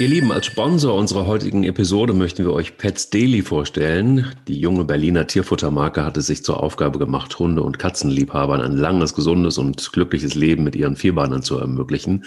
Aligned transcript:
Ihr 0.00 0.08
Lieben, 0.08 0.32
als 0.32 0.46
Sponsor 0.46 0.94
unserer 0.94 1.26
heutigen 1.26 1.62
Episode 1.62 2.14
möchten 2.14 2.42
wir 2.42 2.54
euch 2.54 2.78
Pets 2.78 3.10
Daily 3.10 3.42
vorstellen. 3.42 4.32
Die 4.48 4.58
junge 4.58 4.86
Berliner 4.86 5.26
Tierfuttermarke 5.26 6.06
hat 6.06 6.16
es 6.16 6.26
sich 6.26 6.42
zur 6.42 6.62
Aufgabe 6.62 6.98
gemacht, 6.98 7.38
Hunde- 7.38 7.62
und 7.62 7.78
Katzenliebhabern 7.78 8.62
ein 8.62 8.78
langes, 8.78 9.12
gesundes 9.12 9.58
und 9.58 9.92
glückliches 9.92 10.34
Leben 10.34 10.64
mit 10.64 10.74
ihren 10.74 10.96
Vierbeinen 10.96 11.42
zu 11.42 11.58
ermöglichen. 11.58 12.24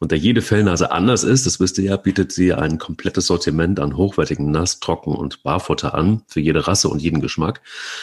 Und 0.00 0.10
da 0.10 0.16
jede 0.16 0.42
Fellnase 0.42 0.90
anders 0.90 1.22
ist, 1.22 1.46
das 1.46 1.60
wisst 1.60 1.78
ihr 1.78 1.84
ja, 1.84 1.96
bietet 1.96 2.32
sie 2.32 2.54
ein 2.54 2.78
komplettes 2.78 3.28
Sortiment 3.28 3.78
an 3.78 3.96
hochwertigen 3.96 4.50
Nass-, 4.50 4.80
Trocken- 4.80 5.14
und 5.14 5.44
Barfutter 5.44 5.94
an, 5.94 6.22
für 6.26 6.40
jede 6.40 6.66
Rasse 6.66 6.88
und 6.88 7.00
jeden 7.00 7.20
Geschmack. 7.20 7.60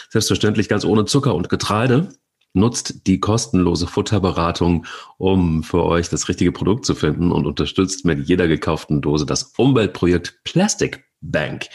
Selbstverständlich 0.08 0.70
ganz 0.70 0.86
ohne 0.86 1.04
Zucker 1.04 1.36
und 1.36 1.50
Getreide. 1.50 2.08
Nutzt 2.54 3.08
die 3.08 3.20
kostenlose 3.20 3.86
Futterberatung, 3.86 4.86
um 5.18 5.64
für 5.64 5.84
euch 5.84 6.10
das 6.10 6.30
richtige 6.30 6.52
Produkt 6.52 6.86
zu 6.86 6.96
finden 6.96 7.32
und 7.32 7.46
unterstützt 7.46 8.06
mit 8.06 8.28
jeder 8.28 8.48
gekauften 8.48 9.02
Dose 9.02 9.26
das 9.26 9.54
Umweltprojekt 9.58 10.40
Plastic 10.44 11.10
Bank. 11.22 11.68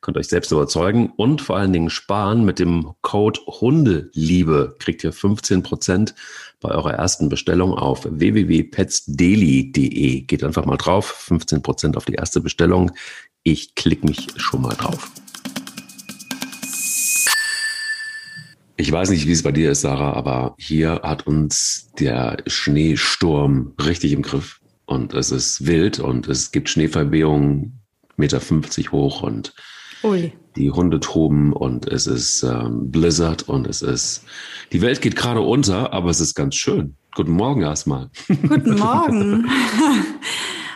Könnt 0.00 0.16
euch 0.16 0.28
selbst 0.28 0.52
überzeugen 0.52 1.12
und 1.16 1.40
vor 1.40 1.56
allen 1.56 1.72
Dingen 1.72 1.90
sparen. 1.90 2.44
Mit 2.44 2.58
dem 2.58 2.92
Code 3.02 3.40
Hundeliebe 3.46 4.76
kriegt 4.78 5.04
ihr 5.04 5.12
15 5.12 5.62
Prozent 5.62 6.14
bei 6.60 6.70
eurer 6.70 6.94
ersten 6.94 7.28
Bestellung 7.28 7.74
auf 7.74 8.06
www.petsdaily.de. 8.08 10.22
Geht 10.22 10.44
einfach 10.44 10.64
mal 10.64 10.76
drauf. 10.76 11.06
15 11.06 11.62
Prozent 11.62 11.96
auf 11.96 12.04
die 12.04 12.14
erste 12.14 12.40
Bestellung. 12.40 12.92
Ich 13.42 13.74
klicke 13.74 14.06
mich 14.06 14.28
schon 14.36 14.62
mal 14.62 14.74
drauf. 14.74 15.10
Ich 18.80 18.90
weiß 18.90 19.10
nicht, 19.10 19.26
wie 19.26 19.32
es 19.32 19.42
bei 19.42 19.52
dir 19.52 19.72
ist, 19.72 19.82
Sarah, 19.82 20.14
aber 20.14 20.54
hier 20.58 21.02
hat 21.02 21.26
uns 21.26 21.90
der 21.98 22.38
Schneesturm 22.46 23.74
richtig 23.78 24.12
im 24.12 24.22
Griff. 24.22 24.58
Und 24.86 25.12
es 25.12 25.30
ist 25.30 25.66
wild 25.66 25.98
und 26.00 26.28
es 26.28 26.50
gibt 26.50 26.70
Schneefallbehungen, 26.70 27.78
Meter 28.16 28.40
50 28.40 28.90
hoch 28.90 29.22
und 29.22 29.52
Ui. 30.02 30.32
die 30.56 30.70
Hunde 30.70 30.98
toben 30.98 31.52
und 31.52 31.86
es 31.88 32.06
ist 32.06 32.42
ähm, 32.42 32.90
Blizzard 32.90 33.42
und 33.50 33.66
es 33.66 33.82
ist, 33.82 34.24
die 34.72 34.80
Welt 34.80 35.02
geht 35.02 35.14
gerade 35.14 35.42
unter, 35.42 35.92
aber 35.92 36.08
es 36.08 36.20
ist 36.20 36.34
ganz 36.34 36.54
schön. 36.54 36.96
Guten 37.14 37.32
Morgen 37.32 37.60
erstmal. 37.60 38.08
Guten 38.28 38.74
Morgen. 38.78 39.46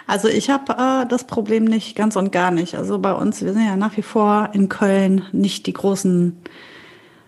Also 0.07 0.29
ich 0.29 0.51
habe 0.51 0.75
äh, 0.75 1.09
das 1.09 1.27
Problem 1.27 1.65
nicht 1.65 1.97
ganz 1.97 2.17
und 2.17 2.31
gar 2.31 2.51
nicht. 2.51 2.75
Also 2.75 2.99
bei 2.99 3.15
uns, 3.15 3.43
wir 3.43 3.55
sind 3.55 3.65
ja 3.65 3.75
nach 3.75 3.97
wie 3.97 4.03
vor 4.03 4.51
in 4.53 4.69
Köln 4.69 5.23
nicht 5.33 5.67
die 5.67 5.73
großen, 5.73 6.37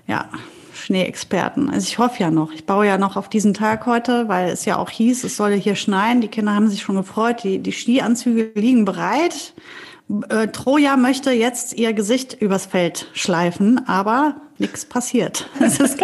ja, 0.07 0.29
Schneeexperten. 0.87 1.69
Also 1.69 1.89
ich 1.89 1.99
hoffe 1.99 2.21
ja 2.21 2.31
noch. 2.31 2.53
Ich 2.53 2.65
baue 2.65 2.87
ja 2.87 2.97
noch 2.97 3.17
auf 3.17 3.29
diesen 3.29 3.55
Tag 3.55 3.87
heute, 3.87 4.29
weil 4.29 4.51
es 4.51 4.65
ja 4.65 4.77
auch 4.77 4.89
hieß, 4.89 5.25
es 5.25 5.37
solle 5.37 5.57
hier 5.57 5.75
schneien. 5.75 6.21
Die 6.21 6.29
Kinder 6.29 6.55
haben 6.55 6.69
sich 6.69 6.83
schon 6.83 6.95
gefreut. 6.95 7.43
Die, 7.43 7.59
die 7.59 7.73
Skianzüge 7.73 8.53
liegen 8.55 8.85
bereit. 8.85 9.53
Äh, 10.29 10.47
Troja 10.49 10.97
möchte 10.97 11.33
jetzt 11.33 11.73
ihr 11.73 11.93
Gesicht 11.93 12.35
übers 12.41 12.67
Feld 12.67 13.11
schleifen, 13.15 13.89
aber 13.89 14.37
nichts 14.59 14.85
passiert. 14.85 15.51
Es 15.61 15.81
ist, 15.81 15.99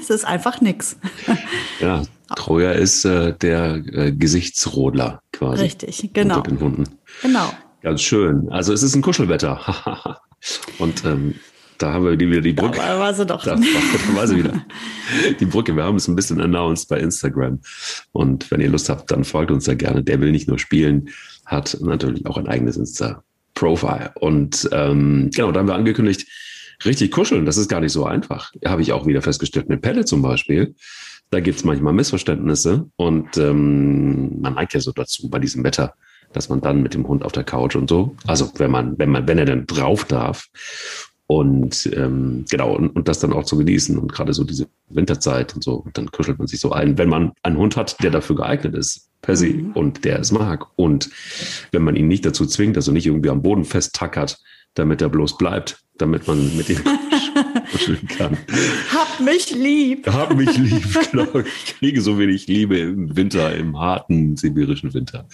es 0.00 0.08
ist 0.08 0.24
einfach 0.24 0.60
nichts. 0.60 0.96
Ja, 1.80 2.02
Troja 2.36 2.70
ist 2.70 3.04
äh, 3.04 3.34
der 3.34 3.82
äh, 3.92 4.12
Gesichtsrodler 4.12 5.20
quasi. 5.32 5.62
Richtig, 5.62 6.10
genau. 6.12 6.36
Unter 6.36 6.50
den 6.50 6.60
Hunden. 6.60 6.84
Genau. 7.22 7.50
Ganz 7.82 8.02
schön. 8.02 8.48
Also 8.50 8.72
es 8.72 8.84
ist 8.84 8.94
ein 8.94 9.02
Kuschelwetter. 9.02 10.20
Und 10.78 11.04
ähm, 11.04 11.34
da 11.80 11.94
haben 11.94 12.04
wir 12.04 12.20
wieder 12.20 12.42
die 12.42 12.52
Brücke. 12.52 12.76
Da 12.78 12.98
war 12.98 13.14
sie 13.14 13.24
doch. 13.24 13.42
Da 13.42 13.52
war, 13.52 13.58
da 13.58 14.16
war 14.16 14.26
sie 14.26 14.36
wieder. 14.36 14.66
Die 15.40 15.46
Brücke. 15.46 15.74
Wir 15.74 15.84
haben 15.84 15.96
es 15.96 16.08
ein 16.08 16.14
bisschen 16.14 16.40
announced 16.40 16.88
bei 16.88 16.98
Instagram. 17.00 17.60
Und 18.12 18.50
wenn 18.50 18.60
ihr 18.60 18.68
Lust 18.68 18.90
habt, 18.90 19.10
dann 19.10 19.24
folgt 19.24 19.50
uns 19.50 19.64
da 19.64 19.74
gerne. 19.74 20.02
Der 20.02 20.20
will 20.20 20.30
nicht 20.30 20.46
nur 20.46 20.58
spielen, 20.58 21.08
hat 21.46 21.78
natürlich 21.80 22.26
auch 22.26 22.36
ein 22.36 22.46
eigenes 22.46 22.76
Insta-Profile. 22.76 24.12
Und 24.16 24.68
ähm, 24.72 25.30
genau, 25.34 25.52
da 25.52 25.60
haben 25.60 25.68
wir 25.68 25.74
angekündigt, 25.74 26.26
richtig 26.84 27.10
kuscheln, 27.12 27.46
das 27.46 27.56
ist 27.56 27.68
gar 27.68 27.80
nicht 27.80 27.92
so 27.92 28.04
einfach. 28.04 28.52
Habe 28.64 28.82
ich 28.82 28.92
auch 28.92 29.06
wieder 29.06 29.22
festgestellt. 29.22 29.66
Eine 29.68 29.78
Pelle 29.78 30.04
zum 30.04 30.20
Beispiel, 30.20 30.74
da 31.30 31.40
gibt 31.40 31.58
es 31.58 31.64
manchmal 31.64 31.94
Missverständnisse. 31.94 32.90
Und 32.96 33.38
ähm, 33.38 34.38
man 34.40 34.54
neigt 34.54 34.74
ja 34.74 34.80
so 34.80 34.92
dazu 34.92 35.30
bei 35.30 35.38
diesem 35.38 35.64
Wetter 35.64 35.94
dass 36.32 36.48
man 36.48 36.60
dann 36.60 36.80
mit 36.80 36.94
dem 36.94 37.08
Hund 37.08 37.24
auf 37.24 37.32
der 37.32 37.42
Couch 37.42 37.74
und 37.74 37.90
so, 37.90 38.14
also 38.24 38.52
wenn 38.56 38.70
man, 38.70 38.96
wenn 39.00 39.10
man, 39.10 39.26
wenn 39.26 39.38
er 39.38 39.46
dann 39.46 39.66
drauf 39.66 40.04
darf 40.04 40.46
und 41.30 41.88
ähm, 41.94 42.44
genau, 42.50 42.74
und, 42.74 42.88
und 42.88 43.06
das 43.06 43.20
dann 43.20 43.32
auch 43.32 43.44
zu 43.44 43.56
genießen 43.56 43.96
und 43.96 44.10
gerade 44.10 44.32
so 44.32 44.42
diese 44.42 44.66
Winterzeit 44.88 45.54
und 45.54 45.62
so, 45.62 45.74
und 45.74 45.96
dann 45.96 46.10
kuschelt 46.10 46.38
man 46.38 46.48
sich 46.48 46.58
so 46.58 46.72
ein, 46.72 46.98
wenn 46.98 47.08
man 47.08 47.30
einen 47.44 47.56
Hund 47.56 47.76
hat, 47.76 48.02
der 48.02 48.10
dafür 48.10 48.34
geeignet 48.34 48.74
ist, 48.74 49.10
per 49.22 49.36
se, 49.36 49.50
mhm. 49.50 49.70
und 49.74 50.04
der 50.04 50.18
es 50.18 50.32
mag. 50.32 50.66
Und 50.74 51.08
wenn 51.70 51.84
man 51.84 51.94
ihn 51.94 52.08
nicht 52.08 52.26
dazu 52.26 52.46
zwingt, 52.46 52.76
also 52.76 52.90
nicht 52.90 53.06
irgendwie 53.06 53.30
am 53.30 53.42
Boden 53.42 53.64
festtackert, 53.64 54.40
damit 54.74 55.02
er 55.02 55.08
bloß 55.08 55.38
bleibt, 55.38 55.78
damit 55.98 56.26
man 56.26 56.56
mit 56.56 56.68
ihm 56.68 56.80
kuscheln 57.70 58.08
kann. 58.08 58.36
Hab 58.92 59.20
mich 59.20 59.52
lieb. 59.52 60.08
Hab 60.08 60.34
mich 60.34 60.58
lieb, 60.58 60.98
genau. 61.12 61.28
Ich 61.64 61.78
kriege 61.78 62.00
so 62.00 62.18
wenig 62.18 62.48
Liebe 62.48 62.76
im 62.76 63.16
Winter, 63.16 63.54
im 63.54 63.78
harten 63.78 64.36
sibirischen 64.36 64.94
Winter. 64.94 65.28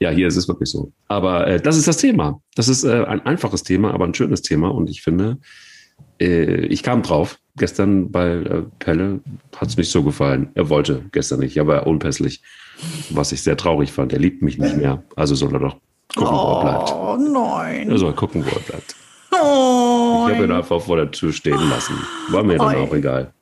Ja, 0.00 0.10
hier 0.10 0.28
ist 0.28 0.36
es 0.36 0.48
wirklich 0.48 0.70
so. 0.70 0.92
Aber 1.08 1.46
äh, 1.46 1.60
das 1.60 1.76
ist 1.76 1.86
das 1.86 1.98
Thema. 1.98 2.40
Das 2.54 2.68
ist 2.68 2.84
äh, 2.84 3.04
ein 3.04 3.20
einfaches 3.26 3.62
Thema, 3.62 3.92
aber 3.92 4.06
ein 4.06 4.14
schönes 4.14 4.40
Thema. 4.40 4.68
Und 4.68 4.88
ich 4.88 5.02
finde, 5.02 5.38
äh, 6.18 6.66
ich 6.66 6.82
kam 6.82 7.02
drauf. 7.02 7.38
Gestern 7.56 8.10
bei 8.10 8.30
äh, 8.30 8.62
Pelle 8.78 9.20
hat 9.56 9.68
es 9.68 9.76
nicht 9.76 9.90
so 9.90 10.02
gefallen. 10.02 10.48
Er 10.54 10.70
wollte 10.70 11.04
gestern 11.12 11.40
nicht, 11.40 11.60
aber 11.60 11.86
unpässlich. 11.86 12.42
Was 13.10 13.32
ich 13.32 13.42
sehr 13.42 13.58
traurig 13.58 13.92
fand. 13.92 14.14
Er 14.14 14.20
liebt 14.20 14.40
mich 14.40 14.56
nicht 14.56 14.76
mehr. 14.76 15.02
Also 15.16 15.34
soll 15.34 15.52
er 15.52 15.60
doch 15.60 15.76
gucken, 16.16 16.32
oh, 16.32 16.46
wo 16.46 16.58
er 16.58 16.62
bleibt. 16.62 16.92
Oh 16.94 17.16
nein. 17.18 17.90
Er 17.90 17.98
soll 17.98 18.14
gucken, 18.14 18.42
wo 18.42 18.48
er 18.48 18.60
bleibt. 18.60 18.96
Oh, 19.32 20.26
ich 20.28 20.34
habe 20.34 20.44
ihn 20.44 20.52
einfach 20.52 20.80
vor 20.80 20.96
der 20.96 21.10
Tür 21.10 21.32
stehen 21.32 21.68
lassen. 21.68 21.94
War 22.30 22.42
mir 22.42 22.56
dann 22.56 22.76
auch 22.76 22.94
egal. 22.94 23.32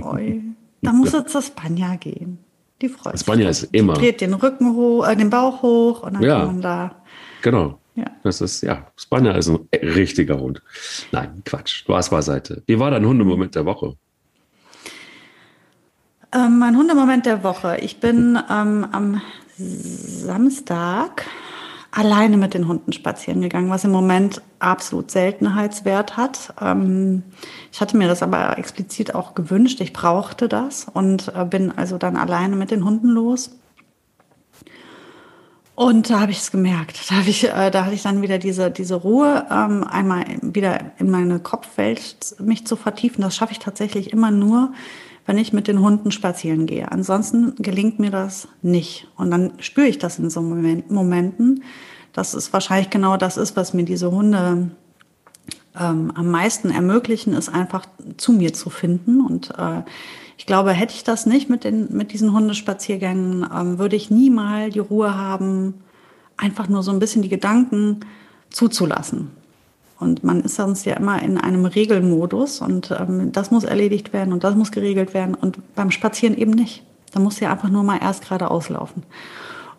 Oi. 0.00 0.40
Da 0.80 0.92
muss 0.92 1.12
er 1.12 1.26
zur 1.26 1.42
Spanja 1.42 1.96
gehen. 1.96 2.38
Die 2.82 2.88
freut. 2.88 3.18
Spanja 3.18 3.48
ist 3.48 3.64
immer. 3.72 3.94
Dreht 3.94 4.20
den 4.20 4.34
Rücken 4.34 4.74
hoch, 4.74 5.06
äh, 5.06 5.16
den 5.16 5.30
Bauch 5.30 5.62
hoch 5.62 6.02
und 6.02 6.14
dann 6.14 6.22
ja, 6.22 6.38
kann 6.38 6.46
man 6.46 6.60
da. 6.60 7.02
Genau. 7.42 7.78
Ja. 7.94 8.04
Das 8.22 8.42
ist, 8.42 8.62
ja, 8.62 8.86
Spanja 8.96 9.32
ist 9.32 9.48
ein 9.48 9.66
richtiger 9.72 10.38
Hund. 10.38 10.60
Nein, 11.12 11.42
Quatsch. 11.46 11.78
Spaß 11.78 12.10
beiseite. 12.10 12.62
Wie 12.66 12.78
war 12.78 12.90
dein 12.90 13.06
Hundemoment 13.06 13.54
der 13.54 13.64
Woche? 13.64 13.96
Ähm, 16.32 16.58
mein 16.58 16.76
Hundemoment 16.76 17.24
der 17.24 17.42
Woche. 17.42 17.78
Ich 17.80 18.00
bin 18.00 18.38
ähm, 18.50 18.86
am 18.92 19.22
Samstag 19.56 21.24
alleine 21.96 22.36
mit 22.36 22.52
den 22.52 22.68
Hunden 22.68 22.92
spazieren 22.92 23.40
gegangen, 23.40 23.70
was 23.70 23.84
im 23.84 23.90
Moment 23.90 24.42
absolut 24.58 25.10
Seltenheitswert 25.10 26.18
hat. 26.18 26.52
Ähm, 26.60 27.22
ich 27.72 27.80
hatte 27.80 27.96
mir 27.96 28.06
das 28.06 28.22
aber 28.22 28.58
explizit 28.58 29.14
auch 29.14 29.34
gewünscht. 29.34 29.80
Ich 29.80 29.94
brauchte 29.94 30.46
das 30.46 30.86
und 30.92 31.32
äh, 31.34 31.46
bin 31.46 31.72
also 31.76 31.96
dann 31.96 32.16
alleine 32.16 32.54
mit 32.54 32.70
den 32.70 32.84
Hunden 32.84 33.08
los. 33.08 33.50
Und 35.74 36.10
da 36.10 36.20
habe 36.20 36.32
ich 36.32 36.38
es 36.38 36.50
gemerkt. 36.50 37.10
Da, 37.10 37.16
hab 37.16 37.26
ich, 37.26 37.44
äh, 37.44 37.70
da 37.70 37.86
hatte 37.86 37.94
ich 37.94 38.02
dann 38.02 38.20
wieder 38.20 38.36
diese, 38.36 38.70
diese 38.70 38.96
Ruhe, 38.96 39.46
ähm, 39.50 39.82
einmal 39.84 40.24
wieder 40.42 40.92
in 40.98 41.10
meine 41.10 41.38
Kopfwelt 41.38 42.36
mich 42.38 42.66
zu 42.66 42.76
vertiefen. 42.76 43.22
Das 43.22 43.36
schaffe 43.36 43.52
ich 43.52 43.58
tatsächlich 43.58 44.12
immer 44.12 44.30
nur, 44.30 44.72
wenn 45.26 45.38
ich 45.38 45.52
mit 45.52 45.68
den 45.68 45.80
Hunden 45.80 46.12
spazieren 46.12 46.66
gehe. 46.66 46.90
Ansonsten 46.90 47.54
gelingt 47.56 47.98
mir 47.98 48.10
das 48.10 48.48
nicht. 48.62 49.08
Und 49.16 49.30
dann 49.30 49.52
spüre 49.58 49.88
ich 49.88 49.98
das 49.98 50.18
in 50.18 50.30
so 50.30 50.40
Momenten, 50.40 51.64
dass 52.12 52.32
es 52.32 52.52
wahrscheinlich 52.52 52.90
genau 52.90 53.16
das 53.16 53.36
ist, 53.36 53.56
was 53.56 53.74
mir 53.74 53.84
diese 53.84 54.10
Hunde 54.10 54.70
ähm, 55.78 56.12
am 56.14 56.30
meisten 56.30 56.70
ermöglichen, 56.70 57.34
ist 57.34 57.48
einfach 57.48 57.86
zu 58.16 58.32
mir 58.32 58.54
zu 58.54 58.70
finden. 58.70 59.20
Und 59.20 59.50
äh, 59.58 59.82
ich 60.38 60.46
glaube, 60.46 60.72
hätte 60.72 60.94
ich 60.94 61.04
das 61.04 61.26
nicht 61.26 61.50
mit, 61.50 61.64
den, 61.64 61.94
mit 61.94 62.12
diesen 62.12 62.32
Hundespaziergängen, 62.32 63.46
ähm, 63.52 63.78
würde 63.78 63.96
ich 63.96 64.10
nie 64.10 64.30
mal 64.30 64.70
die 64.70 64.78
Ruhe 64.78 65.14
haben, 65.14 65.74
einfach 66.36 66.68
nur 66.68 66.82
so 66.82 66.92
ein 66.92 66.98
bisschen 66.98 67.22
die 67.22 67.28
Gedanken 67.28 68.00
zuzulassen. 68.50 69.30
Und 69.98 70.24
man 70.24 70.42
ist 70.42 70.56
sonst 70.56 70.84
ja 70.84 70.94
immer 70.94 71.22
in 71.22 71.38
einem 71.38 71.64
Regelmodus 71.64 72.60
und 72.60 72.90
ähm, 72.90 73.32
das 73.32 73.50
muss 73.50 73.64
erledigt 73.64 74.12
werden 74.12 74.32
und 74.32 74.44
das 74.44 74.54
muss 74.54 74.70
geregelt 74.70 75.14
werden 75.14 75.34
und 75.34 75.74
beim 75.74 75.90
Spazieren 75.90 76.36
eben 76.36 76.50
nicht. 76.50 76.84
Da 77.12 77.20
muss 77.20 77.40
ja 77.40 77.50
einfach 77.50 77.70
nur 77.70 77.82
mal 77.82 77.98
erst 78.02 78.24
gerade 78.24 78.50
auslaufen. 78.50 79.04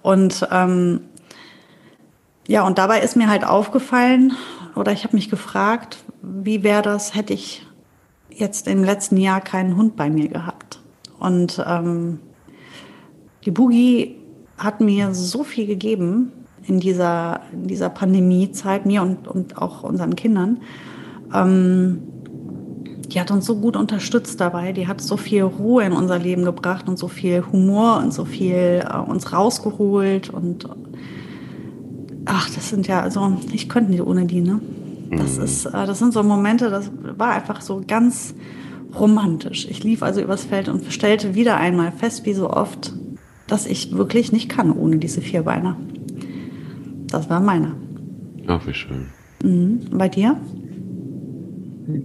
Und 0.01 0.47
ähm, 0.51 1.01
ja, 2.47 2.65
und 2.65 2.77
dabei 2.79 3.01
ist 3.01 3.15
mir 3.15 3.29
halt 3.29 3.45
aufgefallen 3.45 4.33
oder 4.75 4.91
ich 4.91 5.03
habe 5.03 5.15
mich 5.15 5.29
gefragt, 5.29 5.97
wie 6.21 6.63
wäre 6.63 6.81
das, 6.81 7.13
hätte 7.13 7.33
ich 7.33 7.67
jetzt 8.29 8.67
im 8.67 8.83
letzten 8.83 9.17
Jahr 9.17 9.41
keinen 9.41 9.75
Hund 9.75 9.95
bei 9.95 10.09
mir 10.09 10.29
gehabt. 10.29 10.79
Und 11.19 11.63
ähm, 11.67 12.19
die 13.45 13.51
Boogie 13.51 14.15
hat 14.57 14.81
mir 14.81 15.13
so 15.13 15.43
viel 15.43 15.67
gegeben 15.67 16.31
in 16.67 16.79
dieser, 16.79 17.41
in 17.53 17.67
dieser 17.67 17.89
Pandemiezeit, 17.89 18.85
mir 18.85 19.01
und, 19.01 19.27
und 19.27 19.57
auch 19.57 19.83
unseren 19.83 20.15
Kindern. 20.15 20.59
Ähm, 21.33 21.99
die 23.07 23.21
hat 23.21 23.31
uns 23.31 23.45
so 23.45 23.55
gut 23.55 23.77
unterstützt 23.77 24.41
dabei. 24.41 24.73
Die 24.73 24.87
hat 24.87 25.01
so 25.01 25.15
viel 25.17 25.43
Ruhe 25.43 25.83
in 25.83 25.93
unser 25.93 26.19
Leben 26.19 26.43
gebracht 26.43 26.89
und 26.89 26.99
so 26.99 27.07
viel 27.07 27.43
Humor 27.51 27.97
und 27.97 28.13
so 28.13 28.25
viel 28.25 28.83
äh, 28.85 28.97
uns 28.97 29.31
rausgeholt. 29.31 30.29
Und 30.29 30.67
ach, 32.25 32.49
das 32.49 32.69
sind 32.69 32.87
ja, 32.87 33.01
also 33.01 33.37
ich 33.51 33.69
könnte 33.69 33.91
nicht 33.91 34.01
ohne 34.01 34.25
die, 34.25 34.41
ne? 34.41 34.59
Das, 35.09 35.37
mhm. 35.37 35.43
ist, 35.43 35.65
äh, 35.65 35.85
das 35.85 35.99
sind 35.99 36.13
so 36.13 36.21
Momente, 36.21 36.69
das 36.69 36.91
war 37.17 37.31
einfach 37.31 37.61
so 37.61 37.81
ganz 37.87 38.35
romantisch. 38.99 39.67
Ich 39.69 39.83
lief 39.83 40.03
also 40.03 40.21
übers 40.21 40.43
Feld 40.43 40.67
und 40.67 40.91
stellte 40.91 41.33
wieder 41.33 41.57
einmal 41.57 41.93
fest, 41.93 42.25
wie 42.25 42.33
so 42.33 42.49
oft, 42.49 42.93
dass 43.47 43.65
ich 43.65 43.95
wirklich 43.95 44.33
nicht 44.33 44.49
kann 44.49 44.71
ohne 44.71 44.97
diese 44.97 45.21
vier 45.21 45.43
Beine. 45.43 45.77
Das 47.07 47.29
war 47.29 47.39
meiner. 47.39 47.75
Ach, 48.47 48.65
wie 48.65 48.73
schön. 48.73 49.07
Mhm. 49.43 49.81
Bei 49.91 50.09
dir? 50.09 50.39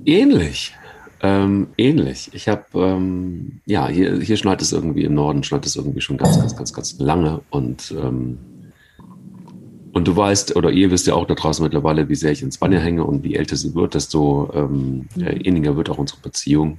Ähnlich. 0.04 0.74
Ähm, 1.20 1.68
ähnlich. 1.76 2.30
Ich 2.32 2.48
habe, 2.48 2.64
ähm, 2.74 3.60
ja, 3.66 3.88
hier, 3.88 4.20
hier 4.20 4.36
schneit 4.36 4.60
es 4.60 4.72
irgendwie 4.72 5.04
im 5.04 5.14
Norden, 5.14 5.44
schneit 5.44 5.64
es 5.66 5.76
irgendwie 5.76 6.00
schon 6.00 6.16
ganz, 6.16 6.38
ganz, 6.38 6.56
ganz, 6.56 6.72
ganz 6.72 6.98
lange. 6.98 7.40
Und, 7.50 7.94
ähm, 7.96 8.38
und 9.92 10.08
du 10.08 10.16
weißt, 10.16 10.56
oder 10.56 10.70
ihr 10.70 10.90
wisst 10.90 11.06
ja 11.06 11.14
auch 11.14 11.26
da 11.26 11.34
draußen 11.34 11.62
mittlerweile, 11.62 12.08
wie 12.08 12.14
sehr 12.14 12.32
ich 12.32 12.42
ins 12.42 12.60
Wanne 12.60 12.80
hänge 12.80 13.04
und 13.04 13.22
wie 13.22 13.36
älter 13.36 13.56
sie 13.56 13.74
wird, 13.74 13.94
desto 13.94 14.50
ähm, 14.54 15.08
mhm. 15.14 15.26
inniger 15.26 15.76
wird 15.76 15.90
auch 15.90 15.98
unsere 15.98 16.20
Beziehung. 16.20 16.78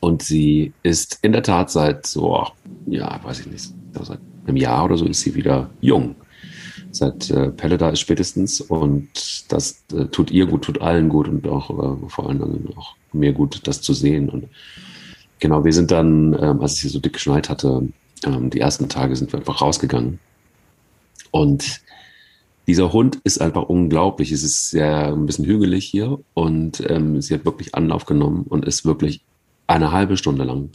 Und 0.00 0.22
sie 0.22 0.74
ist 0.82 1.18
in 1.22 1.32
der 1.32 1.42
Tat 1.42 1.70
seit 1.70 2.06
so, 2.06 2.46
ja, 2.86 3.20
weiß 3.22 3.40
ich 3.40 3.46
nicht, 3.46 3.72
seit 3.92 4.18
einem 4.46 4.56
Jahr 4.56 4.84
oder 4.84 4.98
so 4.98 5.06
ist 5.06 5.22
sie 5.22 5.34
wieder 5.34 5.70
jung 5.80 6.14
seit 6.94 7.30
äh, 7.30 7.50
Pelle 7.50 7.78
da 7.78 7.90
ist 7.90 8.00
spätestens. 8.00 8.60
Und 8.60 9.52
das 9.52 9.82
äh, 9.92 10.06
tut 10.06 10.30
ihr 10.30 10.46
gut, 10.46 10.62
tut 10.62 10.80
allen 10.80 11.08
gut 11.08 11.28
und 11.28 11.46
auch 11.46 11.70
äh, 11.70 12.08
vor 12.08 12.28
allem 12.28 12.68
auch 12.76 12.94
mir 13.12 13.32
gut, 13.32 13.66
das 13.66 13.80
zu 13.80 13.92
sehen. 13.92 14.28
Und 14.28 14.48
genau, 15.38 15.64
wir 15.64 15.72
sind 15.72 15.90
dann, 15.90 16.36
ähm, 16.40 16.60
als 16.60 16.74
es 16.74 16.80
hier 16.80 16.90
so 16.90 17.00
dick 17.00 17.14
geschneit 17.14 17.48
hatte, 17.48 17.88
ähm, 18.24 18.50
die 18.50 18.60
ersten 18.60 18.88
Tage 18.88 19.16
sind 19.16 19.32
wir 19.32 19.38
einfach 19.38 19.60
rausgegangen. 19.60 20.18
Und 21.30 21.80
dieser 22.66 22.92
Hund 22.92 23.18
ist 23.24 23.40
einfach 23.40 23.64
unglaublich. 23.64 24.32
Es 24.32 24.42
ist 24.42 24.70
sehr 24.70 25.12
ein 25.12 25.26
bisschen 25.26 25.44
hügelig 25.44 25.84
hier 25.84 26.18
und 26.32 26.82
ähm, 26.88 27.20
sie 27.20 27.34
hat 27.34 27.44
wirklich 27.44 27.74
Anlauf 27.74 28.06
genommen 28.06 28.44
und 28.48 28.64
ist 28.64 28.84
wirklich 28.86 29.20
eine 29.66 29.92
halbe 29.92 30.16
Stunde 30.16 30.44
lang 30.44 30.70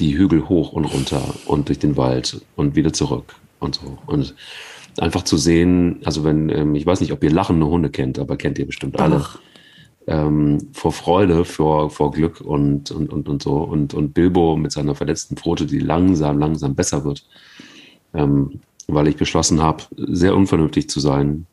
die 0.00 0.16
Hügel 0.16 0.48
hoch 0.48 0.72
und 0.72 0.84
runter 0.84 1.22
und 1.46 1.68
durch 1.68 1.78
den 1.78 1.96
Wald 1.96 2.42
und 2.54 2.76
wieder 2.76 2.92
zurück 2.92 3.34
und 3.60 3.76
so. 3.76 3.98
Und 4.06 4.34
einfach 4.98 5.22
zu 5.22 5.36
sehen, 5.36 6.00
also 6.04 6.24
wenn, 6.24 6.48
ähm, 6.48 6.74
ich 6.74 6.86
weiß 6.86 7.00
nicht, 7.00 7.12
ob 7.12 7.22
ihr 7.22 7.30
lachende 7.30 7.66
Hunde 7.66 7.90
kennt, 7.90 8.18
aber 8.18 8.36
kennt 8.36 8.58
ihr 8.58 8.66
bestimmt 8.66 8.98
alle. 9.00 9.24
Ähm, 10.08 10.68
vor 10.72 10.92
Freude, 10.92 11.44
vor, 11.44 11.90
vor 11.90 12.12
Glück 12.12 12.40
und, 12.40 12.92
und, 12.92 13.12
und, 13.12 13.28
und 13.28 13.42
so. 13.42 13.56
Und, 13.56 13.92
und 13.92 14.14
Bilbo 14.14 14.56
mit 14.56 14.70
seiner 14.72 14.94
verletzten 14.94 15.36
Pfote, 15.36 15.66
die 15.66 15.80
langsam, 15.80 16.38
langsam 16.38 16.74
besser 16.74 17.04
wird. 17.04 17.26
Ähm, 18.14 18.60
weil 18.86 19.08
ich 19.08 19.16
beschlossen 19.16 19.60
habe, 19.60 19.82
sehr 19.96 20.36
unvernünftig 20.36 20.88
zu 20.88 21.00
sein 21.00 21.46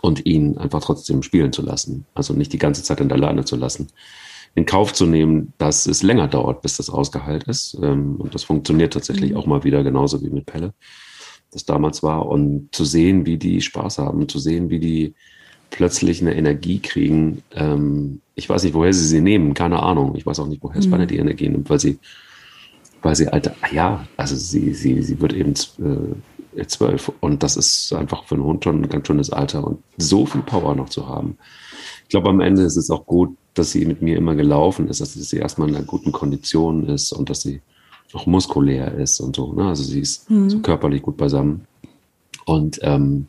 und 0.00 0.24
ihn 0.24 0.56
einfach 0.56 0.80
trotzdem 0.80 1.22
spielen 1.22 1.52
zu 1.52 1.60
lassen. 1.60 2.06
Also 2.14 2.32
nicht 2.32 2.54
die 2.54 2.58
ganze 2.58 2.82
Zeit 2.82 3.00
in 3.00 3.10
der 3.10 3.18
Leine 3.18 3.44
zu 3.44 3.56
lassen. 3.56 3.88
In 4.54 4.64
Kauf 4.64 4.94
zu 4.94 5.04
nehmen, 5.04 5.52
dass 5.58 5.86
es 5.86 6.02
länger 6.02 6.28
dauert, 6.28 6.62
bis 6.62 6.78
das 6.78 6.88
ausgeheilt 6.88 7.44
ist. 7.44 7.76
Ähm, 7.82 8.16
und 8.16 8.34
das 8.34 8.44
funktioniert 8.44 8.94
tatsächlich 8.94 9.32
mhm. 9.32 9.36
auch 9.36 9.46
mal 9.46 9.62
wieder 9.62 9.84
genauso 9.84 10.22
wie 10.22 10.30
mit 10.30 10.46
Pelle 10.46 10.72
das 11.54 11.64
damals 11.64 12.02
war 12.02 12.26
und 12.26 12.68
zu 12.72 12.84
sehen, 12.84 13.26
wie 13.26 13.38
die 13.38 13.60
Spaß 13.60 13.98
haben, 13.98 14.28
zu 14.28 14.38
sehen, 14.38 14.70
wie 14.70 14.80
die 14.80 15.14
plötzlich 15.70 16.20
eine 16.20 16.36
Energie 16.36 16.80
kriegen. 16.80 17.42
Ähm, 17.52 18.20
ich 18.34 18.48
weiß 18.48 18.64
nicht, 18.64 18.74
woher 18.74 18.92
sie 18.92 19.06
sie 19.06 19.20
nehmen, 19.20 19.54
keine 19.54 19.82
Ahnung. 19.82 20.14
Ich 20.16 20.26
weiß 20.26 20.40
auch 20.40 20.46
nicht, 20.46 20.62
woher 20.62 20.80
mhm. 20.80 20.84
Spanner 20.84 21.06
die 21.06 21.18
Energie 21.18 21.48
nimmt, 21.48 21.70
weil 21.70 21.80
sie, 21.80 21.98
weil 23.02 23.16
sie 23.16 23.28
alte, 23.28 23.54
ah 23.62 23.72
ja, 23.72 24.06
also 24.16 24.36
sie, 24.36 24.74
sie, 24.74 25.02
sie 25.02 25.20
wird 25.20 25.32
eben 25.32 25.54
äh, 26.56 26.66
zwölf 26.66 27.10
und 27.20 27.42
das 27.42 27.56
ist 27.56 27.92
einfach 27.92 28.24
für 28.24 28.34
einen 28.34 28.44
Hund 28.44 28.64
schon 28.64 28.82
ein 28.82 28.88
ganz 28.88 29.06
schönes 29.06 29.30
Alter 29.30 29.64
und 29.64 29.82
so 29.96 30.26
viel 30.26 30.42
Power 30.42 30.74
noch 30.74 30.88
zu 30.88 31.08
haben. 31.08 31.38
Ich 32.02 32.10
glaube, 32.10 32.28
am 32.28 32.40
Ende 32.40 32.62
ist 32.62 32.76
es 32.76 32.90
auch 32.90 33.06
gut, 33.06 33.36
dass 33.54 33.72
sie 33.72 33.86
mit 33.86 34.02
mir 34.02 34.16
immer 34.16 34.34
gelaufen 34.34 34.88
ist, 34.88 35.00
dass 35.00 35.14
sie 35.14 35.38
erstmal 35.38 35.68
in 35.68 35.76
einer 35.76 35.84
guten 35.84 36.12
Kondition 36.12 36.88
ist 36.88 37.12
und 37.12 37.30
dass 37.30 37.42
sie 37.42 37.60
auch 38.14 38.26
muskulär 38.26 38.94
ist 38.94 39.20
und 39.20 39.36
so. 39.36 39.52
Ne? 39.52 39.68
Also 39.68 39.82
sie 39.82 40.00
ist 40.00 40.30
mhm. 40.30 40.50
so 40.50 40.58
körperlich 40.60 41.02
gut 41.02 41.16
beisammen. 41.16 41.66
Und 42.46 42.78
ähm, 42.82 43.26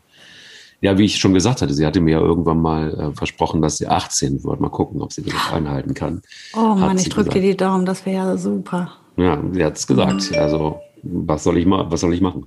ja, 0.80 0.98
wie 0.98 1.04
ich 1.04 1.18
schon 1.18 1.34
gesagt 1.34 1.62
hatte, 1.62 1.74
sie 1.74 1.86
hatte 1.86 2.00
mir 2.00 2.12
ja 2.12 2.20
irgendwann 2.20 2.60
mal 2.60 2.94
äh, 2.94 3.16
versprochen, 3.16 3.62
dass 3.62 3.78
sie 3.78 3.86
18 3.86 4.44
wird. 4.44 4.60
Mal 4.60 4.68
gucken, 4.68 5.00
ob 5.00 5.12
sie 5.12 5.22
das 5.22 5.34
einhalten 5.52 5.94
kann. 5.94 6.22
Oh 6.54 6.74
Mann, 6.74 6.98
ich 6.98 7.08
drücke 7.08 7.30
dir 7.30 7.40
die 7.40 7.56
Daumen, 7.56 7.86
das 7.86 8.04
wäre 8.04 8.16
ja 8.16 8.36
super. 8.36 8.92
Ja, 9.16 9.42
sie 9.52 9.64
hat 9.64 9.76
es 9.76 9.86
gesagt. 9.86 10.30
Mhm. 10.30 10.38
Also, 10.38 10.80
was 11.02 11.44
soll 11.44 11.58
ich, 11.58 11.66
ma 11.66 11.90
was 11.90 12.00
soll 12.00 12.12
ich 12.12 12.20
machen? 12.20 12.46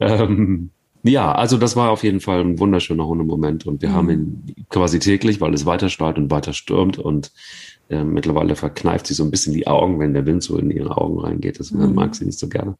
Ähm, 0.00 0.70
ja, 1.04 1.32
also 1.32 1.58
das 1.58 1.76
war 1.76 1.90
auf 1.90 2.04
jeden 2.04 2.20
Fall 2.20 2.40
ein 2.40 2.58
wunderschöner 2.58 3.06
Hundemoment 3.06 3.66
und 3.66 3.82
wir 3.82 3.90
mhm. 3.90 3.94
haben 3.94 4.10
ihn 4.10 4.66
quasi 4.68 4.98
täglich, 4.98 5.40
weil 5.40 5.52
es 5.52 5.66
weiter 5.66 5.88
strahlt 5.88 6.16
und 6.16 6.30
weiter 6.30 6.52
stürmt 6.52 6.98
und 6.98 7.32
äh, 7.88 8.04
mittlerweile 8.04 8.56
verkneift 8.56 9.06
sie 9.06 9.14
so 9.14 9.24
ein 9.24 9.30
bisschen 9.30 9.54
die 9.54 9.66
Augen, 9.66 9.98
wenn 9.98 10.14
der 10.14 10.26
Wind 10.26 10.42
so 10.42 10.56
in 10.58 10.70
ihre 10.70 10.96
Augen 10.96 11.18
reingeht. 11.20 11.60
Das 11.60 11.70
mhm. 11.70 11.94
mag 11.94 12.14
sie 12.14 12.24
nicht 12.24 12.38
so 12.38 12.48
gerne. 12.48 12.76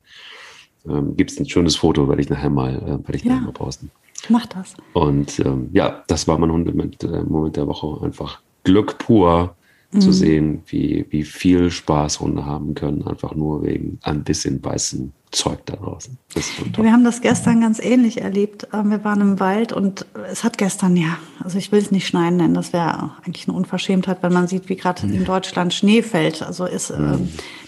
Ähm, 0.88 1.16
Gibt 1.16 1.30
es 1.30 1.38
ein 1.38 1.48
schönes 1.48 1.76
Foto, 1.76 2.08
werde 2.08 2.22
ich 2.22 2.28
nachher 2.28 2.50
mal, 2.50 2.76
äh, 2.76 2.86
werde 2.86 3.16
ich 3.16 3.24
ja. 3.24 3.32
nachher 3.32 3.46
mal 3.46 3.52
posten. 3.52 3.90
Mach 4.28 4.46
das. 4.46 4.74
Und 4.92 5.38
ähm, 5.40 5.68
ja, 5.72 6.04
das 6.06 6.28
war 6.28 6.38
mein 6.38 6.50
Hundemoment 6.50 7.02
äh, 7.04 7.22
Moment 7.22 7.56
der 7.56 7.66
Woche. 7.66 8.04
Einfach 8.04 8.40
Glück 8.64 8.98
pur 8.98 9.56
mhm. 9.92 10.00
zu 10.00 10.12
sehen, 10.12 10.62
wie, 10.66 11.06
wie 11.10 11.24
viel 11.24 11.70
Spaß 11.70 12.20
Hunde 12.20 12.46
haben 12.46 12.74
können, 12.74 13.06
einfach 13.06 13.34
nur 13.34 13.62
wegen 13.64 13.98
ein 14.02 14.24
bisschen 14.24 14.64
weißen 14.64 15.12
Zeug 15.32 15.64
da 15.64 15.76
draußen. 15.76 16.18
Wir 16.76 16.92
haben 16.92 17.04
das 17.04 17.22
gestern 17.22 17.62
ganz 17.62 17.78
ähnlich 17.80 18.20
erlebt. 18.20 18.68
Ähm, 18.72 18.90
wir 18.90 19.02
waren 19.02 19.20
im 19.22 19.40
Wald 19.40 19.72
und 19.72 20.06
es 20.30 20.44
hat 20.44 20.58
gestern, 20.58 20.94
ja, 20.94 21.16
also 21.42 21.56
ich 21.56 21.72
will 21.72 21.80
es 21.80 21.90
nicht 21.90 22.06
schneiden 22.06 22.36
nennen, 22.36 22.54
das 22.54 22.74
wäre 22.74 23.12
eigentlich 23.24 23.48
eine 23.48 23.56
Unverschämtheit, 23.56 24.18
wenn 24.22 24.32
man 24.32 24.46
sieht, 24.46 24.68
wie 24.68 24.76
gerade 24.76 25.06
in 25.06 25.24
Deutschland 25.24 25.72
Schnee 25.72 26.02
fällt. 26.02 26.42
Also 26.42 26.66
ist, 26.66 26.90
äh, 26.90 27.16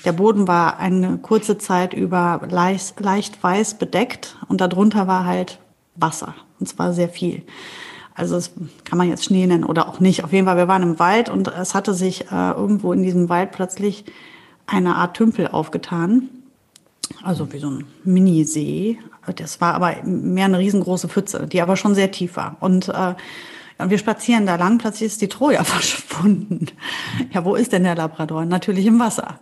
der 0.05 0.13
Boden 0.13 0.47
war 0.47 0.79
eine 0.79 1.17
kurze 1.17 1.57
Zeit 1.57 1.95
über 1.95 2.43
leicht, 2.49 3.01
leicht 3.01 3.43
weiß 3.43 3.75
bedeckt 3.75 4.37
und 4.49 4.61
darunter 4.61 5.07
war 5.07 5.25
halt 5.25 5.59
Wasser 5.97 6.35
und 6.61 6.67
zwar 6.67 6.93
sehr 6.93 7.09
viel. 7.09 7.43
Also 8.15 8.35
das 8.37 8.53
kann 8.85 8.99
man 8.99 9.09
jetzt 9.09 9.25
Schnee 9.25 9.47
nennen 9.47 9.65
oder 9.65 9.89
auch 9.89 10.01
nicht. 10.01 10.23
Auf 10.23 10.33
jeden 10.33 10.47
Fall, 10.47 10.59
wir 10.59 10.69
waren 10.69 10.83
im 10.83 10.99
Wald 10.99 11.31
und 11.31 11.49
es 11.49 11.75
hatte 11.75 11.95
sich 11.95 12.31
äh, 12.31 12.51
irgendwo 12.51 12.93
in 12.93 13.03
diesem 13.03 13.31
Wald 13.31 13.53
plötzlich 13.53 14.05
eine 14.67 14.97
Art 14.97 15.17
Tümpel 15.17 15.49
aufgetan 15.49 16.29
also 17.23 17.53
wie 17.53 17.59
so 17.59 17.71
ein 17.71 17.85
Minisee. 18.05 18.99
Das 19.37 19.61
war 19.61 19.75
aber 19.75 19.97
mehr 20.05 20.47
eine 20.47 20.59
riesengroße 20.59 21.09
Pfütze, 21.09 21.47
die 21.47 21.63
aber 21.63 21.77
schon 21.77 21.95
sehr 21.95 22.11
tief 22.11 22.37
war. 22.37 22.57
Und 22.61 22.89
äh, 22.89 23.15
wir 23.79 23.99
spazieren 23.99 24.47
da 24.47 24.57
lang, 24.57 24.79
plötzlich 24.79 25.07
ist 25.07 25.23
die 25.23 25.29
Troja 25.29 25.65
verschwunden. 25.65 26.67
Ja, 27.33 27.45
wo 27.45 27.55
ist 27.55 27.73
denn 27.73 27.85
der 27.85 27.95
Labrador? 27.95 28.45
Natürlich 28.45 28.87
im 28.87 28.99
Wasser. 29.01 29.41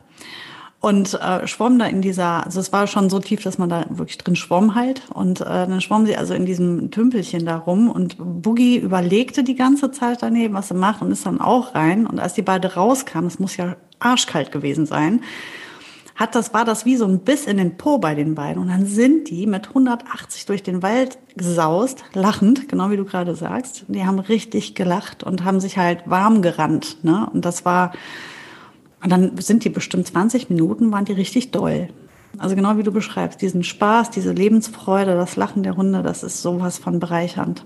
Und 0.83 1.15
äh, 1.15 1.47
schwamm 1.47 1.79
da 1.79 1.87
in 1.87 2.03
dieser, 2.03 2.45
also 2.45 2.59
es 2.59 2.73
war 2.73 2.89
schon 2.89 3.09
so 3.09 3.21
tief, 3.21 3.41
dass 3.45 3.57
man 3.57 3.69
da 3.69 3.87
wirklich 3.89 4.19
drin 4.19 4.35
schwamm 4.35 4.75
halt. 4.75 5.03
Und 5.15 5.41
äh, 5.41 5.45
dann 5.45 5.81
schwamm 5.81 6.07
sie 6.07 6.17
also 6.17 6.35
in 6.35 6.45
diesem 6.45 6.91
Tümpelchen 6.91 7.47
da 7.47 7.57
rum. 7.57 7.89
Und 7.89 8.17
Boogie 8.19 8.79
überlegte 8.79 9.45
die 9.45 9.55
ganze 9.55 9.93
Zeit 9.93 10.23
daneben, 10.23 10.55
was 10.55 10.69
sie 10.69 10.75
macht 10.75 11.01
und 11.01 11.13
ist 11.13 11.25
dann 11.25 11.41
auch 11.41 11.77
rein. 11.77 12.05
Und 12.05 12.19
als 12.19 12.35
die 12.35 12.43
beide 12.43 12.75
rauskamen, 12.75 13.29
es 13.29 13.39
muss 13.39 13.57
ja 13.57 13.77
arschkalt 14.01 14.51
gewesen 14.51 14.85
sein, 14.85 15.21
hat 16.15 16.35
das, 16.35 16.53
war 16.53 16.65
das 16.65 16.85
wie 16.85 16.97
so 16.97 17.07
ein 17.07 17.21
Biss 17.21 17.47
in 17.47 17.57
den 17.57 17.77
Po 17.77 17.99
bei 17.99 18.15
den 18.15 18.35
beiden. 18.35 18.63
Und 18.63 18.69
dann 18.69 18.87
sind 18.87 19.31
die 19.31 19.47
mit 19.47 19.69
180 19.69 20.47
durch 20.47 20.63
den 20.63 20.83
Wald 20.83 21.19
gesaust, 21.37 22.05
lachend, 22.15 22.69
genau 22.69 22.91
wie 22.91 22.97
du 22.97 23.05
gerade 23.05 23.35
sagst. 23.35 23.85
Die 23.89 24.05
haben 24.05 24.19
richtig 24.19 24.75
gelacht 24.75 25.23
und 25.23 25.45
haben 25.45 25.61
sich 25.61 25.79
halt 25.79 26.03
warm 26.07 26.43
gerannt. 26.43 26.99
Ne? 27.03 27.29
Und 27.33 27.45
das 27.45 27.65
war, 27.65 27.93
und 29.03 29.11
dann 29.11 29.39
sind 29.39 29.65
die 29.65 29.71
bestimmt 29.71 30.07
20 30.07 30.51
Minuten, 30.51 30.93
waren 30.93 31.05
die 31.05 31.13
richtig 31.13 31.51
doll. 31.51 31.89
Also 32.39 32.57
genau 32.57 32.79
wie 32.79 32.83
du 32.83 32.93
beschreibst, 32.93 33.43
diesen 33.43 33.63
Spaß, 33.63 34.11
diese 34.11 34.33
Lebensfreude, 34.33 35.15
das 35.15 35.37
Lachen 35.37 35.63
der 35.63 35.77
Hunde, 35.77 36.03
das 36.03 36.23
ist 36.23 36.43
sowas 36.43 36.79
von 36.79 36.99
bereichernd. 36.99 37.65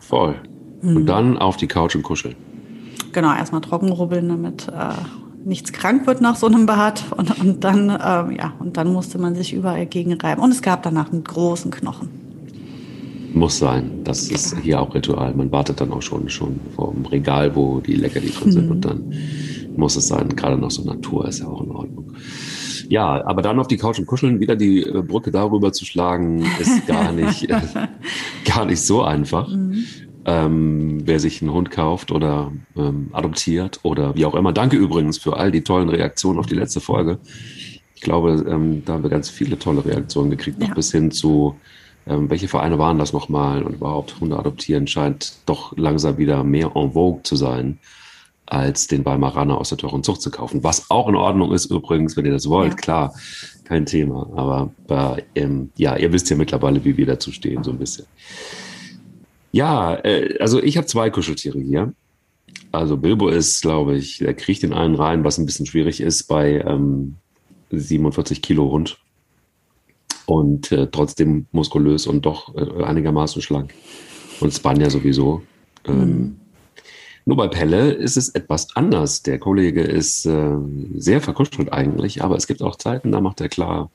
Voll. 0.00 0.34
Mhm. 0.82 0.96
Und 0.96 1.06
dann 1.06 1.38
auf 1.38 1.56
die 1.56 1.66
Couch 1.66 1.94
und 1.94 2.02
kuscheln. 2.02 2.36
Genau, 3.12 3.34
erstmal 3.34 3.60
trockenrubbeln, 3.60 4.28
damit 4.28 4.68
äh, 4.68 4.92
nichts 5.44 5.72
krank 5.72 6.06
wird 6.06 6.20
nach 6.20 6.36
so 6.36 6.46
einem 6.46 6.66
Bad. 6.66 7.04
Und, 7.16 7.38
und 7.38 7.64
dann, 7.64 7.88
äh, 7.90 8.36
ja, 8.36 8.52
und 8.58 8.76
dann 8.76 8.92
musste 8.92 9.18
man 9.18 9.34
sich 9.34 9.52
überall 9.52 9.86
gegen 9.86 10.14
reiben. 10.14 10.42
Und 10.42 10.50
es 10.50 10.62
gab 10.62 10.82
danach 10.82 11.12
einen 11.12 11.24
großen 11.24 11.70
Knochen. 11.70 12.08
Muss 13.32 13.58
sein. 13.58 14.02
Das 14.04 14.28
ist 14.28 14.56
hier 14.58 14.80
auch 14.80 14.94
Ritual. 14.94 15.34
Man 15.34 15.52
wartet 15.52 15.80
dann 15.80 15.92
auch 15.92 16.02
schon, 16.02 16.28
schon 16.28 16.58
vor 16.74 16.92
dem 16.92 17.06
Regal, 17.06 17.54
wo 17.54 17.80
die 17.80 17.94
Leckerli 17.94 18.30
drin 18.30 18.52
sind. 18.52 18.64
Mhm. 18.66 18.70
Und 18.72 18.84
dann 18.84 19.14
muss 19.76 19.96
es 19.96 20.08
sein. 20.08 20.28
Gerade 20.34 20.56
noch 20.56 20.70
so 20.70 20.82
Natur 20.82 21.28
ist 21.28 21.40
ja 21.40 21.46
auch 21.46 21.62
in 21.62 21.70
Ordnung. 21.70 22.12
Ja, 22.88 23.24
aber 23.24 23.40
dann 23.40 23.60
auf 23.60 23.68
die 23.68 23.76
Couch 23.76 24.00
und 24.00 24.06
kuscheln, 24.06 24.40
wieder 24.40 24.56
die 24.56 24.82
äh, 24.82 25.02
Brücke 25.02 25.30
darüber 25.30 25.72
zu 25.72 25.84
schlagen, 25.84 26.44
ist 26.58 26.88
gar 26.88 27.12
nicht, 27.12 27.44
äh, 27.50 27.60
gar 28.44 28.64
nicht 28.64 28.82
so 28.82 29.02
einfach. 29.02 29.48
Mhm. 29.48 29.69
Ähm, 30.30 31.00
wer 31.06 31.18
sich 31.18 31.42
einen 31.42 31.52
Hund 31.52 31.72
kauft 31.72 32.12
oder 32.12 32.52
ähm, 32.76 33.08
adoptiert 33.12 33.80
oder 33.82 34.14
wie 34.14 34.24
auch 34.26 34.36
immer. 34.36 34.52
Danke 34.52 34.76
übrigens 34.76 35.18
für 35.18 35.36
all 35.36 35.50
die 35.50 35.64
tollen 35.64 35.88
Reaktionen 35.88 36.38
auf 36.38 36.46
die 36.46 36.54
letzte 36.54 36.80
Folge. 36.80 37.18
Ich 37.96 38.00
glaube, 38.00 38.44
ähm, 38.48 38.84
da 38.84 38.92
haben 38.92 39.02
wir 39.02 39.10
ganz 39.10 39.28
viele 39.28 39.58
tolle 39.58 39.84
Reaktionen 39.84 40.30
gekriegt, 40.30 40.60
ja. 40.60 40.68
noch 40.68 40.76
bis 40.76 40.92
hin 40.92 41.10
zu, 41.10 41.56
ähm, 42.06 42.30
welche 42.30 42.46
Vereine 42.46 42.78
waren 42.78 42.96
das 42.96 43.12
nochmal 43.12 43.64
und 43.64 43.74
überhaupt 43.74 44.20
Hunde 44.20 44.38
adoptieren 44.38 44.86
scheint 44.86 45.32
doch 45.46 45.76
langsam 45.76 46.16
wieder 46.16 46.44
mehr 46.44 46.76
en 46.76 46.92
vogue 46.92 47.24
zu 47.24 47.34
sein 47.34 47.80
als 48.46 48.86
den 48.86 49.04
Weimaraner 49.04 49.58
aus 49.58 49.70
der 49.70 49.78
teuren 49.78 50.04
Zucht 50.04 50.22
zu 50.22 50.30
kaufen. 50.30 50.62
Was 50.62 50.90
auch 50.90 51.08
in 51.08 51.16
Ordnung 51.16 51.52
ist 51.52 51.66
übrigens, 51.66 52.16
wenn 52.16 52.26
ihr 52.26 52.32
das 52.32 52.48
wollt, 52.48 52.72
ja. 52.72 52.76
klar, 52.76 53.14
kein 53.64 53.84
Thema. 53.84 54.28
Aber 54.36 54.70
ähm, 55.34 55.70
ja, 55.76 55.96
ihr 55.96 56.12
wisst 56.12 56.30
ja 56.30 56.36
mittlerweile, 56.36 56.84
wie 56.84 56.96
wir 56.96 57.06
dazu 57.06 57.32
stehen, 57.32 57.64
so 57.64 57.72
ein 57.72 57.78
bisschen. 57.78 58.06
Ja, 59.52 59.96
äh, 60.04 60.38
also 60.40 60.62
ich 60.62 60.76
habe 60.76 60.86
zwei 60.86 61.10
Kuscheltiere 61.10 61.60
hier. 61.60 61.92
Also 62.72 62.96
Bilbo 62.96 63.28
ist, 63.28 63.62
glaube 63.62 63.96
ich, 63.96 64.18
der 64.18 64.34
kriegt 64.34 64.62
in 64.62 64.72
einen 64.72 64.94
rein, 64.94 65.24
was 65.24 65.38
ein 65.38 65.46
bisschen 65.46 65.66
schwierig 65.66 66.00
ist 66.00 66.24
bei 66.24 66.60
ähm, 66.60 67.16
47 67.70 68.42
Kilo 68.42 68.70
Hund. 68.70 68.98
Und 70.26 70.70
äh, 70.70 70.86
trotzdem 70.90 71.46
muskulös 71.50 72.06
und 72.06 72.24
doch 72.24 72.54
äh, 72.54 72.84
einigermaßen 72.84 73.42
schlank. 73.42 73.74
Und 74.40 74.52
Spanier 74.52 74.90
sowieso. 74.90 75.42
Ähm, 75.84 75.98
mhm. 75.98 76.36
Nur 77.24 77.36
bei 77.36 77.48
Pelle 77.48 77.90
ist 77.90 78.16
es 78.16 78.30
etwas 78.30 78.74
anders. 78.76 79.22
Der 79.22 79.38
Kollege 79.38 79.82
ist 79.82 80.24
äh, 80.26 80.56
sehr 80.94 81.20
verkuschelt 81.20 81.72
eigentlich, 81.72 82.22
aber 82.22 82.36
es 82.36 82.46
gibt 82.46 82.62
auch 82.62 82.76
Zeiten, 82.76 83.12
da 83.12 83.20
macht 83.20 83.40
er 83.40 83.48
klar, 83.48 83.90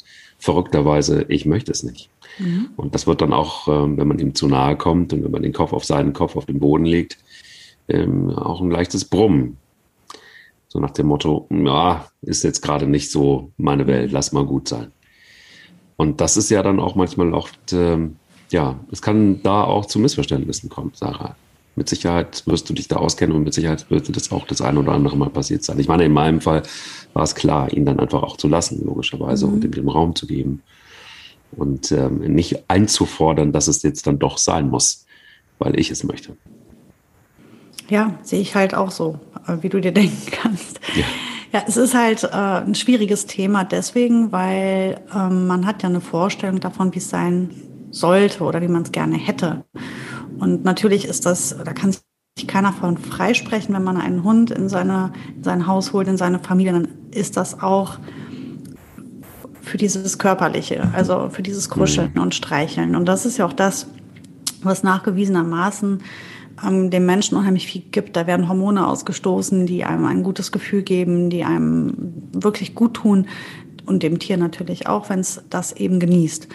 verrückterweise, 0.46 1.25
ich 1.28 1.46
möchte 1.46 1.72
es 1.72 1.84
nicht. 1.84 2.10
Mhm. 2.40 2.70
Und 2.78 2.96
das 2.96 3.08
wird 3.08 3.22
dann 3.22 3.34
auch, 3.34 3.68
äh, 3.68 3.98
wenn 3.98 4.08
man 4.08 4.20
ihm 4.20 4.36
zu 4.36 4.48
nahe 4.48 4.78
kommt 4.78 5.12
und 5.12 5.24
wenn 5.24 5.32
man 5.32 5.42
den 5.42 5.54
Kopf 5.54 5.74
auf 5.74 5.84
seinen 5.84 6.14
Kopf 6.14 6.36
auf 6.36 6.46
den 6.46 6.60
Boden 6.60 6.86
legt, 6.86 7.18
ähm, 7.88 8.30
auch 8.30 8.62
ein 8.62 8.72
leichtes 8.72 9.06
Brummen. 9.06 9.58
So 10.68 10.80
nach 10.80 10.92
dem 10.92 11.08
Motto, 11.08 11.48
ja, 11.50 12.08
ist 12.22 12.44
jetzt 12.44 12.62
gerade 12.62 12.88
nicht 12.88 13.12
so 13.12 13.52
meine 13.58 13.88
Welt, 13.88 14.12
lass 14.12 14.32
mal 14.32 14.46
gut 14.46 14.68
sein. 14.68 14.92
Und 15.98 16.22
das 16.22 16.38
ist 16.38 16.50
ja 16.50 16.62
dann 16.62 16.80
auch 16.80 16.96
manchmal 16.96 17.34
oft, 17.34 17.74
äh, 17.74 17.98
ja, 18.52 18.80
es 18.92 19.02
kann 19.02 19.42
da 19.44 19.64
auch 19.64 19.86
zu 19.86 20.00
Missverständnissen 20.00 20.70
kommen, 20.70 20.92
Sarah 20.94 21.36
mit 21.75 21.89
Sicherheit 21.89 22.44
wirst 22.46 22.70
du 22.70 22.74
dich 22.74 22.88
da 22.88 22.98
auskennen 22.98 23.36
und 23.36 23.44
mit 23.44 23.53
Sicherheit 23.53 23.89
wird 23.89 24.15
das 24.15 24.32
auch 24.32 24.48
das 24.48 24.62
ein 24.62 24.77
oder 24.77 24.94
andere 24.94 25.17
Mal 25.17 25.29
passiert 25.29 25.63
sein. 25.63 25.79
Ich 25.79 25.88
meine, 25.88 26.05
in 26.05 26.13
meinem 26.13 26.41
Fall 26.41 26.63
war 27.13 27.24
es 27.24 27.36
klar, 27.36 27.72
ihn 27.72 27.86
dann 27.86 28.00
einfach 28.00 28.24
auch 28.24 28.38
zu 28.38 28.48
lassen, 28.48 28.84
logischerweise, 28.86 29.48
mhm. 29.48 29.53
und 29.53 29.63
ihm 29.65 29.72
den 29.72 29.89
Raum 29.89 30.15
zu 30.15 30.27
geben. 30.27 30.62
Und 31.51 31.91
ähm, 31.91 32.20
nicht 32.20 32.70
einzufordern, 32.70 33.51
dass 33.51 33.67
es 33.67 33.84
jetzt 33.84 34.08
dann 34.08 34.20
doch 34.20 34.38
sein 34.38 34.70
muss, 34.70 35.05
weil 35.60 35.79
ich 35.79 35.91
es 35.91 36.03
möchte. 36.03 36.36
Ja, 37.89 38.17
sehe 38.24 38.41
ich 38.41 38.55
halt 38.55 38.74
auch 38.74 38.91
so, 38.91 39.20
äh, 39.48 39.58
wie 39.62 39.70
du 39.70 39.79
dir 39.79 39.91
denken 39.94 40.32
kannst. 40.32 40.79
Ja. 40.96 41.05
Ja, 41.53 41.63
es 41.65 41.77
ist 41.77 41.94
halt 41.94 42.24
äh, 42.25 42.27
ein 42.27 42.75
schwieriges 42.75 43.27
Thema 43.27 43.63
deswegen, 43.63 44.34
weil 44.34 45.00
ähm, 45.15 45.48
man 45.48 45.65
hat 45.65 45.84
ja 45.84 45.89
eine 45.89 46.01
Vorstellung 46.01 46.60
davon, 46.60 46.94
wie 46.94 46.98
es 46.98 47.10
sein 47.10 47.50
sollte 47.91 48.44
oder 48.44 48.62
wie 48.62 48.67
man 48.67 48.82
es 48.82 48.91
gerne 48.91 49.15
hätte. 49.15 49.63
Und 50.39 50.63
natürlich 50.63 51.06
ist 51.06 51.25
das, 51.25 51.56
da 51.63 51.74
kann 51.74 51.92
sich 51.92 52.48
keiner 52.48 52.74
von 52.74 52.98
freisprechen, 52.98 53.74
wenn 53.74 53.84
man 53.84 53.98
einen 53.98 54.24
Hund 54.24 54.51
in, 54.51 54.70
seine, 54.70 55.13
in 55.36 55.44
sein 55.44 55.68
Haus 55.68 55.94
holt, 55.94 56.08
in 56.08 56.18
seine 56.18 56.39
Familie, 56.39 56.74
dann 56.74 56.88
ist 57.12 57.38
das 57.38 57.62
auch 57.62 57.98
für 59.62 59.77
dieses 59.77 60.18
Körperliche, 60.18 60.89
also 60.94 61.30
für 61.30 61.42
dieses 61.42 61.70
Kuscheln 61.70 62.12
mhm. 62.13 62.22
und 62.22 62.36
Streicheln. 62.36 62.96
Und 62.96 63.06
das 63.06 63.25
ist 63.25 63.38
ja 63.38 63.46
auch 63.46 63.54
das, 63.54 63.88
was 64.62 64.84
nachgewiesenermaßen 64.84 66.00
ähm, 66.63 66.89
dem 66.89 67.06
Menschen 67.06 67.38
unheimlich 67.38 67.68
viel 67.68 67.84
gibt. 67.92 68.15
Da 68.15 68.27
werden 68.27 68.48
Hormone 68.48 68.88
ausgestoßen, 68.88 69.65
die 69.65 69.84
einem 69.84 70.06
ein 70.06 70.24
gutes 70.24 70.51
Gefühl 70.51 70.84
geben, 70.84 71.30
die 71.30 71.44
einem 71.44 72.13
wirklich 72.34 72.75
gut 72.75 72.96
tun 72.96 73.27
und 73.86 74.04
dem 74.04 74.20
Tier 74.20 74.38
natürlich 74.38 74.88
auch, 74.88 75.10
wenn 75.10 75.20
es 75.20 75.42
das 75.50 75.72
eben 75.74 76.00
genießt. 76.00 76.48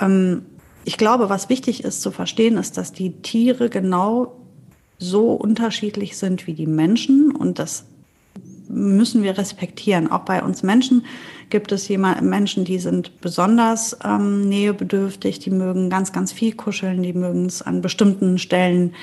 Ähm, 0.00 0.42
ich 0.84 0.96
glaube, 0.96 1.28
was 1.28 1.48
wichtig 1.48 1.84
ist 1.84 2.02
zu 2.02 2.10
verstehen, 2.10 2.56
ist, 2.56 2.76
dass 2.76 2.92
die 2.92 3.12
Tiere 3.22 3.68
genau 3.68 4.36
so 4.98 5.32
unterschiedlich 5.32 6.16
sind 6.16 6.46
wie 6.46 6.54
die 6.54 6.66
Menschen 6.66 7.34
und 7.34 7.58
das 7.58 7.84
müssen 8.68 9.22
wir 9.22 9.36
respektieren. 9.36 10.10
Auch 10.10 10.20
bei 10.20 10.42
uns 10.42 10.62
Menschen 10.62 11.04
gibt 11.48 11.72
es 11.72 11.88
Menschen, 11.88 12.64
die 12.64 12.78
sind 12.78 13.20
besonders 13.20 13.98
ähm, 14.04 14.48
nähebedürftig, 14.48 15.40
die 15.40 15.50
mögen 15.50 15.90
ganz, 15.90 16.12
ganz 16.12 16.32
viel 16.32 16.54
kuscheln, 16.54 17.02
die 17.02 17.12
mögen 17.12 17.46
es 17.46 17.62
an 17.62 17.82
bestimmten 17.82 18.38
Stellen 18.38 18.94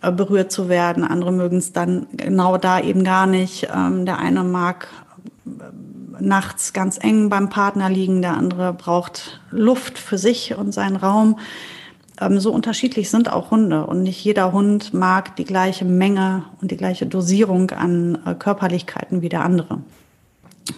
äh, 0.00 0.12
berührt 0.12 0.52
zu 0.52 0.68
werden, 0.68 1.02
andere 1.02 1.32
mögen 1.32 1.58
es 1.58 1.72
dann 1.72 2.06
genau 2.12 2.56
da 2.56 2.80
eben 2.80 3.02
gar 3.02 3.26
nicht. 3.26 3.68
Ähm, 3.74 4.06
der 4.06 4.18
eine 4.18 4.44
mag 4.44 4.88
nachts 6.20 6.72
ganz 6.72 6.98
eng 7.00 7.28
beim 7.28 7.48
Partner 7.48 7.88
liegen, 7.88 8.22
der 8.22 8.36
andere 8.36 8.72
braucht 8.72 9.40
Luft 9.50 9.98
für 9.98 10.18
sich 10.18 10.54
und 10.56 10.72
seinen 10.72 10.96
Raum. 10.96 11.38
Ähm, 12.20 12.40
so 12.40 12.52
unterschiedlich 12.52 13.10
sind 13.10 13.32
auch 13.32 13.50
Hunde 13.50 13.86
und 13.86 14.02
nicht 14.02 14.22
jeder 14.24 14.52
Hund 14.52 14.94
mag 14.94 15.36
die 15.36 15.44
gleiche 15.44 15.84
Menge 15.84 16.44
und 16.60 16.70
die 16.70 16.76
gleiche 16.76 17.06
Dosierung 17.06 17.70
an 17.70 18.18
äh, 18.24 18.34
Körperlichkeiten 18.34 19.22
wie 19.22 19.28
der 19.28 19.44
andere. 19.44 19.80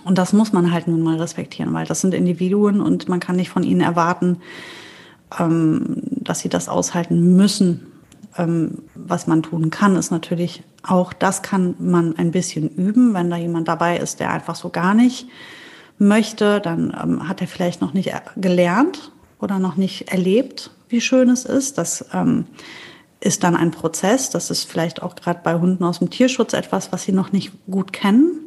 Und 0.04 0.18
das 0.18 0.32
muss 0.32 0.52
man 0.52 0.72
halt 0.72 0.88
nun 0.88 1.02
mal 1.02 1.16
respektieren, 1.16 1.72
weil 1.72 1.86
das 1.86 2.00
sind 2.00 2.14
Individuen 2.14 2.80
und 2.80 3.08
man 3.08 3.20
kann 3.20 3.36
nicht 3.36 3.50
von 3.50 3.62
ihnen 3.62 3.80
erwarten, 3.80 4.38
ähm, 5.38 6.02
dass 6.04 6.40
sie 6.40 6.48
das 6.48 6.68
aushalten 6.68 7.36
müssen 7.36 7.92
ähm, 8.38 8.82
was 8.94 9.26
man 9.26 9.42
tun 9.42 9.70
kann, 9.70 9.96
ist 9.96 10.10
natürlich 10.10 10.62
auch, 10.88 11.12
das 11.12 11.42
kann 11.42 11.74
man 11.78 12.16
ein 12.16 12.30
bisschen 12.30 12.68
üben. 12.68 13.14
Wenn 13.14 13.30
da 13.30 13.36
jemand 13.36 13.68
dabei 13.68 13.96
ist, 13.98 14.20
der 14.20 14.30
einfach 14.30 14.56
so 14.56 14.70
gar 14.70 14.94
nicht 14.94 15.28
möchte, 15.98 16.60
dann 16.60 16.96
ähm, 17.02 17.28
hat 17.28 17.40
er 17.40 17.48
vielleicht 17.48 17.80
noch 17.80 17.94
nicht 17.94 18.12
gelernt 18.36 19.12
oder 19.40 19.58
noch 19.58 19.76
nicht 19.76 20.12
erlebt, 20.12 20.70
wie 20.88 21.00
schön 21.00 21.30
es 21.30 21.44
ist. 21.44 21.78
Das 21.78 22.06
ähm, 22.12 22.46
ist 23.20 23.44
dann 23.44 23.56
ein 23.56 23.70
Prozess. 23.70 24.30
Das 24.30 24.50
ist 24.50 24.64
vielleicht 24.64 25.02
auch 25.02 25.14
gerade 25.14 25.40
bei 25.42 25.54
Hunden 25.54 25.84
aus 25.84 25.98
dem 25.98 26.10
Tierschutz 26.10 26.52
etwas, 26.52 26.92
was 26.92 27.02
sie 27.02 27.12
noch 27.12 27.32
nicht 27.32 27.52
gut 27.66 27.92
kennen 27.92 28.46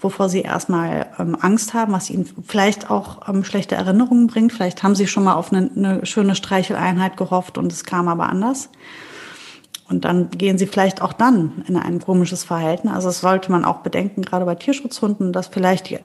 wovor 0.00 0.28
sie 0.28 0.40
erstmal 0.40 1.06
ähm, 1.18 1.36
Angst 1.40 1.74
haben, 1.74 1.92
was 1.92 2.10
ihnen 2.10 2.28
vielleicht 2.46 2.90
auch 2.90 3.28
ähm, 3.28 3.44
schlechte 3.44 3.74
Erinnerungen 3.74 4.26
bringt. 4.26 4.52
Vielleicht 4.52 4.82
haben 4.82 4.94
sie 4.94 5.06
schon 5.06 5.24
mal 5.24 5.34
auf 5.34 5.52
eine, 5.52 5.70
eine 5.74 6.06
schöne 6.06 6.34
Streicheleinheit 6.34 7.16
gehofft 7.16 7.58
und 7.58 7.72
es 7.72 7.84
kam 7.84 8.08
aber 8.08 8.28
anders. 8.28 8.70
Und 9.90 10.04
dann 10.04 10.30
gehen 10.30 10.56
sie 10.56 10.66
vielleicht 10.66 11.02
auch 11.02 11.12
dann 11.12 11.64
in 11.66 11.76
ein 11.76 12.00
komisches 12.00 12.44
Verhalten. 12.44 12.88
Also 12.88 13.08
das 13.08 13.20
sollte 13.20 13.50
man 13.50 13.64
auch 13.64 13.78
bedenken, 13.78 14.22
gerade 14.22 14.44
bei 14.44 14.54
Tierschutzhunden, 14.54 15.32
dass 15.32 15.48
vielleicht 15.48 15.90
die, 15.90 15.98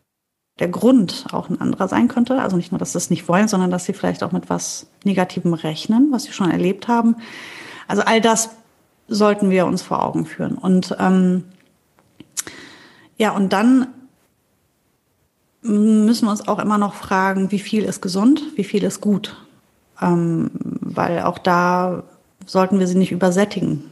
der 0.60 0.70
Grund 0.70 1.28
auch 1.32 1.50
ein 1.50 1.62
anderer 1.62 1.88
sein 1.88 2.08
könnte. 2.08 2.42
Also 2.42 2.58
nicht 2.58 2.72
nur, 2.72 2.80
dass 2.80 2.94
sie 2.94 2.98
es 2.98 3.12
nicht 3.12 3.28
wollen, 3.28 3.48
sondern 3.48 3.70
dass 3.70 3.86
sie 3.86 3.94
vielleicht 3.94 4.24
auch 4.24 4.32
mit 4.32 4.50
was 4.50 4.88
Negativem 5.04 5.54
rechnen, 5.54 6.08
was 6.12 6.24
sie 6.24 6.34
schon 6.34 6.50
erlebt 6.50 6.88
haben. 6.88 7.18
Also 7.88 8.02
all 8.02 8.22
das 8.22 8.50
sollten 9.08 9.52
wir 9.52 9.68
uns 9.68 9.84
vor 9.84 10.04
Augen 10.04 10.26
führen. 10.26 10.58
Und 10.58 10.96
ähm, 11.00 11.44
ja, 13.18 13.32
und 13.32 13.54
dann 13.54 13.88
müssen 15.62 16.26
wir 16.26 16.32
uns 16.32 16.48
auch 16.48 16.60
immer 16.60 16.80
noch 16.80 16.96
fragen, 16.96 17.52
wie 17.52 17.60
viel 17.60 17.84
ist 17.84 18.02
gesund, 18.02 18.42
wie 18.56 18.64
viel 18.64 18.84
ist 18.84 19.00
gut. 19.00 19.36
Ähm, 20.02 20.50
weil 20.54 21.22
auch 21.22 21.38
da 21.38 22.04
sollten 22.46 22.80
wir 22.80 22.88
sie 22.88 22.98
nicht 22.98 23.12
übersättigen. 23.12 23.92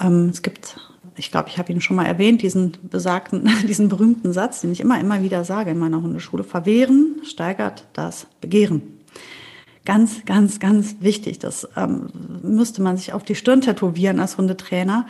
Ähm, 0.00 0.28
es 0.30 0.42
gibt, 0.42 0.76
ich 1.16 1.30
glaube, 1.30 1.48
ich 1.48 1.58
habe 1.58 1.72
ihn 1.72 1.80
schon 1.80 1.96
mal 1.96 2.06
erwähnt, 2.06 2.42
diesen 2.42 2.76
besagten, 2.82 3.48
diesen 3.68 3.88
berühmten 3.88 4.32
Satz, 4.32 4.60
den 4.60 4.72
ich 4.72 4.80
immer, 4.80 5.00
immer 5.00 5.22
wieder 5.22 5.44
sage 5.44 5.70
in 5.70 5.78
meiner 5.78 6.02
Hundeschule. 6.02 6.44
Verwehren 6.44 7.20
steigert 7.24 7.86
das 7.92 8.26
Begehren. 8.40 8.82
Ganz, 9.84 10.24
ganz, 10.24 10.60
ganz 10.60 10.96
wichtig. 11.00 11.38
Das 11.38 11.68
ähm, 11.76 12.08
müsste 12.42 12.82
man 12.82 12.96
sich 12.96 13.12
auf 13.12 13.24
die 13.24 13.34
Stirn 13.34 13.62
tätowieren 13.62 14.20
als 14.20 14.36
Hundetrainer. 14.36 15.06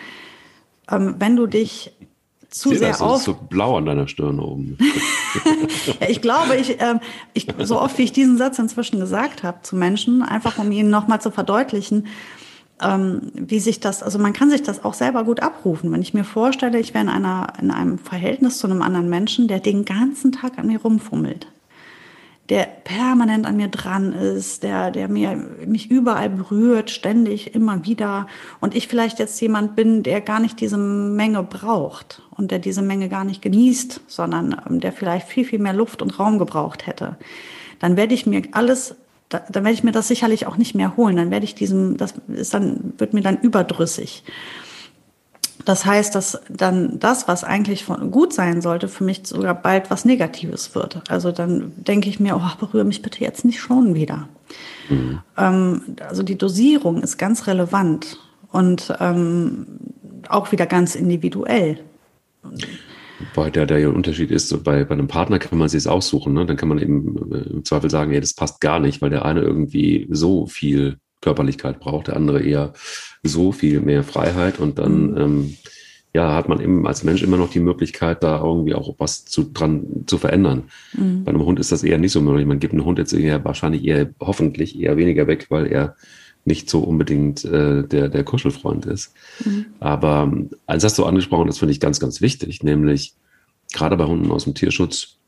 Ähm, 0.90 1.16
wenn 1.18 1.36
du 1.36 1.46
dich 1.46 1.92
zu 2.50 2.70
sehr 2.70 2.88
das, 2.88 3.00
auf. 3.00 3.18
Ist 3.18 3.24
so 3.24 3.34
blau 3.34 3.76
an 3.76 3.86
deiner 3.86 4.08
Stirn 4.08 4.40
oben. 4.40 4.76
ja, 6.00 6.08
ich 6.08 6.20
glaube, 6.20 6.56
ich, 6.56 6.80
äh, 6.80 6.98
ich, 7.32 7.46
so 7.62 7.80
oft 7.80 7.96
wie 7.98 8.02
ich 8.02 8.12
diesen 8.12 8.36
Satz 8.36 8.58
inzwischen 8.58 9.00
gesagt 9.00 9.42
habe 9.42 9.58
zu 9.62 9.76
Menschen, 9.76 10.22
einfach 10.22 10.58
um 10.58 10.70
ihnen 10.72 10.90
nochmal 10.90 11.20
zu 11.20 11.30
verdeutlichen, 11.30 12.08
ähm, 12.82 13.32
wie 13.34 13.60
sich 13.60 13.80
das, 13.80 14.02
also 14.02 14.18
man 14.18 14.32
kann 14.32 14.50
sich 14.50 14.62
das 14.62 14.84
auch 14.84 14.94
selber 14.94 15.24
gut 15.24 15.40
abrufen. 15.40 15.92
Wenn 15.92 16.02
ich 16.02 16.14
mir 16.14 16.24
vorstelle, 16.24 16.80
ich 16.80 16.94
wäre 16.94 17.04
in 17.04 17.10
einer, 17.10 17.52
in 17.60 17.70
einem 17.70 17.98
Verhältnis 17.98 18.58
zu 18.58 18.66
einem 18.66 18.82
anderen 18.82 19.08
Menschen, 19.08 19.48
der 19.48 19.60
den 19.60 19.84
ganzen 19.84 20.32
Tag 20.32 20.58
an 20.58 20.66
mir 20.66 20.80
rumfummelt, 20.80 21.46
der 22.50 22.64
permanent 22.64 23.46
an 23.46 23.56
mir 23.56 23.68
dran 23.68 24.12
ist, 24.12 24.64
der, 24.64 24.90
der 24.90 25.08
mir, 25.08 25.36
mich 25.66 25.90
überall 25.90 26.28
berührt, 26.28 26.90
ständig, 26.90 27.54
immer 27.54 27.86
wieder. 27.86 28.26
Und 28.60 28.74
ich 28.74 28.88
vielleicht 28.88 29.20
jetzt 29.20 29.40
jemand 29.40 29.76
bin, 29.76 30.02
der 30.02 30.20
gar 30.20 30.40
nicht 30.40 30.60
diese 30.60 30.76
Menge 30.76 31.44
braucht 31.44 32.22
und 32.36 32.50
der 32.50 32.58
diese 32.58 32.82
Menge 32.82 33.08
gar 33.08 33.24
nicht 33.24 33.40
genießt, 33.40 34.00
sondern 34.08 34.60
ähm, 34.68 34.80
der 34.80 34.92
vielleicht 34.92 35.28
viel, 35.28 35.44
viel 35.44 35.60
mehr 35.60 35.72
Luft 35.72 36.02
und 36.02 36.18
Raum 36.18 36.38
gebraucht 36.38 36.86
hätte. 36.88 37.16
Dann 37.78 37.96
werde 37.96 38.14
ich 38.14 38.26
mir 38.26 38.42
alles 38.52 38.96
da, 39.30 39.38
dann 39.48 39.62
werde 39.62 39.74
ich 39.74 39.84
mir 39.84 39.92
das 39.92 40.08
sicherlich 40.08 40.46
auch 40.46 40.56
nicht 40.56 40.74
mehr 40.74 40.96
holen. 40.96 41.16
Dann 41.16 41.30
werde 41.30 41.44
ich 41.44 41.54
diesem, 41.54 41.96
das 41.96 42.14
ist 42.28 42.52
dann, 42.52 42.94
wird 42.98 43.14
mir 43.14 43.22
dann 43.22 43.38
überdrüssig. 43.38 44.24
Das 45.70 45.86
heißt, 45.86 46.16
dass 46.16 46.40
dann 46.48 46.98
das, 46.98 47.28
was 47.28 47.44
eigentlich 47.44 47.84
von 47.84 48.10
gut 48.10 48.32
sein 48.32 48.60
sollte, 48.60 48.88
für 48.88 49.04
mich 49.04 49.20
sogar 49.22 49.54
bald 49.54 49.88
was 49.88 50.04
Negatives 50.04 50.74
wird. 50.74 51.08
Also 51.08 51.30
dann 51.30 51.70
denke 51.76 52.08
ich 52.08 52.18
mir, 52.18 52.34
oh, 52.34 52.56
berühre 52.58 52.84
mich 52.84 53.02
bitte 53.02 53.20
jetzt 53.20 53.44
nicht 53.44 53.60
schon 53.60 53.94
wieder. 53.94 54.28
Mhm. 54.88 55.20
Ähm, 55.38 55.82
also 56.08 56.24
die 56.24 56.36
Dosierung 56.36 57.00
ist 57.04 57.18
ganz 57.18 57.46
relevant 57.46 58.18
und 58.50 58.92
ähm, 58.98 59.64
auch 60.28 60.50
wieder 60.50 60.66
ganz 60.66 60.96
individuell. 60.96 61.78
Wobei 63.32 63.50
der, 63.50 63.66
der 63.66 63.94
Unterschied 63.94 64.32
ist, 64.32 64.64
bei, 64.64 64.84
bei 64.84 64.94
einem 64.94 65.06
Partner 65.06 65.38
kann 65.38 65.56
man 65.56 65.68
sich 65.68 65.78
es 65.78 65.86
aussuchen. 65.86 66.32
Ne? 66.32 66.46
Dann 66.46 66.56
kann 66.56 66.68
man 66.68 66.80
eben 66.80 67.32
äh, 67.32 67.48
im 67.48 67.64
Zweifel 67.64 67.90
sagen, 67.90 68.12
ja, 68.12 68.18
das 68.18 68.34
passt 68.34 68.60
gar 68.60 68.80
nicht, 68.80 69.02
weil 69.02 69.10
der 69.10 69.24
eine 69.24 69.42
irgendwie 69.42 70.08
so 70.10 70.48
viel 70.48 70.98
Körperlichkeit 71.20 71.80
braucht, 71.80 72.08
der 72.08 72.16
andere 72.16 72.42
eher 72.42 72.72
so 73.22 73.52
viel 73.52 73.80
mehr 73.80 74.02
Freiheit. 74.02 74.58
Und 74.58 74.78
dann 74.78 75.10
mhm. 75.10 75.16
ähm, 75.18 75.56
ja, 76.12 76.34
hat 76.34 76.48
man 76.48 76.60
eben 76.60 76.86
als 76.86 77.04
Mensch 77.04 77.22
immer 77.22 77.36
noch 77.36 77.50
die 77.50 77.60
Möglichkeit, 77.60 78.22
da 78.24 78.42
irgendwie 78.42 78.74
auch 78.74 78.96
was 78.98 79.24
zu, 79.24 79.44
dran 79.52 80.04
zu 80.06 80.18
verändern. 80.18 80.64
Mhm. 80.92 81.24
Bei 81.24 81.30
einem 81.30 81.44
Hund 81.44 81.60
ist 81.60 81.70
das 81.70 81.84
eher 81.84 81.98
nicht 81.98 82.12
so 82.12 82.20
möglich. 82.20 82.46
Man 82.46 82.58
gibt 82.58 82.72
einem 82.72 82.84
Hund 82.84 82.98
jetzt 82.98 83.12
eher 83.12 83.44
wahrscheinlich 83.44 83.84
eher, 83.84 84.10
hoffentlich 84.20 84.78
eher 84.78 84.96
weniger 84.96 85.26
weg, 85.28 85.46
weil 85.50 85.66
er 85.66 85.94
nicht 86.44 86.68
so 86.68 86.80
unbedingt 86.80 87.44
äh, 87.44 87.86
der, 87.86 88.08
der 88.08 88.24
Kuschelfreund 88.24 88.86
ist. 88.86 89.12
Mhm. 89.44 89.66
Aber 89.78 90.32
eins 90.66 90.84
hast 90.84 90.98
du 90.98 91.04
angesprochen, 91.04 91.46
das 91.46 91.58
finde 91.58 91.72
ich 91.72 91.80
ganz, 91.80 92.00
ganz 92.00 92.20
wichtig, 92.20 92.62
nämlich 92.64 93.14
gerade 93.72 93.96
bei 93.96 94.06
Hunden 94.06 94.32
aus 94.32 94.44
dem 94.44 94.54
Tierschutz 94.54 95.19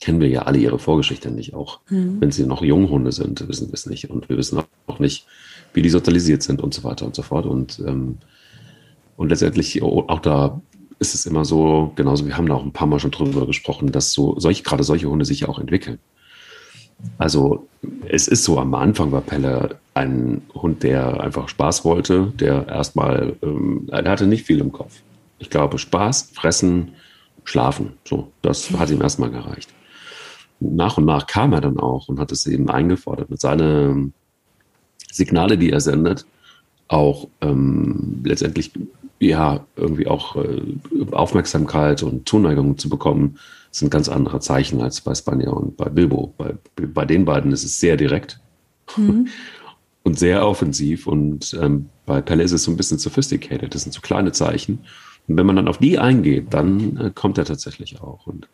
kennen 0.00 0.20
wir 0.20 0.28
ja 0.28 0.42
alle 0.42 0.58
ihre 0.58 0.78
Vorgeschichte 0.78 1.30
nicht. 1.30 1.54
Auch 1.54 1.80
mhm. 1.88 2.20
wenn 2.20 2.32
sie 2.32 2.46
noch 2.46 2.62
Junghunde 2.62 3.12
sind, 3.12 3.46
wissen 3.48 3.68
wir 3.68 3.74
es 3.74 3.86
nicht. 3.86 4.10
Und 4.10 4.28
wir 4.28 4.36
wissen 4.36 4.62
auch 4.86 4.98
nicht, 4.98 5.26
wie 5.74 5.82
die 5.82 5.90
sozialisiert 5.90 6.42
sind 6.42 6.62
und 6.62 6.74
so 6.74 6.84
weiter 6.84 7.06
und 7.06 7.14
so 7.14 7.22
fort. 7.22 7.46
Und, 7.46 7.82
ähm, 7.86 8.18
und 9.16 9.28
letztendlich 9.28 9.82
auch 9.82 10.20
da 10.20 10.60
ist 10.98 11.14
es 11.14 11.26
immer 11.26 11.44
so, 11.44 11.92
genauso, 11.96 12.26
wir 12.26 12.36
haben 12.36 12.46
da 12.46 12.54
auch 12.54 12.64
ein 12.64 12.72
paar 12.72 12.86
Mal 12.86 12.98
schon 12.98 13.10
drüber 13.10 13.46
gesprochen, 13.46 13.92
dass 13.92 14.12
so 14.12 14.38
solche, 14.38 14.62
gerade 14.62 14.84
solche 14.84 15.08
Hunde 15.08 15.24
sich 15.24 15.40
ja 15.40 15.48
auch 15.48 15.58
entwickeln. 15.58 15.98
Also 17.16 17.66
es 18.06 18.28
ist 18.28 18.44
so, 18.44 18.58
am 18.58 18.74
Anfang 18.74 19.10
war 19.10 19.22
Pelle 19.22 19.76
ein 19.94 20.42
Hund, 20.54 20.82
der 20.82 21.20
einfach 21.20 21.48
Spaß 21.48 21.84
wollte, 21.84 22.32
der 22.38 22.68
erstmal, 22.68 23.36
ähm, 23.42 23.88
er 23.90 24.10
hatte 24.10 24.26
nicht 24.26 24.44
viel 24.44 24.60
im 24.60 24.72
Kopf. 24.72 25.00
Ich 25.38 25.48
glaube, 25.48 25.78
Spaß, 25.78 26.32
Fressen, 26.34 26.92
Schlafen, 27.44 27.92
so, 28.06 28.30
das 28.42 28.70
hat 28.72 28.90
ihm 28.90 29.00
erstmal 29.00 29.30
gereicht. 29.30 29.70
Nach 30.60 30.98
und 30.98 31.06
nach 31.06 31.26
kam 31.26 31.52
er 31.52 31.60
dann 31.60 31.78
auch 31.78 32.08
und 32.08 32.18
hat 32.20 32.32
es 32.32 32.46
eben 32.46 32.68
eingefordert 32.68 33.30
mit 33.30 33.40
seinen 33.40 34.12
Signale, 35.10 35.58
die 35.58 35.70
er 35.70 35.80
sendet, 35.80 36.26
auch 36.88 37.28
ähm, 37.40 38.20
letztendlich 38.24 38.72
ja 39.18 39.64
irgendwie 39.76 40.06
auch 40.06 40.36
äh, 40.36 40.62
Aufmerksamkeit 41.12 42.02
und 42.02 42.28
Zuneigung 42.28 42.78
zu 42.78 42.88
bekommen, 42.88 43.38
sind 43.70 43.90
ganz 43.90 44.08
andere 44.08 44.40
Zeichen 44.40 44.80
als 44.80 45.00
bei 45.00 45.14
Spanier 45.14 45.52
und 45.52 45.76
bei 45.76 45.88
Bilbo. 45.88 46.34
Bei, 46.36 46.54
bei 46.76 47.04
den 47.04 47.24
beiden 47.24 47.52
ist 47.52 47.64
es 47.64 47.78
sehr 47.78 47.96
direkt 47.96 48.40
mhm. 48.96 49.28
und 50.02 50.18
sehr 50.18 50.46
offensiv 50.46 51.06
und 51.06 51.56
ähm, 51.60 51.88
bei 52.06 52.20
Pelle 52.20 52.42
ist 52.42 52.52
es 52.52 52.64
so 52.64 52.70
ein 52.70 52.76
bisschen 52.76 52.98
sophisticated. 52.98 53.74
Das 53.74 53.82
sind 53.82 53.92
so 53.92 54.00
kleine 54.00 54.32
Zeichen. 54.32 54.80
Und 55.28 55.36
wenn 55.36 55.46
man 55.46 55.56
dann 55.56 55.68
auf 55.68 55.78
die 55.78 55.98
eingeht, 55.98 56.52
dann 56.52 56.96
äh, 56.96 57.10
kommt 57.14 57.38
er 57.38 57.44
tatsächlich 57.44 58.00
auch 58.00 58.26
und 58.26 58.48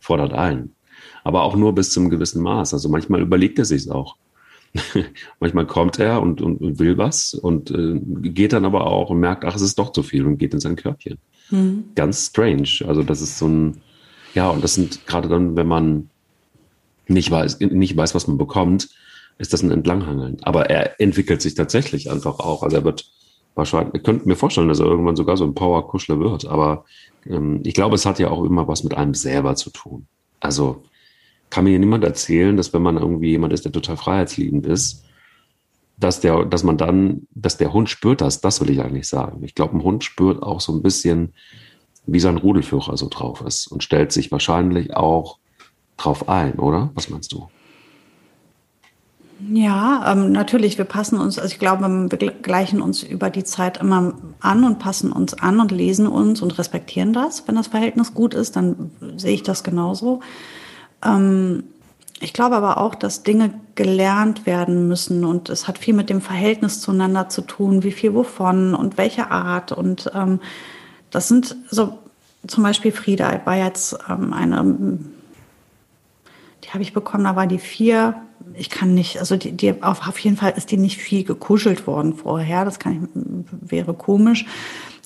fordert 0.00 0.32
ein. 0.32 0.72
Aber 1.24 1.42
auch 1.42 1.56
nur 1.56 1.74
bis 1.74 1.90
zum 1.90 2.10
gewissen 2.10 2.42
Maß. 2.42 2.74
Also 2.74 2.88
manchmal 2.88 3.20
überlegt 3.20 3.58
er 3.58 3.64
sich 3.64 3.90
auch. 3.90 4.16
manchmal 5.40 5.66
kommt 5.66 5.98
er 5.98 6.20
und, 6.20 6.40
und, 6.40 6.60
und, 6.60 6.78
will 6.78 6.98
was 6.98 7.34
und 7.34 7.70
äh, 7.70 7.98
geht 8.28 8.52
dann 8.52 8.64
aber 8.64 8.86
auch 8.86 9.10
und 9.10 9.18
merkt, 9.18 9.44
ach, 9.44 9.56
es 9.56 9.62
ist 9.62 9.78
doch 9.78 9.92
zu 9.92 10.02
viel 10.02 10.26
und 10.26 10.38
geht 10.38 10.52
in 10.52 10.60
sein 10.60 10.76
Körbchen. 10.76 11.18
Mhm. 11.50 11.84
Ganz 11.94 12.26
strange. 12.26 12.68
Also 12.86 13.02
das 13.02 13.22
ist 13.22 13.38
so 13.38 13.48
ein, 13.48 13.80
ja, 14.34 14.50
und 14.50 14.62
das 14.62 14.74
sind 14.74 15.06
gerade 15.06 15.28
dann, 15.28 15.56
wenn 15.56 15.66
man 15.66 16.10
nicht 17.06 17.30
weiß, 17.30 17.60
nicht 17.60 17.96
weiß, 17.96 18.14
was 18.14 18.26
man 18.28 18.36
bekommt, 18.36 18.90
ist 19.38 19.52
das 19.52 19.62
ein 19.62 19.70
Entlanghangeln. 19.70 20.38
Aber 20.42 20.68
er 20.68 21.00
entwickelt 21.00 21.40
sich 21.40 21.54
tatsächlich 21.54 22.10
einfach 22.10 22.38
auch. 22.38 22.62
Also 22.62 22.76
er 22.76 22.84
wird 22.84 23.10
wahrscheinlich, 23.54 23.94
ich 23.94 24.02
könnte 24.02 24.28
mir 24.28 24.36
vorstellen, 24.36 24.68
dass 24.68 24.80
er 24.80 24.86
irgendwann 24.86 25.16
sogar 25.16 25.36
so 25.36 25.44
ein 25.44 25.54
Power-Kuschler 25.54 26.20
wird. 26.20 26.46
Aber 26.46 26.84
ähm, 27.26 27.60
ich 27.64 27.74
glaube, 27.74 27.94
es 27.94 28.04
hat 28.04 28.18
ja 28.18 28.30
auch 28.30 28.44
immer 28.44 28.68
was 28.68 28.84
mit 28.84 28.94
einem 28.94 29.14
selber 29.14 29.54
zu 29.54 29.70
tun. 29.70 30.06
Also 30.40 30.82
kann 31.50 31.64
mir 31.64 31.78
niemand 31.78 32.04
erzählen, 32.04 32.56
dass 32.56 32.72
wenn 32.72 32.82
man 32.82 32.98
irgendwie 32.98 33.30
jemand 33.30 33.52
ist, 33.52 33.64
der 33.64 33.72
total 33.72 33.96
freiheitsliebend 33.96 34.66
ist, 34.66 35.04
dass 35.96 36.20
der, 36.20 36.44
dass 36.44 36.62
man 36.62 36.76
dann, 36.76 37.26
dass 37.34 37.56
der 37.56 37.72
Hund 37.72 37.88
spürt 37.88 38.20
das, 38.20 38.40
das 38.40 38.60
will 38.60 38.70
ich 38.70 38.80
eigentlich 38.80 39.08
sagen. 39.08 39.42
Ich 39.42 39.54
glaube, 39.54 39.76
ein 39.76 39.82
Hund 39.82 40.04
spürt 40.04 40.42
auch 40.42 40.60
so 40.60 40.72
ein 40.72 40.82
bisschen, 40.82 41.34
wie 42.06 42.20
sein 42.20 42.36
Rudelführer 42.36 42.96
so 42.96 43.08
drauf 43.08 43.42
ist 43.42 43.66
und 43.66 43.82
stellt 43.82 44.12
sich 44.12 44.30
wahrscheinlich 44.30 44.94
auch 44.94 45.38
drauf 45.96 46.28
ein, 46.28 46.54
oder? 46.54 46.90
Was 46.94 47.10
meinst 47.10 47.32
du? 47.32 47.48
Ja, 49.52 50.12
ähm, 50.12 50.32
natürlich, 50.32 50.78
wir 50.78 50.84
passen 50.84 51.16
uns, 51.18 51.38
also 51.38 51.52
ich 51.52 51.60
glaube, 51.60 51.84
wir 52.10 52.30
gleichen 52.42 52.80
uns 52.82 53.04
über 53.04 53.30
die 53.30 53.44
Zeit 53.44 53.78
immer 53.78 54.14
an 54.40 54.64
und 54.64 54.80
passen 54.80 55.12
uns 55.12 55.34
an 55.34 55.60
und 55.60 55.70
lesen 55.70 56.08
uns 56.08 56.42
und 56.42 56.58
respektieren 56.58 57.12
das. 57.12 57.46
Wenn 57.46 57.54
das 57.54 57.68
Verhältnis 57.68 58.14
gut 58.14 58.34
ist, 58.34 58.56
dann 58.56 58.90
sehe 59.18 59.34
ich 59.34 59.42
das 59.42 59.62
genauso. 59.62 60.20
Ähm, 61.04 61.64
ich 62.20 62.32
glaube 62.32 62.56
aber 62.56 62.78
auch, 62.78 62.94
dass 62.94 63.22
Dinge 63.22 63.54
gelernt 63.76 64.44
werden 64.44 64.88
müssen 64.88 65.24
und 65.24 65.48
es 65.50 65.68
hat 65.68 65.78
viel 65.78 65.94
mit 65.94 66.10
dem 66.10 66.20
Verhältnis 66.20 66.80
zueinander 66.80 67.28
zu 67.28 67.42
tun, 67.42 67.84
wie 67.84 67.92
viel 67.92 68.14
wovon 68.14 68.74
und 68.74 68.98
welche 68.98 69.30
Art 69.30 69.70
und 69.70 70.10
ähm, 70.14 70.40
das 71.10 71.28
sind 71.28 71.56
so 71.70 71.98
zum 72.46 72.62
Beispiel 72.62 72.92
Frieda 72.92 73.40
war 73.44 73.56
jetzt 73.56 73.96
ähm, 74.08 74.32
eine, 74.32 74.98
die 76.64 76.70
habe 76.70 76.82
ich 76.82 76.92
bekommen, 76.92 77.24
da 77.24 77.36
war 77.36 77.46
die 77.46 77.58
vier. 77.58 78.14
Ich 78.54 78.70
kann 78.70 78.94
nicht, 78.94 79.18
also 79.18 79.36
die, 79.36 79.52
die 79.52 79.82
auf, 79.82 80.06
auf 80.06 80.18
jeden 80.18 80.36
Fall 80.36 80.54
ist 80.56 80.70
die 80.70 80.76
nicht 80.76 80.98
viel 80.98 81.24
gekuschelt 81.24 81.86
worden 81.86 82.14
vorher. 82.14 82.64
Das 82.64 82.78
kann 82.78 83.08
ich, 83.14 83.70
wäre 83.70 83.94
komisch. 83.94 84.46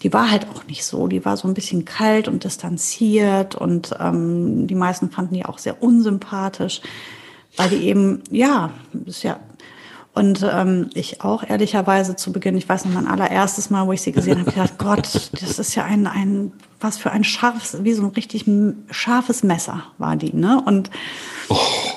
Die 0.03 0.13
war 0.13 0.31
halt 0.31 0.47
auch 0.49 0.65
nicht 0.67 0.85
so. 0.85 1.07
Die 1.07 1.25
war 1.25 1.37
so 1.37 1.49
ein 1.49 1.55
bisschen 1.55 1.85
kalt 1.85 2.29
und 2.29 2.45
distanziert 2.45 3.55
und 3.55 3.95
ähm, 4.01 4.67
die 4.67 4.75
meisten 4.75 5.11
fanden 5.11 5.35
die 5.35 5.45
auch 5.45 5.59
sehr 5.59 5.83
unsympathisch, 5.83 6.81
weil 7.57 7.71
die 7.71 7.87
eben, 7.87 8.23
ja, 8.31 8.71
ist 9.07 9.23
ja 9.23 9.39
und 10.15 10.47
ähm, 10.51 10.91
ich 10.93 11.23
auch 11.23 11.43
ehrlicherweise 11.43 12.17
zu 12.17 12.33
Beginn, 12.33 12.57
ich 12.59 12.69
weiß 12.69 12.85
noch 12.85 12.93
mein 12.93 13.07
allererstes 13.07 13.71
Mal, 13.71 13.87
wo 13.87 13.93
ich 13.93 14.03
sie 14.03 14.13
gesehen 14.13 14.41
habe, 14.41 14.51
ich 14.51 14.57
dachte, 14.57 14.75
Gott, 14.79 15.31
das 15.41 15.59
ist 15.59 15.75
ja 15.75 15.85
ein, 15.85 16.07
ein, 16.07 16.53
was 16.81 16.99
für 16.99 17.11
ein 17.13 17.25
scharfes, 17.25 17.83
wie 17.83 17.95
so 17.95 18.03
ein 18.03 18.11
richtig 18.11 18.45
scharfes 18.91 19.43
Messer 19.43 19.85
war 19.97 20.17
die, 20.17 20.35
ne? 20.35 20.63
Und 20.65 20.91
oh. 21.49 21.57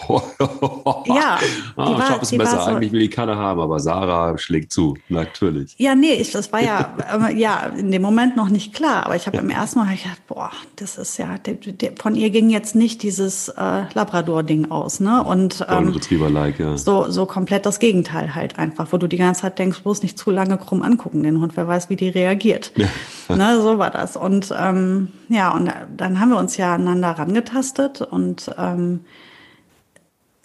ja, 1.06 1.40
ah, 1.76 1.98
war, 1.98 2.08
scharfes 2.08 2.32
Messer, 2.32 2.62
so, 2.62 2.72
eigentlich 2.72 2.92
will 2.92 3.00
die 3.00 3.10
keiner 3.10 3.36
haben, 3.38 3.60
aber 3.60 3.80
Sarah 3.80 4.38
schlägt 4.38 4.72
zu, 4.72 4.96
natürlich. 5.10 5.76
Ja, 5.78 5.96
nee, 5.96 6.14
ich, 6.14 6.32
das 6.32 6.52
war 6.52 6.62
ja, 6.62 6.94
äh, 7.28 7.36
ja 7.36 7.72
in 7.78 7.92
dem 7.92 8.02
Moment 8.02 8.36
noch 8.36 8.50
nicht 8.50 8.74
klar, 8.74 9.06
aber 9.06 9.16
ich 9.16 9.28
habe 9.28 9.38
im 9.38 9.50
ersten 9.50 9.80
Mal 9.80 9.96
gedacht, 9.96 10.22
boah, 10.28 10.52
das 10.76 10.98
ist 10.98 11.18
ja, 11.18 11.38
der, 11.38 11.56
der, 11.56 11.94
von 11.98 12.16
ihr 12.16 12.30
ging 12.30 12.50
jetzt 12.50 12.76
nicht 12.76 13.04
dieses 13.04 13.50
äh, 13.50 13.84
Labrador-Ding 13.94 14.72
aus, 14.72 15.00
ne? 15.00 15.24
Und 15.24 15.66
ähm, 15.70 15.90
Retriever-like, 15.90 16.60
ja. 16.60 16.78
so, 16.78 17.10
so 17.10 17.26
komplett 17.26 17.66
das 17.66 17.80
Gegenteil 17.80 18.36
halt 18.36 18.60
einfach, 18.60 18.88
wo 18.92 18.98
du 18.98 19.08
die 19.08 19.18
ganze 19.18 19.42
Zeit 19.42 19.60
denkst, 19.60 19.82
bloß 19.82 20.04
nicht 20.04 20.18
zu 20.18 20.32
lange 20.32 20.58
krumm 20.58 20.82
angucken, 20.82 21.24
den 21.24 21.42
Hund, 21.42 21.54
wer 21.56 21.68
weiß, 21.68 21.90
wie 21.90 21.96
die 21.96 22.10
reagiert. 22.10 22.72
ne, 23.30 23.62
so 23.62 23.78
war 23.78 23.92
das. 23.92 24.16
Und 24.16 24.54
ähm, 24.58 25.10
ja, 25.30 25.52
und 25.52 25.72
dann 25.96 26.20
haben 26.20 26.30
wir 26.30 26.38
uns 26.38 26.58
ja 26.58 26.76
aneinander 26.76 27.12
rangetastet 27.12 28.02
und 28.02 28.52
ähm, 28.58 29.02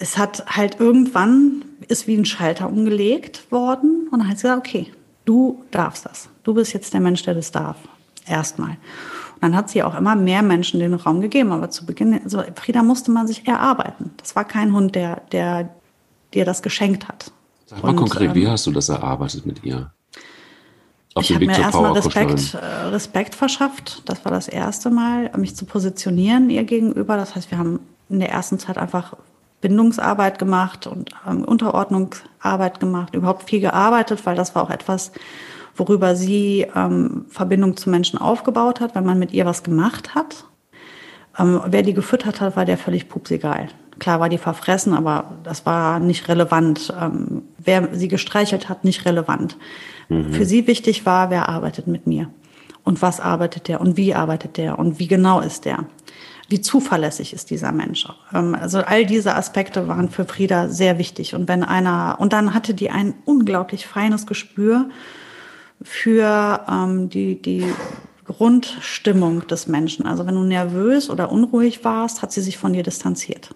es 0.01 0.17
hat 0.19 0.45
halt 0.57 0.81
irgendwann, 0.81 1.65
ist 1.87 2.07
wie 2.07 2.17
ein 2.17 2.25
Schalter 2.25 2.69
umgelegt 2.69 3.53
worden 3.53 4.09
und 4.11 4.19
dann 4.19 4.29
hat 4.29 4.39
sie 4.39 4.43
gesagt, 4.45 4.67
okay, 4.67 4.93
du 5.27 5.63
darfst 5.71 6.07
das. 6.07 6.29
Du 6.43 6.55
bist 6.55 6.73
jetzt 6.73 6.93
der 6.95 7.01
Mensch, 7.01 7.23
der 7.23 7.35
das 7.35 7.53
darf. 7.53 7.77
Erstmal. 8.27 8.71
Und 8.71 9.43
dann 9.43 9.55
hat 9.55 9.69
sie 9.69 9.83
auch 9.83 9.97
immer 9.97 10.17
mehr 10.17 10.43
Menschen 10.43 10.81
den 10.81 10.95
Raum 10.95 11.21
gegeben. 11.21 11.53
Aber 11.53 11.71
zu 11.71 11.85
Beginn, 11.85 12.19
also 12.25 12.43
Frieda 12.57 12.83
musste 12.83 13.11
man 13.11 13.27
sich 13.27 13.47
erarbeiten. 13.47 14.11
Das 14.17 14.35
war 14.35 14.45
kein 14.45 14.73
Hund, 14.73 14.95
der, 14.95 15.23
der 15.33 15.69
dir 16.33 16.47
das 16.47 16.63
geschenkt 16.63 17.07
hat. 17.07 17.31
Sag 17.67 17.83
mal 17.83 17.91
und, 17.91 17.97
konkret, 17.97 18.31
ähm, 18.31 18.35
wie 18.35 18.49
hast 18.49 18.67
du 18.67 18.73
das 18.73 18.89
erarbeitet 18.89 19.45
mit 19.45 19.65
ihr? 19.65 19.93
Auf 21.15 21.25
ich 21.25 21.35
habe 21.35 21.45
mir 21.45 21.59
erstmal 21.59 21.93
Respekt, 21.93 22.55
äh, 22.55 22.87
Respekt 22.87 23.35
verschafft. 23.35 24.03
Das 24.07 24.25
war 24.25 24.33
das 24.33 24.49
erste 24.49 24.91
Mal, 24.91 25.31
mich 25.37 25.57
zu 25.57 25.67
positionieren 25.67 26.49
ihr 26.49 26.65
gegenüber. 26.65 27.17
Das 27.17 27.35
heißt, 27.35 27.51
wir 27.51 27.59
haben 27.59 27.81
in 28.09 28.21
der 28.21 28.31
ersten 28.31 28.59
Zeit 28.59 28.79
einfach 28.79 29.15
Bindungsarbeit 29.61 30.39
gemacht 30.39 30.87
und 30.87 31.11
ähm, 31.29 31.45
Unterordnungsarbeit 31.45 32.81
gemacht, 32.81 33.15
überhaupt 33.15 33.49
viel 33.49 33.61
gearbeitet, 33.61 34.25
weil 34.25 34.37
das 34.37 34.55
war 34.55 34.63
auch 34.63 34.71
etwas, 34.71 35.13
worüber 35.77 36.17
sie 36.17 36.67
ähm, 36.75 37.27
Verbindung 37.29 37.77
zu 37.77 37.91
Menschen 37.91 38.19
aufgebaut 38.19 38.81
hat, 38.81 38.95
wenn 38.95 39.05
man 39.05 39.19
mit 39.19 39.33
ihr 39.33 39.47
was 39.47 39.63
gemacht 39.63 40.15
hat. 40.15 40.45
Ähm, 41.39 41.61
wer 41.67 41.83
die 41.83 41.95
gefüttert 41.95 42.41
hat, 42.41 42.57
war 42.57 42.65
der 42.65 42.79
völlig 42.79 43.09
pupsegal. 43.09 43.69
Klar 43.99 44.19
war 44.19 44.29
die 44.31 44.39
verfressen, 44.39 44.95
aber 44.95 45.33
das 45.45 45.67
war 45.67 46.01
nicht 46.01 46.29
relevant. 46.29 46.93
Ähm, 46.99 47.43
wer 47.59 47.89
sie 47.93 48.09
gestreichelt 48.09 48.69
hat, 48.69 48.85
nicht 48.85 49.05
relevant. 49.05 49.59
Mhm. 50.09 50.33
Für 50.33 50.47
sie 50.47 50.67
wichtig 50.67 51.05
war, 51.05 51.31
wer 51.31 51.49
arbeitet 51.49 51.87
mit 51.87 52.07
mir 52.07 52.31
und 52.83 53.03
was 53.03 53.21
arbeitet 53.21 53.69
der 53.69 53.81
und 53.81 53.97
wie 53.97 54.15
arbeitet 54.15 54.57
der 54.57 54.79
und 54.79 54.99
wie 54.99 55.07
genau 55.07 55.41
ist 55.41 55.67
der. 55.67 55.85
Wie 56.51 56.61
zuverlässig 56.61 57.33
ist 57.33 57.51
dieser 57.51 57.71
Mensch? 57.71 58.07
Ähm, 58.35 58.57
also 58.61 58.81
all 58.81 59.07
diese 59.07 59.37
Aspekte 59.37 59.87
waren 59.87 60.11
für 60.11 60.25
Frieda 60.25 60.69
sehr 60.69 60.99
wichtig. 60.99 61.35
Und 61.37 61.49
wenn 61.49 61.63
einer, 61.63 62.17
und 62.19 62.33
dann 62.33 62.53
hatte 62.53 62.75
die 62.75 62.91
ein 62.91 63.15
unglaublich 63.25 63.87
feines 63.87 64.27
Gespür 64.27 64.91
für 65.81 66.67
ähm, 66.69 67.09
die, 67.09 67.41
die 67.41 67.65
Grundstimmung 68.25 69.47
des 69.47 69.69
Menschen. 69.69 70.07
Also 70.07 70.27
wenn 70.27 70.35
du 70.35 70.43
nervös 70.43 71.09
oder 71.09 71.31
unruhig 71.31 71.85
warst, 71.85 72.21
hat 72.21 72.33
sie 72.33 72.41
sich 72.41 72.59
von 72.59 72.73
dir 72.73 72.83
distanziert. 72.83 73.51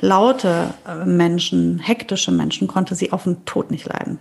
Laute 0.00 0.72
äh, 0.86 1.04
Menschen, 1.04 1.80
hektische 1.80 2.30
Menschen 2.30 2.68
konnte 2.68 2.94
sie 2.94 3.12
auf 3.12 3.24
den 3.24 3.44
Tod 3.46 3.72
nicht 3.72 3.86
leiden. 3.86 4.18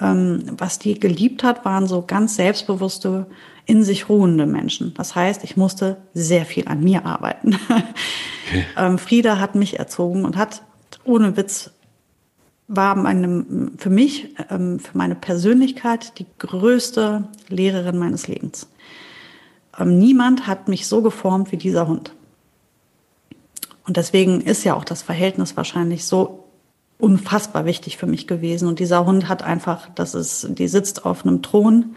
Ähm, 0.00 0.44
was 0.56 0.78
die 0.78 0.98
geliebt 0.98 1.42
hat, 1.42 1.64
waren 1.64 1.86
so 1.86 2.02
ganz 2.02 2.36
selbstbewusste, 2.36 3.26
in 3.66 3.82
sich 3.82 4.08
ruhende 4.08 4.46
Menschen. 4.46 4.94
Das 4.94 5.14
heißt, 5.14 5.44
ich 5.44 5.56
musste 5.56 5.98
sehr 6.14 6.46
viel 6.46 6.68
an 6.68 6.82
mir 6.82 7.04
arbeiten. 7.04 7.58
Okay. 8.48 8.64
ähm, 8.78 8.98
Frieda 8.98 9.38
hat 9.38 9.54
mich 9.54 9.78
erzogen 9.78 10.24
und 10.24 10.36
hat 10.36 10.62
ohne 11.04 11.36
Witz 11.36 11.70
war 12.66 12.94
meine, 12.94 13.70
für 13.78 13.90
mich, 13.90 14.34
ähm, 14.50 14.78
für 14.78 14.96
meine 14.96 15.14
Persönlichkeit 15.14 16.18
die 16.18 16.26
größte 16.38 17.28
Lehrerin 17.48 17.98
meines 17.98 18.28
Lebens. 18.28 18.68
Niemand 19.84 20.46
hat 20.46 20.66
mich 20.66 20.86
so 20.86 21.02
geformt 21.02 21.52
wie 21.52 21.56
dieser 21.56 21.86
Hund. 21.86 22.12
Und 23.86 23.96
deswegen 23.96 24.40
ist 24.40 24.64
ja 24.64 24.74
auch 24.74 24.84
das 24.84 25.02
Verhältnis 25.02 25.56
wahrscheinlich 25.56 26.04
so 26.04 26.47
unfassbar 26.98 27.64
wichtig 27.64 27.96
für 27.96 28.06
mich 28.06 28.26
gewesen. 28.26 28.68
Und 28.68 28.80
dieser 28.80 29.06
Hund 29.06 29.28
hat 29.28 29.42
einfach, 29.42 29.88
das 29.94 30.14
ist, 30.14 30.58
die 30.58 30.68
sitzt 30.68 31.04
auf 31.04 31.24
einem 31.24 31.42
Thron 31.42 31.96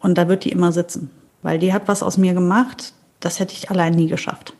und 0.00 0.16
da 0.16 0.28
wird 0.28 0.44
die 0.44 0.52
immer 0.52 0.72
sitzen, 0.72 1.10
weil 1.42 1.58
die 1.58 1.72
hat 1.72 1.88
was 1.88 2.02
aus 2.02 2.18
mir 2.18 2.34
gemacht, 2.34 2.94
das 3.20 3.40
hätte 3.40 3.54
ich 3.54 3.70
allein 3.70 3.94
nie 3.94 4.08
geschafft. 4.08 4.54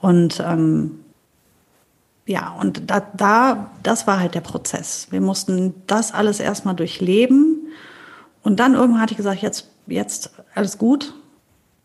Und 0.00 0.42
ähm, 0.44 1.00
ja, 2.26 2.50
und 2.60 2.90
da, 2.90 3.00
da, 3.00 3.70
das 3.82 4.06
war 4.06 4.20
halt 4.20 4.34
der 4.34 4.40
Prozess. 4.40 5.08
Wir 5.10 5.20
mussten 5.20 5.74
das 5.86 6.12
alles 6.12 6.40
erstmal 6.40 6.74
durchleben. 6.74 7.68
Und 8.42 8.60
dann 8.60 8.74
irgendwann 8.74 9.00
hatte 9.00 9.12
ich 9.12 9.16
gesagt, 9.16 9.42
jetzt, 9.42 9.68
jetzt 9.86 10.30
alles 10.54 10.78
gut. 10.78 11.14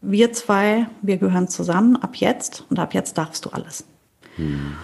Wir 0.02 0.34
zwei, 0.34 0.88
wir 1.02 1.18
gehören 1.18 1.48
zusammen 1.48 1.96
ab 1.96 2.16
jetzt 2.16 2.66
und 2.70 2.78
ab 2.80 2.94
jetzt 2.94 3.18
darfst 3.18 3.46
du 3.46 3.50
alles. 3.50 3.84
Hm. 4.36 4.76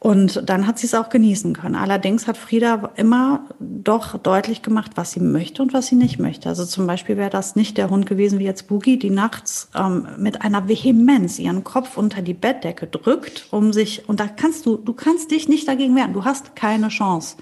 Und 0.00 0.48
dann 0.48 0.68
hat 0.68 0.78
sie 0.78 0.86
es 0.86 0.94
auch 0.94 1.08
genießen 1.08 1.54
können. 1.54 1.74
Allerdings 1.74 2.28
hat 2.28 2.36
Frieda 2.36 2.92
immer 2.94 3.46
doch 3.58 4.16
deutlich 4.16 4.62
gemacht, 4.62 4.92
was 4.94 5.10
sie 5.10 5.18
möchte 5.18 5.60
und 5.60 5.72
was 5.72 5.88
sie 5.88 5.96
nicht 5.96 6.20
möchte. 6.20 6.48
Also 6.48 6.64
zum 6.64 6.86
Beispiel 6.86 7.16
wäre 7.16 7.30
das 7.30 7.56
nicht 7.56 7.76
der 7.76 7.90
Hund 7.90 8.06
gewesen 8.06 8.38
wie 8.38 8.44
jetzt 8.44 8.68
Boogie, 8.68 8.96
die 8.96 9.10
nachts 9.10 9.68
ähm, 9.74 10.06
mit 10.16 10.42
einer 10.42 10.68
Vehemenz 10.68 11.40
ihren 11.40 11.64
Kopf 11.64 11.96
unter 11.96 12.22
die 12.22 12.34
Bettdecke 12.34 12.86
drückt, 12.86 13.48
um 13.50 13.72
sich, 13.72 14.08
und 14.08 14.20
da 14.20 14.28
kannst 14.28 14.66
du, 14.66 14.76
du 14.76 14.92
kannst 14.92 15.32
dich 15.32 15.48
nicht 15.48 15.66
dagegen 15.66 15.96
wehren. 15.96 16.12
Du 16.12 16.24
hast 16.24 16.54
keine 16.54 16.88
Chance. 16.88 17.36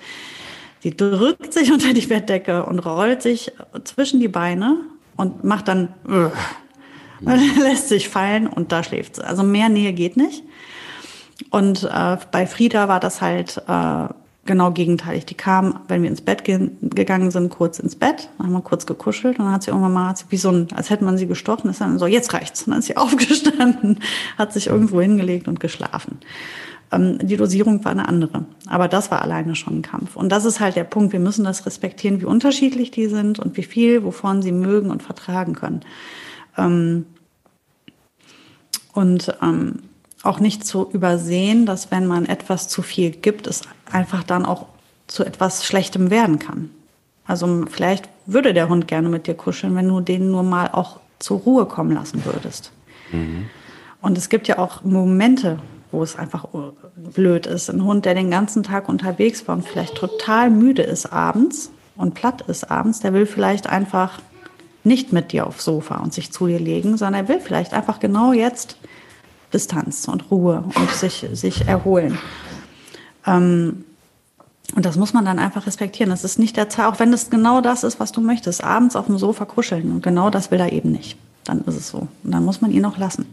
Sie 0.81 0.97
drückt 0.97 1.53
sich 1.53 1.73
unter 1.75 1.93
die 1.93 2.07
Bettdecke 2.07 2.65
und 2.65 2.79
rollt 2.79 3.21
sich 3.21 3.53
zwischen 3.85 4.19
die 4.19 4.29
Beine 4.29 4.79
und 5.17 5.45
macht 5.45 5.69
dann, 5.69 5.93
äh, 6.09 7.61
lässt 7.61 7.91
sich 7.91 8.09
fallen 8.09 8.47
und 8.47 8.73
da 8.73 8.83
schläft 8.83 9.17
sie. 9.17 9.27
Also 9.27 9.43
mehr 9.43 9.69
Nähe 9.69 9.93
geht 9.93 10.17
nicht. 10.17 10.43
Und 11.51 11.85
äh, 11.85 12.17
bei 12.31 12.47
Frieda 12.47 12.89
war 12.89 13.01
das 13.01 13.21
halt 13.21 13.63
äh, 13.69 14.09
genau 14.47 14.71
gegenteilig. 14.71 15.27
Die 15.27 15.35
kam, 15.35 15.81
wenn 15.89 16.03
wir 16.03 16.09
ins 16.09 16.21
Bett 16.21 16.45
ge 16.45 16.71
gegangen 16.83 17.31
sind, 17.31 17.51
kurz 17.51 17.79
ins 17.79 17.97
Bett, 17.97 18.31
dann 18.39 18.47
haben 18.47 18.53
wir 18.55 18.63
kurz 18.63 18.87
gekuschelt 18.87 19.39
und 19.39 19.47
dann 19.47 19.55
hat 19.55 19.63
sie 19.65 19.71
irgendwann 19.71 19.93
mal, 19.93 20.15
wie 20.31 20.37
so 20.37 20.51
ein, 20.51 20.69
als 20.75 20.89
hätte 20.89 21.05
man 21.05 21.19
sie 21.19 21.27
gestochen, 21.27 21.69
ist 21.71 21.81
dann 21.81 21.99
so, 21.99 22.07
jetzt 22.07 22.33
reicht's. 22.33 22.63
Und 22.63 22.71
dann 22.71 22.79
ist 22.81 22.87
sie 22.87 22.97
aufgestanden, 22.97 24.01
hat 24.39 24.53
sich 24.53 24.69
irgendwo 24.69 25.01
hingelegt 25.01 25.49
und 25.49 25.61
geschlafen. 25.61 26.19
Ähm, 26.93 27.19
die 27.19 27.37
Dosierung 27.37 27.85
war 27.85 27.93
eine 27.93 28.09
andere. 28.09 28.45
Aber 28.67 28.89
das 28.89 29.11
war 29.11 29.23
alleine 29.23 29.55
schon 29.55 29.79
ein 29.79 29.83
Kampf. 29.83 30.17
Und 30.17 30.31
das 30.31 30.45
ist 30.45 30.61
halt 30.61 30.77
der 30.77 30.85
Punkt. 30.85 31.13
Wir 31.13 31.21
müssen 31.21 31.45
das 31.45 31.67
respektieren, 31.67 32.21
wie 32.21 32.27
unterschiedlich 32.27 32.91
die 32.91 33.07
sind 33.07 33.39
und 33.39 33.57
wie 33.57 33.63
viel, 33.63 34.05
wovon 34.05 34.43
sie 34.43 34.53
mögen 34.53 34.91
und 34.91 35.03
vertragen 35.03 35.55
können. 35.55 35.81
Ähm, 36.57 37.07
und 38.93 39.37
ähm, 39.43 39.81
auch 40.27 40.41
nicht 40.41 40.67
zu 40.67 40.89
übersehen, 40.91 41.67
dass 41.67 41.91
wenn 41.91 42.07
man 42.07 42.27
etwas 42.27 42.69
zu 42.69 42.83
viel 42.83 43.11
gibt, 43.11 43.47
es 43.47 43.63
einfach 43.91 44.23
dann 44.23 44.45
auch 44.45 44.67
zu 45.07 45.25
etwas 45.25 45.65
Schlechtem 45.65 46.11
werden 46.11 46.39
kann. 46.39 46.71
Also 47.27 47.65
vielleicht 47.71 48.09
würde 48.27 48.55
der 48.55 48.69
Hund 48.69 48.89
gerne 48.89 49.09
mit 49.09 49.27
dir 49.27 49.35
kuscheln, 49.35 49.75
wenn 49.75 49.89
du 49.89 50.01
den 50.01 50.31
nur 50.31 50.43
mal 50.43 50.69
auch 50.71 51.01
zur 51.19 51.41
Ruhe 51.41 51.67
kommen 51.67 51.93
lassen 51.93 52.25
würdest. 52.25 52.73
Mhm. 53.13 53.47
Und 54.01 54.19
es 54.19 54.29
gibt 54.29 54.49
ja 54.49 54.59
auch 54.59 54.85
Momente, 54.85 55.59
wo 55.91 56.03
es 56.03 56.17
einfach 56.17 56.47
blöd 56.97 57.47
ist. 57.47 57.71
Ein 57.71 57.85
Hund, 57.85 58.05
der 58.05 58.15
den 58.15 58.31
ganzen 58.31 58.63
Tag 58.63 58.89
unterwegs 58.89 59.47
war 59.49 59.57
und 59.57 59.67
vielleicht 59.67 59.95
total 59.95 60.51
müde 60.51 60.83
ist 60.83 61.07
abends 61.07 61.71
und 61.97 62.15
platt 62.15 62.43
ist 62.43 62.71
abends, 62.71 63.01
der 63.01 63.13
will 63.13 63.27
vielleicht 63.27 63.69
einfach 63.69 64.21
nicht 64.85 65.13
mit 65.13 65.33
dir 65.33 65.47
aufs 65.47 65.65
Sofa 65.65 65.97
und 65.97 66.15
sich 66.15 66.33
zu 66.33 66.47
dir 66.47 66.61
legen, 66.61 66.97
sondern 66.97 67.25
er 67.25 67.29
will 67.29 67.41
vielleicht 67.41 67.73
einfach 67.73 67.99
genau 67.99 68.33
jetzt 68.33 68.77
Distanz 69.53 70.09
und 70.09 70.31
Ruhe 70.31 70.65
und 70.75 70.91
sich, 70.91 71.27
sich 71.33 71.67
erholen. 71.67 72.19
Ähm, 73.27 73.85
und 74.75 74.85
das 74.85 74.97
muss 74.97 75.13
man 75.13 75.25
dann 75.25 75.39
einfach 75.39 75.67
respektieren. 75.67 76.11
Das 76.11 76.25
ist 76.25 76.39
nicht 76.39 76.57
der 76.57 76.69
Zeit, 76.69 76.87
auch 76.87 76.99
wenn 76.99 77.13
es 77.13 77.31
genau 77.31 77.61
das 77.61 77.85
ist, 77.85 78.01
was 78.01 78.13
du 78.13 78.21
möchtest, 78.21 78.65
abends 78.65 78.97
auf 78.97 79.07
dem 79.07 79.19
Sofa 79.19 79.45
kuscheln. 79.45 79.93
Und 79.93 80.03
genau 80.03 80.29
das 80.31 80.51
will 80.51 80.59
er 80.59 80.73
eben 80.73 80.91
nicht. 80.91 81.17
Dann 81.45 81.61
ist 81.61 81.77
es 81.77 81.89
so. 81.89 82.09
Und 82.25 82.33
dann 82.33 82.45
muss 82.45 82.61
man 82.61 82.73
ihn 82.73 82.85
auch 82.85 82.99
lassen. 82.99 83.27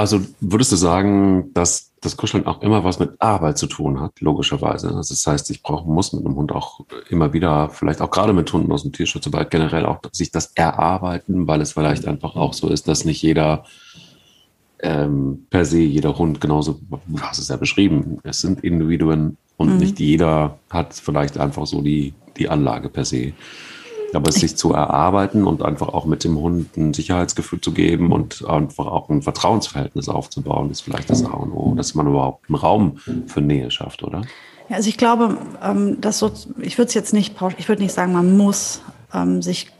Also 0.00 0.22
würdest 0.40 0.72
du 0.72 0.76
sagen, 0.76 1.52
dass 1.52 1.92
das 2.00 2.16
Kuscheln 2.16 2.46
auch 2.46 2.62
immer 2.62 2.84
was 2.84 2.98
mit 2.98 3.20
Arbeit 3.20 3.58
zu 3.58 3.66
tun 3.66 4.00
hat, 4.00 4.18
logischerweise. 4.20 4.88
Also 4.88 5.12
das 5.12 5.26
heißt, 5.26 5.50
ich 5.50 5.62
brauche, 5.62 5.86
muss 5.86 6.14
mit 6.14 6.24
einem 6.24 6.36
Hund 6.36 6.52
auch 6.52 6.80
immer 7.10 7.34
wieder, 7.34 7.68
vielleicht 7.68 8.00
auch 8.00 8.10
gerade 8.10 8.32
mit 8.32 8.50
Hunden 8.50 8.72
aus 8.72 8.82
dem 8.82 8.92
Tierschutz, 8.92 9.26
aber 9.26 9.44
generell 9.44 9.84
auch 9.84 9.98
sich 10.10 10.30
das 10.30 10.52
erarbeiten, 10.54 11.46
weil 11.46 11.60
es 11.60 11.74
vielleicht 11.74 12.08
einfach 12.08 12.34
auch 12.34 12.54
so 12.54 12.70
ist, 12.70 12.88
dass 12.88 13.04
nicht 13.04 13.20
jeder 13.20 13.64
ähm, 14.78 15.44
per 15.50 15.66
se, 15.66 15.80
jeder 15.80 16.16
Hund 16.16 16.40
genauso, 16.40 16.80
du 16.88 17.20
hast 17.20 17.38
es 17.38 17.48
ja 17.48 17.58
beschrieben, 17.58 18.20
es 18.22 18.40
sind 18.40 18.64
Individuen 18.64 19.36
und 19.58 19.74
mhm. 19.74 19.76
nicht 19.76 20.00
jeder 20.00 20.58
hat 20.70 20.94
vielleicht 20.94 21.36
einfach 21.36 21.66
so 21.66 21.82
die, 21.82 22.14
die 22.38 22.48
Anlage 22.48 22.88
per 22.88 23.04
se. 23.04 23.34
Aber 24.12 24.32
sich 24.32 24.56
zu 24.56 24.72
erarbeiten 24.72 25.46
und 25.46 25.62
einfach 25.62 25.88
auch 25.88 26.04
mit 26.04 26.24
dem 26.24 26.38
Hund 26.38 26.76
ein 26.76 26.94
Sicherheitsgefühl 26.94 27.60
zu 27.60 27.72
geben 27.72 28.12
und 28.12 28.44
einfach 28.44 28.86
auch 28.86 29.08
ein 29.08 29.22
Vertrauensverhältnis 29.22 30.08
aufzubauen, 30.08 30.70
ist 30.70 30.80
vielleicht 30.80 31.10
das 31.10 31.24
A 31.24 31.30
und 31.30 31.52
O, 31.52 31.74
dass 31.76 31.94
man 31.94 32.06
überhaupt 32.08 32.48
einen 32.48 32.56
Raum 32.56 32.98
für 33.26 33.40
Nähe 33.40 33.70
schafft, 33.70 34.02
oder? 34.02 34.22
Ja, 34.68 34.76
also 34.76 34.88
ich 34.88 34.96
glaube, 34.96 35.36
ähm, 35.62 36.00
dass 36.00 36.18
so, 36.18 36.30
ich 36.60 36.78
würde 36.78 36.88
es 36.88 36.94
jetzt 36.94 37.12
nicht, 37.12 37.34
ich 37.58 37.68
würde 37.68 37.82
nicht 37.82 37.92
sagen, 37.92 38.12
man 38.12 38.36
muss 38.36 38.82
ähm, 39.12 39.42
sich 39.42 39.70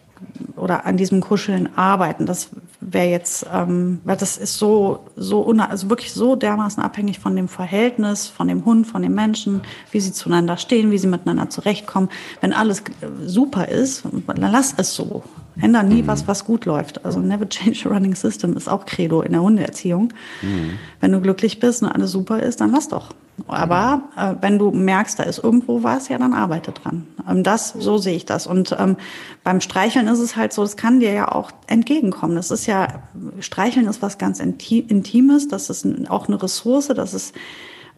oder 0.57 0.87
an 0.87 0.97
diesem 0.97 1.21
Kuscheln 1.21 1.69
arbeiten. 1.77 2.27
Das 2.27 2.51
wäre 2.81 3.09
jetzt, 3.09 3.47
ähm, 3.53 4.01
weil 4.05 4.17
das 4.17 4.37
ist 4.37 4.59
so, 4.59 5.01
so 5.17 5.51
also 5.53 5.89
wirklich 5.89 6.13
so 6.13 6.37
dermaßen 6.37 6.83
abhängig 6.83 7.19
von 7.19 7.37
dem 7.37 7.49
Verhältnis, 7.49 8.27
von 8.27 8.49
dem 8.49 8.65
Hund, 8.65 8.87
von 8.87 9.03
dem 9.03 9.15
Menschen, 9.15 9.63
wie 9.91 10.01
sie 10.01 10.13
zueinander 10.13 10.57
stehen, 10.57 10.91
wie 10.91 10.99
sie 10.99 11.07
miteinander 11.07 11.51
zurechtkommen. 11.51 12.09
Wenn 12.41 12.53
alles 12.53 12.83
super 13.25 13.69
ist, 13.69 14.05
dann 14.27 14.53
lass 14.53 14.75
es 14.77 14.95
so. 14.95 15.23
Ändern 15.61 15.89
nie 15.89 16.03
mhm. 16.03 16.07
was, 16.07 16.27
was 16.29 16.45
gut 16.45 16.65
läuft. 16.65 17.05
Also 17.05 17.21
never 17.21 17.49
change 17.49 17.83
a 17.85 17.89
running 17.89 18.15
system 18.15 18.57
ist 18.57 18.69
auch 18.69 18.87
Credo 18.87 19.23
in 19.23 19.33
der 19.33 19.43
Hundeerziehung. 19.43 20.13
Mhm. 20.43 20.79
Wenn 21.01 21.13
du 21.13 21.21
glücklich 21.21 21.61
bist 21.61 21.83
und 21.83 21.89
alles 21.89 22.13
super 22.13 22.41
ist, 22.43 22.61
dann 22.61 22.73
lass 22.73 22.89
doch. 22.89 23.15
Aber 23.49 24.03
äh, 24.17 24.35
wenn 24.41 24.59
du 24.59 24.71
merkst, 24.71 25.19
da 25.19 25.23
ist 25.25 25.43
irgendwo 25.43 25.83
was, 25.83 26.09
ja, 26.09 26.19
dann 26.19 26.33
arbeite 26.33 26.73
dran. 26.73 27.07
Ähm, 27.29 27.43
das, 27.43 27.71
so 27.71 27.99
sehe 27.99 28.17
ich 28.17 28.27
das. 28.27 28.47
Und 28.47 28.75
ähm, 28.79 28.97
beim 29.45 29.61
Streicheln 29.61 30.09
ist 30.09 30.19
es 30.19 30.37
halt 30.37 30.53
so, 30.53 30.63
es 30.63 30.77
kann 30.77 31.01
dir 31.01 31.13
ja 31.13 31.33
auch 31.33 31.51
entgegenkommen. 31.67 32.37
Das 32.37 32.51
ist 32.51 32.67
ja, 32.67 33.03
Streicheln 33.41 33.87
ist 33.87 34.03
was 34.03 34.19
ganz 34.19 34.41
Intimes, 34.41 35.49
das 35.49 35.71
ist 35.71 35.87
auch 36.11 36.29
eine 36.29 36.43
Ressource, 36.43 36.89
das 36.89 37.15
ist, 37.15 37.35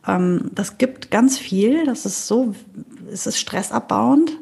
ähm, 0.07 0.51
das 0.55 0.79
gibt 0.79 1.11
ganz 1.11 1.39
viel, 1.39 1.87
das 1.87 2.07
ist 2.07 2.27
so, 2.27 2.55
es 3.11 3.27
ist 3.27 3.39
stressabbauend 3.39 4.33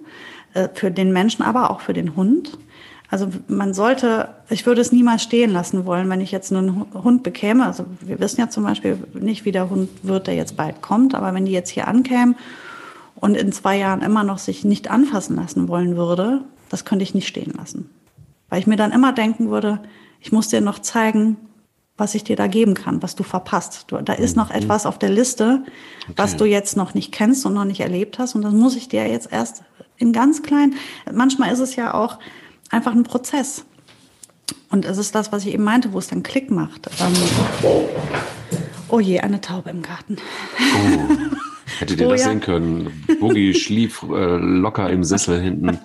äh, 0.55 0.69
für 0.75 0.91
den 0.91 1.13
Menschen, 1.13 1.43
aber 1.43 1.71
auch 1.71 1.81
für 1.81 1.93
den 1.93 2.17
Hund. 2.17 2.59
Also 3.11 3.29
man 3.49 3.75
sollte, 3.75 4.29
ich 4.51 4.67
würde 4.67 4.81
es 4.81 4.93
niemals 4.93 5.23
stehen 5.23 5.51
lassen 5.51 5.85
wollen, 5.85 6.09
wenn 6.09 6.21
ich 6.21 6.31
jetzt 6.31 6.53
einen 6.53 6.87
Hund 6.95 7.25
bekäme. 7.25 7.67
Also 7.67 7.85
wir 8.01 8.21
wissen 8.21 8.41
ja 8.41 8.49
zum 8.49 8.63
Beispiel 8.63 8.99
nicht, 9.15 9.45
wie 9.45 9.53
der 9.53 9.69
Hund 9.69 9.89
wird, 10.05 10.29
der 10.29 10.35
jetzt 10.37 10.57
bald 10.57 10.81
kommt, 10.81 11.17
aber 11.17 11.35
wenn 11.35 11.45
die 11.45 11.53
jetzt 11.53 11.71
hier 11.71 11.89
ankämen 11.89 12.37
und 13.17 13.37
in 13.37 13.51
zwei 13.53 13.77
Jahren 13.79 14.03
immer 14.03 14.23
noch 14.23 14.39
sich 14.39 14.65
nicht 14.65 14.91
anfassen 14.91 15.35
lassen 15.35 15.67
wollen 15.67 15.97
würde, 15.97 16.43
das 16.69 16.85
könnte 16.85 17.03
ich 17.03 17.15
nicht 17.15 17.27
stehen 17.27 17.53
lassen. 17.57 17.91
Weil 18.49 18.61
ich 18.61 18.69
mir 18.69 18.77
dann 18.77 18.93
immer 18.93 19.13
denken 19.13 19.51
würde, 19.51 19.81
ich 20.21 20.31
muss 20.31 20.49
dir 20.49 20.61
noch 20.61 20.79
zeigen, 20.79 21.37
was 21.97 22.15
ich 22.15 22.25
dir 22.25 22.37
da 22.37 22.47
geben 22.47 22.75
kann, 22.75 23.03
was 23.03 23.17
du 23.17 23.25
verpasst. 23.25 23.87
Du, 23.89 23.97
da 23.97 24.13
ist 24.13 24.37
noch 24.37 24.51
mhm. 24.51 24.57
etwas 24.57 24.87
auf 24.87 24.99
der 24.99 25.11
Liste, 25.11 25.65
okay. 26.05 26.13
was 26.17 26.37
du 26.37 26.45
jetzt 26.45 26.77
noch 26.77 26.95
nicht 26.95 27.13
kennst 27.13 27.45
und 27.45 27.55
noch 27.55 27.65
nicht 27.65 27.81
erlebt 27.81 28.19
hast. 28.19 28.37
Und 28.37 28.43
das 28.43 28.55
muss 28.55 28.77
ich 28.77 28.89
dir 28.89 29.07
jetzt 29.07 29.31
erst 29.33 29.65
in 29.99 30.13
ganz 30.13 30.43
klein. 30.43 30.75
Manchmal 31.13 31.53
ist 31.53 31.59
es 31.59 31.77
ja 31.77 31.93
auch, 31.93 32.19
einfach 32.71 32.93
ein 32.93 33.03
Prozess. 33.03 33.65
Und 34.71 34.85
es 34.85 34.99
ist 34.99 35.15
das, 35.15 35.33
was 35.33 35.45
ich 35.45 35.55
eben 35.55 35.65
meinte, 35.65 35.93
wo 35.93 35.99
es 35.99 36.09
dann 36.09 36.23
Klick 36.23 36.51
macht. 36.51 36.89
Ähm, 37.01 37.13
oh 38.89 39.01
je, 39.01 39.21
eine 39.21 39.41
Taube 39.41 39.71
im 39.71 39.83
Garten. 39.83 40.17
Oh. 40.59 41.17
Hättet 41.79 42.01
ihr 42.01 42.07
oh, 42.09 42.11
das 42.11 42.23
ja. 42.23 42.29
sehen 42.29 42.41
können? 42.41 43.05
Boogie 43.21 43.55
schlief 43.55 44.03
äh, 44.03 44.37
locker 44.37 44.91
im 44.91 45.05
Sessel 45.05 45.41
hinten 45.41 45.79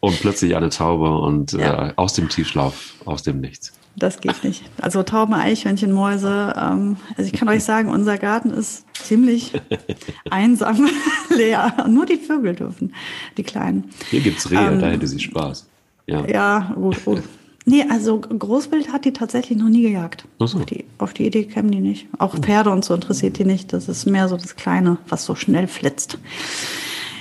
und 0.00 0.20
plötzlich 0.20 0.56
eine 0.56 0.70
Taube 0.70 1.18
und 1.18 1.52
ja. 1.52 1.88
äh, 1.88 1.92
aus 1.96 2.14
dem 2.14 2.28
Tiefschlaf, 2.28 2.94
aus 3.04 3.22
dem 3.22 3.40
Nichts. 3.40 3.72
Das 3.96 4.20
geht 4.20 4.44
nicht. 4.44 4.64
Also 4.80 5.02
Tauben, 5.02 5.34
Eichhörnchen, 5.34 5.92
Mäuse. 5.92 6.54
Ähm, 6.56 6.96
also 7.16 7.30
ich 7.30 7.38
kann 7.38 7.48
euch 7.48 7.64
sagen, 7.64 7.88
unser 7.88 8.18
Garten 8.18 8.50
ist 8.50 8.84
ziemlich 8.94 9.52
einsam 10.30 10.88
leer. 11.36 11.86
Nur 11.88 12.06
die 12.06 12.16
Vögel 12.16 12.54
dürfen, 12.54 12.94
die 13.36 13.42
Kleinen. 13.42 13.90
Hier 14.10 14.20
gibt 14.20 14.38
es 14.38 14.50
Rehe, 14.50 14.60
ähm, 14.60 14.78
da 14.78 14.86
hätte 14.88 15.06
sie 15.06 15.18
Spaß. 15.18 15.69
Ja, 16.10 16.26
ja 16.26 16.72
gut, 16.74 17.04
gut. 17.04 17.22
Nee, 17.66 17.84
also 17.88 18.18
Großwild 18.18 18.92
hat 18.92 19.04
die 19.04 19.12
tatsächlich 19.12 19.56
noch 19.56 19.68
nie 19.68 19.82
gejagt. 19.82 20.24
So. 20.38 20.58
auf, 20.58 20.66
die, 20.66 20.84
auf 20.98 21.12
die 21.12 21.26
Idee 21.26 21.44
kämen 21.44 21.70
die 21.70 21.80
nicht. 21.80 22.08
Auch 22.18 22.36
Pferde 22.36 22.70
und 22.70 22.84
so 22.84 22.94
interessiert 22.94 23.38
die 23.38 23.44
nicht. 23.44 23.72
Das 23.72 23.88
ist 23.88 24.06
mehr 24.06 24.28
so 24.28 24.36
das 24.36 24.56
Kleine, 24.56 24.98
was 25.08 25.24
so 25.24 25.34
schnell 25.36 25.68
flitzt. 25.68 26.18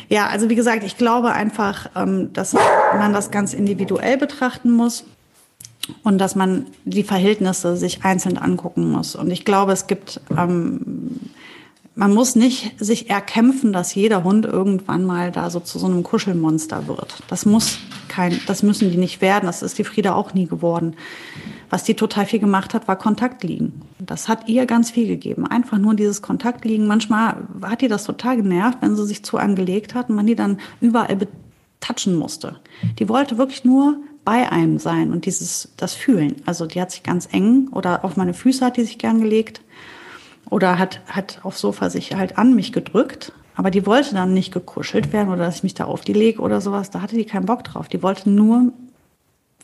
Ja, 0.08 0.28
also 0.28 0.50
wie 0.50 0.56
gesagt, 0.56 0.84
ich 0.84 0.98
glaube 0.98 1.34
einfach, 1.34 1.90
ähm, 1.96 2.34
dass 2.34 2.54
man 2.54 3.14
das 3.14 3.30
ganz 3.30 3.54
individuell 3.54 4.18
betrachten 4.18 4.72
muss 4.72 5.04
und 6.04 6.18
dass 6.18 6.36
man 6.36 6.66
die 6.84 7.04
Verhältnisse 7.04 7.78
sich 7.78 8.04
einzeln 8.04 8.40
angucken 8.40 8.90
muss. 8.90 9.16
Und 9.16 9.30
ich 9.30 9.46
glaube, 9.46 9.72
es 9.74 9.86
gibt 9.86 10.20
ähm, 10.36 11.20
man 12.00 12.14
muss 12.14 12.36
nicht 12.36 12.74
sich 12.80 13.10
erkämpfen, 13.10 13.74
dass 13.74 13.94
jeder 13.94 14.24
Hund 14.24 14.46
irgendwann 14.46 15.04
mal 15.04 15.34
da 15.34 15.50
so 15.50 15.60
zu 15.60 15.78
so 15.78 15.86
einem 15.86 16.02
Kuschelmonster 16.02 16.88
wird. 16.88 17.22
Das 17.28 17.46
muss 17.46 17.78
kein, 18.20 18.38
das 18.48 18.64
müssen 18.64 18.92
die 18.92 18.98
nicht 18.98 19.22
werden. 19.22 19.46
Das 19.46 19.62
ist 19.62 19.78
die 19.78 19.86
Frieda 19.86 20.14
auch 20.14 20.34
nie 20.34 20.46
geworden. 20.46 20.98
Was 21.70 21.86
die 21.86 21.94
total 21.94 22.26
viel 22.26 22.40
gemacht 22.40 22.74
hat, 22.74 22.90
war 22.90 22.98
Kontaktliegen. 22.98 23.82
Das 23.98 24.28
hat 24.28 24.50
ihr 24.50 24.66
ganz 24.66 24.92
viel 24.92 25.08
gegeben. 25.08 25.48
Einfach 25.48 25.78
nur 25.78 25.94
dieses 25.94 26.22
Kontaktliegen. 26.22 26.86
Manchmal 26.86 27.38
hat 27.62 27.82
ihr 27.82 27.88
das 27.88 28.04
total 28.04 28.36
genervt, 28.36 28.80
wenn 28.82 28.98
sie 28.98 29.06
sich 29.06 29.24
zu 29.24 29.38
einem 29.38 29.56
gelegt 29.56 29.96
hat 29.96 30.10
und 30.10 30.18
man 30.18 30.28
die 30.28 30.36
dann 30.36 30.60
überall 30.82 31.16
betatschen 31.16 32.14
musste. 32.14 32.58
Die 32.98 33.08
wollte 33.08 33.38
wirklich 33.38 33.64
nur 33.64 33.96
bei 34.26 34.52
einem 34.52 34.80
sein 34.80 35.14
und 35.14 35.26
dieses, 35.26 35.72
das 35.78 35.94
fühlen. 35.94 36.42
Also 36.46 36.66
die 36.66 36.82
hat 36.82 36.92
sich 36.92 37.04
ganz 37.04 37.30
eng 37.32 37.70
oder 37.72 38.04
auf 38.04 38.18
meine 38.18 38.34
Füße 38.34 38.66
hat 38.66 38.76
die 38.76 38.84
sich 38.84 38.98
gern 38.98 39.22
gelegt 39.22 39.62
oder 40.50 40.78
hat, 40.78 41.00
hat 41.08 41.40
aufs 41.44 41.62
Sofa 41.62 41.90
sich 41.90 42.16
halt 42.16 42.38
an 42.38 42.54
mich 42.54 42.74
gedrückt. 42.74 43.32
Aber 43.60 43.72
die 43.72 43.86
wollte 43.86 44.16
dann 44.16 44.34
nicht 44.34 44.54
gekuschelt 44.54 45.12
werden 45.12 45.28
oder 45.28 45.44
dass 45.44 45.58
ich 45.58 45.64
mich 45.64 45.74
da 45.74 45.84
auf 45.84 46.00
die 46.00 46.14
lege 46.14 46.40
oder 46.40 46.62
sowas. 46.62 46.92
Da 46.92 47.02
hatte 47.02 47.18
die 47.18 47.26
keinen 47.26 47.46
Bock 47.46 47.66
drauf. 47.66 47.90
Die 47.90 48.02
wollte 48.02 48.30
nur 48.30 48.72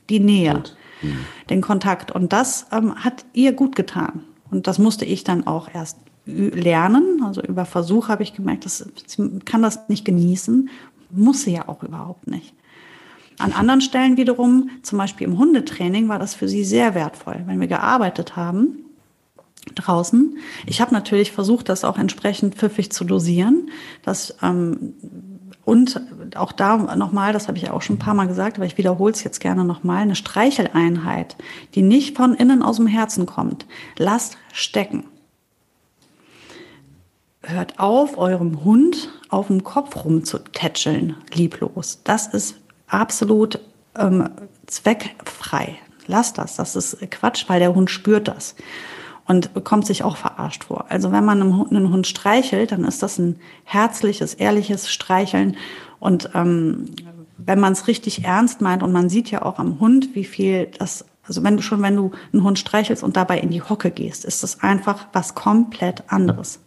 die 0.10 0.20
Nähe, 0.20 0.64
mhm. 1.02 1.20
den 1.50 1.62
Kontakt. 1.62 2.12
Und 2.12 2.34
das 2.34 2.66
ähm, 2.74 2.94
hat 2.94 3.24
ihr 3.32 3.54
gut 3.54 3.74
getan. 3.74 4.26
Und 4.52 4.68
das 4.68 4.80
musste 4.80 5.06
ich 5.06 5.24
dann 5.24 5.48
auch 5.48 5.70
erst 5.74 5.98
lernen. 6.26 7.24
Also 7.24 7.42
über 7.42 7.64
Versuch 7.64 8.10
habe 8.10 8.24
ich 8.24 8.34
gemerkt, 8.34 8.66
dass 8.66 8.86
sie 9.08 9.40
kann 9.46 9.62
das 9.62 9.88
nicht 9.88 10.04
genießen. 10.04 10.70
Muss 11.12 11.44
sie 11.44 11.54
ja 11.54 11.70
auch 11.70 11.82
überhaupt 11.82 12.28
nicht. 12.28 12.54
An 13.40 13.54
anderen 13.54 13.80
Stellen 13.80 14.18
wiederum, 14.18 14.72
zum 14.82 14.98
Beispiel 14.98 15.26
im 15.26 15.38
Hundetraining, 15.38 16.10
war 16.10 16.20
das 16.20 16.36
für 16.36 16.50
sie 16.50 16.66
sehr 16.66 16.96
wertvoll. 16.96 17.44
Wenn 17.46 17.62
wir 17.62 17.68
gearbeitet 17.68 18.36
haben, 18.36 18.85
draußen. 19.74 20.38
Ich 20.66 20.82
habe 20.82 20.94
natürlich 20.94 21.32
versucht, 21.32 21.70
das 21.70 21.84
auch 21.84 21.98
entsprechend 21.98 22.56
pfiffig 22.56 22.92
zu 22.92 23.04
dosieren. 23.04 23.70
Das, 24.04 24.36
ähm, 24.44 24.94
und 25.64 26.00
auch 26.36 26.52
da 26.52 26.96
nochmal, 26.96 27.34
das 27.34 27.48
habe 27.48 27.58
ich 27.58 27.70
auch 27.72 27.82
schon 27.82 27.96
ein 27.96 28.00
paar 28.00 28.14
Mal 28.14 28.28
gesagt, 28.28 28.58
aber 28.58 28.68
ich 28.68 28.78
wiederhole 28.78 29.14
es 29.14 29.24
jetzt 29.24 29.40
gerne 29.40 29.64
nochmal, 29.66 30.04
eine 30.04 30.16
Streicheleinheit, 30.16 31.36
die 31.74 31.82
nicht 31.82 32.16
von 32.16 32.36
innen 32.36 32.62
aus 32.62 32.78
dem 32.78 32.88
Herzen 32.88 33.26
kommt. 33.26 33.66
Lasst 33.98 34.38
stecken. 34.54 35.06
Hört 37.42 37.80
auf, 37.80 38.18
eurem 38.18 38.64
Hund 38.64 39.10
auf 39.30 39.48
dem 39.48 39.64
Kopf 39.64 40.04
rumzutätscheln, 40.04 41.16
lieblos. 41.34 42.02
Das 42.04 42.28
ist 42.28 42.56
absolut 42.88 43.60
ähm, 43.98 44.30
zweckfrei. 44.68 45.78
Lasst 46.08 46.38
das. 46.38 46.56
Das 46.56 46.76
ist 46.76 47.00
Quatsch, 47.10 47.46
weil 47.48 47.60
der 47.60 47.74
Hund 47.74 47.90
spürt 47.90 48.28
das 48.28 48.56
und 49.28 49.52
kommt 49.64 49.88
sich 49.88 50.04
auch 50.04 50.18
verarscht 50.18 50.66
vor. 50.66 50.86
Also 50.90 51.12
wenn 51.12 51.26
man 51.26 51.42
einen 51.42 51.92
Hund 51.92 52.08
streichelt, 52.08 52.72
dann 52.72 52.84
ist 52.86 53.02
das 53.02 53.18
ein 53.18 53.40
herzliches, 53.64 54.36
ehrliches 54.36 54.90
Streicheln. 54.90 55.58
Und 56.00 56.30
ähm, 56.36 56.92
wenn 57.38 57.60
man 57.60 57.74
es 57.74 57.88
richtig 57.88 58.24
ernst 58.24 58.62
meint 58.62 58.84
und 58.84 58.92
man 58.92 59.10
sieht 59.10 59.32
ja 59.32 59.42
auch 59.42 59.58
am 59.58 59.80
Hund, 59.80 60.14
wie 60.14 60.26
viel 60.26 60.68
das, 60.78 61.06
also 61.24 61.44
wenn 61.44 61.58
du 61.58 61.64
schon, 61.64 61.82
wenn 61.82 61.96
du 61.96 62.12
einen 62.34 62.44
Hund 62.44 62.60
streichelst 62.60 63.04
und 63.04 63.18
dabei 63.18 63.40
in 63.40 63.50
die 63.50 63.64
Hocke 63.64 63.90
gehst, 63.90 64.26
ist 64.26 64.44
das 64.44 64.62
einfach 64.62 65.08
was 65.12 65.34
komplett 65.34 66.04
anderes. 66.08 66.60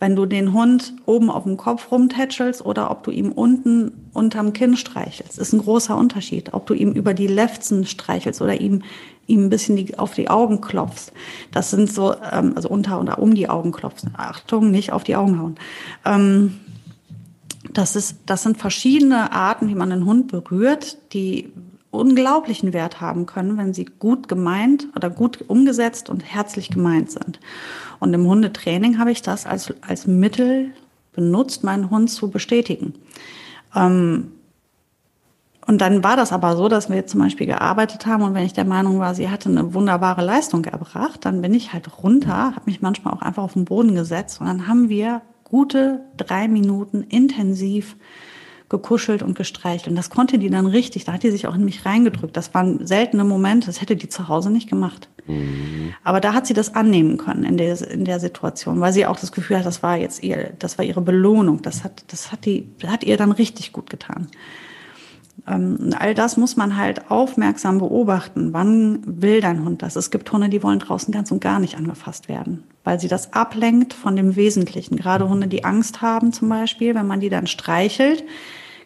Wenn 0.00 0.16
du 0.16 0.26
den 0.26 0.52
Hund 0.52 0.94
oben 1.06 1.28
auf 1.28 1.42
dem 1.42 1.56
Kopf 1.56 1.90
rumtätschelst 1.90 2.64
oder 2.64 2.90
ob 2.90 3.02
du 3.02 3.10
ihm 3.10 3.32
unten 3.32 4.07
unterm 4.18 4.52
Kinn 4.52 4.76
streichelst, 4.76 5.38
ist 5.38 5.52
ein 5.52 5.60
großer 5.60 5.96
Unterschied. 5.96 6.52
Ob 6.52 6.66
du 6.66 6.74
ihm 6.74 6.92
über 6.92 7.14
die 7.14 7.26
Lefzen 7.26 7.86
streichelst 7.86 8.42
oder 8.42 8.60
ihm 8.60 8.82
ihm 9.28 9.44
ein 9.44 9.50
bisschen 9.50 9.76
die, 9.76 9.98
auf 9.98 10.14
die 10.14 10.28
Augen 10.28 10.60
klopfst. 10.60 11.12
Das 11.52 11.70
sind 11.70 11.92
so, 11.92 12.14
ähm, 12.32 12.54
also 12.56 12.68
unter 12.68 13.00
oder 13.00 13.18
um 13.18 13.34
die 13.34 13.48
Augen 13.48 13.72
klopfst. 13.72 14.06
Achtung, 14.16 14.70
nicht 14.70 14.92
auf 14.92 15.04
die 15.04 15.16
Augen 15.16 15.38
hauen. 15.38 15.56
Ähm, 16.04 16.58
das, 17.72 17.94
ist, 17.94 18.16
das 18.26 18.42
sind 18.42 18.56
verschiedene 18.56 19.32
Arten, 19.32 19.68
wie 19.68 19.74
man 19.74 19.92
einen 19.92 20.06
Hund 20.06 20.28
berührt, 20.28 20.98
die 21.12 21.52
unglaublichen 21.90 22.72
Wert 22.72 23.00
haben 23.00 23.26
können, 23.26 23.56
wenn 23.56 23.74
sie 23.74 23.84
gut 23.84 24.28
gemeint 24.28 24.88
oder 24.96 25.10
gut 25.10 25.44
umgesetzt 25.46 26.10
und 26.10 26.20
herzlich 26.20 26.70
gemeint 26.70 27.10
sind. 27.10 27.40
Und 27.98 28.12
im 28.14 28.26
Hundetraining 28.26 28.98
habe 28.98 29.10
ich 29.10 29.22
das 29.22 29.46
als, 29.46 29.72
als 29.80 30.06
Mittel 30.06 30.72
benutzt, 31.12 31.64
meinen 31.64 31.90
Hund 31.90 32.10
zu 32.10 32.30
bestätigen. 32.30 32.94
Ähm, 33.74 34.32
und 35.66 35.82
dann 35.82 36.02
war 36.02 36.16
das 36.16 36.32
aber 36.32 36.56
so, 36.56 36.68
dass 36.68 36.88
wir 36.88 37.06
zum 37.06 37.20
Beispiel 37.20 37.46
gearbeitet 37.46 38.06
haben 38.06 38.22
und 38.22 38.32
wenn 38.32 38.46
ich 38.46 38.54
der 38.54 38.64
Meinung 38.64 39.00
war, 39.00 39.14
sie 39.14 39.28
hatte 39.28 39.50
eine 39.50 39.74
wunderbare 39.74 40.24
Leistung 40.24 40.64
erbracht, 40.64 41.26
dann 41.26 41.42
bin 41.42 41.52
ich 41.52 41.74
halt 41.74 42.02
runter, 42.02 42.54
habe 42.54 42.62
mich 42.64 42.80
manchmal 42.80 43.12
auch 43.12 43.20
einfach 43.20 43.42
auf 43.42 43.52
den 43.52 43.66
Boden 43.66 43.94
gesetzt 43.94 44.40
und 44.40 44.46
dann 44.46 44.66
haben 44.66 44.88
wir 44.88 45.20
gute 45.44 46.00
drei 46.16 46.48
Minuten 46.48 47.02
intensiv 47.02 47.96
gekuschelt 48.70 49.22
und 49.22 49.36
gestreichelt. 49.36 49.88
Und 49.88 49.96
das 49.96 50.08
konnte 50.08 50.38
die 50.38 50.50
dann 50.50 50.66
richtig, 50.66 51.04
da 51.04 51.12
hat 51.12 51.22
die 51.22 51.30
sich 51.30 51.46
auch 51.46 51.54
in 51.54 51.64
mich 51.64 51.84
reingedrückt. 51.84 52.36
Das 52.36 52.54
waren 52.54 52.86
seltene 52.86 53.24
Momente, 53.24 53.66
das 53.66 53.80
hätte 53.80 53.96
die 53.96 54.08
zu 54.08 54.28
Hause 54.28 54.50
nicht 54.50 54.70
gemacht. 54.70 55.08
Mhm. 55.28 55.94
Aber 56.02 56.20
da 56.20 56.32
hat 56.32 56.46
sie 56.46 56.54
das 56.54 56.74
annehmen 56.74 57.18
können 57.18 57.44
in 57.44 57.56
der, 57.56 57.80
in 57.90 58.04
der 58.04 58.18
Situation, 58.18 58.80
weil 58.80 58.92
sie 58.92 59.06
auch 59.06 59.20
das 59.20 59.30
Gefühl 59.30 59.58
hat, 59.58 59.66
das 59.66 59.82
war 59.82 59.96
jetzt 59.96 60.22
ihr, 60.22 60.52
das 60.58 60.78
war 60.78 60.84
ihre 60.84 61.02
Belohnung. 61.02 61.62
Das 61.62 61.84
hat, 61.84 62.04
das 62.08 62.32
hat 62.32 62.44
die, 62.44 62.68
das 62.80 62.90
hat 62.90 63.04
ihr 63.04 63.16
dann 63.16 63.32
richtig 63.32 63.72
gut 63.72 63.90
getan. 63.90 64.28
Ähm, 65.46 65.90
all 65.98 66.14
das 66.14 66.36
muss 66.36 66.56
man 66.56 66.76
halt 66.76 67.10
aufmerksam 67.10 67.78
beobachten. 67.78 68.52
Wann 68.52 69.00
will 69.04 69.40
dein 69.40 69.64
Hund 69.64 69.82
das? 69.82 69.96
Es 69.96 70.10
gibt 70.10 70.32
Hunde, 70.32 70.48
die 70.48 70.62
wollen 70.62 70.78
draußen 70.78 71.12
ganz 71.12 71.30
und 71.30 71.40
gar 71.40 71.60
nicht 71.60 71.76
angefasst 71.76 72.28
werden, 72.28 72.64
weil 72.82 72.98
sie 72.98 73.08
das 73.08 73.32
ablenkt 73.32 73.94
von 73.94 74.16
dem 74.16 74.34
Wesentlichen. 74.34 74.96
Gerade 74.96 75.28
Hunde, 75.28 75.46
die 75.46 75.64
Angst 75.64 76.02
haben 76.02 76.32
zum 76.32 76.48
Beispiel, 76.48 76.94
wenn 76.94 77.06
man 77.06 77.20
die 77.20 77.28
dann 77.28 77.46
streichelt, 77.46 78.24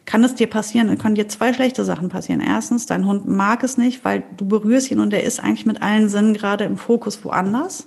kann 0.05 0.25
es 0.25 0.35
dir 0.35 0.49
passieren, 0.49 0.88
dann 0.88 0.99
können 0.99 1.15
dir 1.15 1.29
zwei 1.29 1.53
schlechte 1.53 1.85
Sachen 1.85 2.09
passieren. 2.09 2.41
Erstens, 2.41 2.87
dein 2.87 3.07
Hund 3.07 3.29
mag 3.29 3.62
es 3.62 3.79
nicht, 3.79 4.05
weil 4.05 4.25
du 4.37 4.47
berührst 4.47 4.91
ihn 4.91 5.01
und 5.01 5.11
der 5.11 5.25
ist 5.25 5.41
eigentlich 5.41 5.67
mit 5.67 5.83
allen 5.83 6.09
Sinnen 6.09 6.35
gerade 6.35 6.65
im 6.65 6.77
Fokus 6.77 7.25
woanders. 7.25 7.87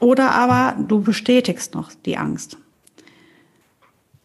Oder 0.00 0.32
aber 0.32 0.76
du 0.82 1.00
bestätigst 1.00 1.74
noch 1.74 1.92
die 2.04 2.18
Angst. 2.18 2.58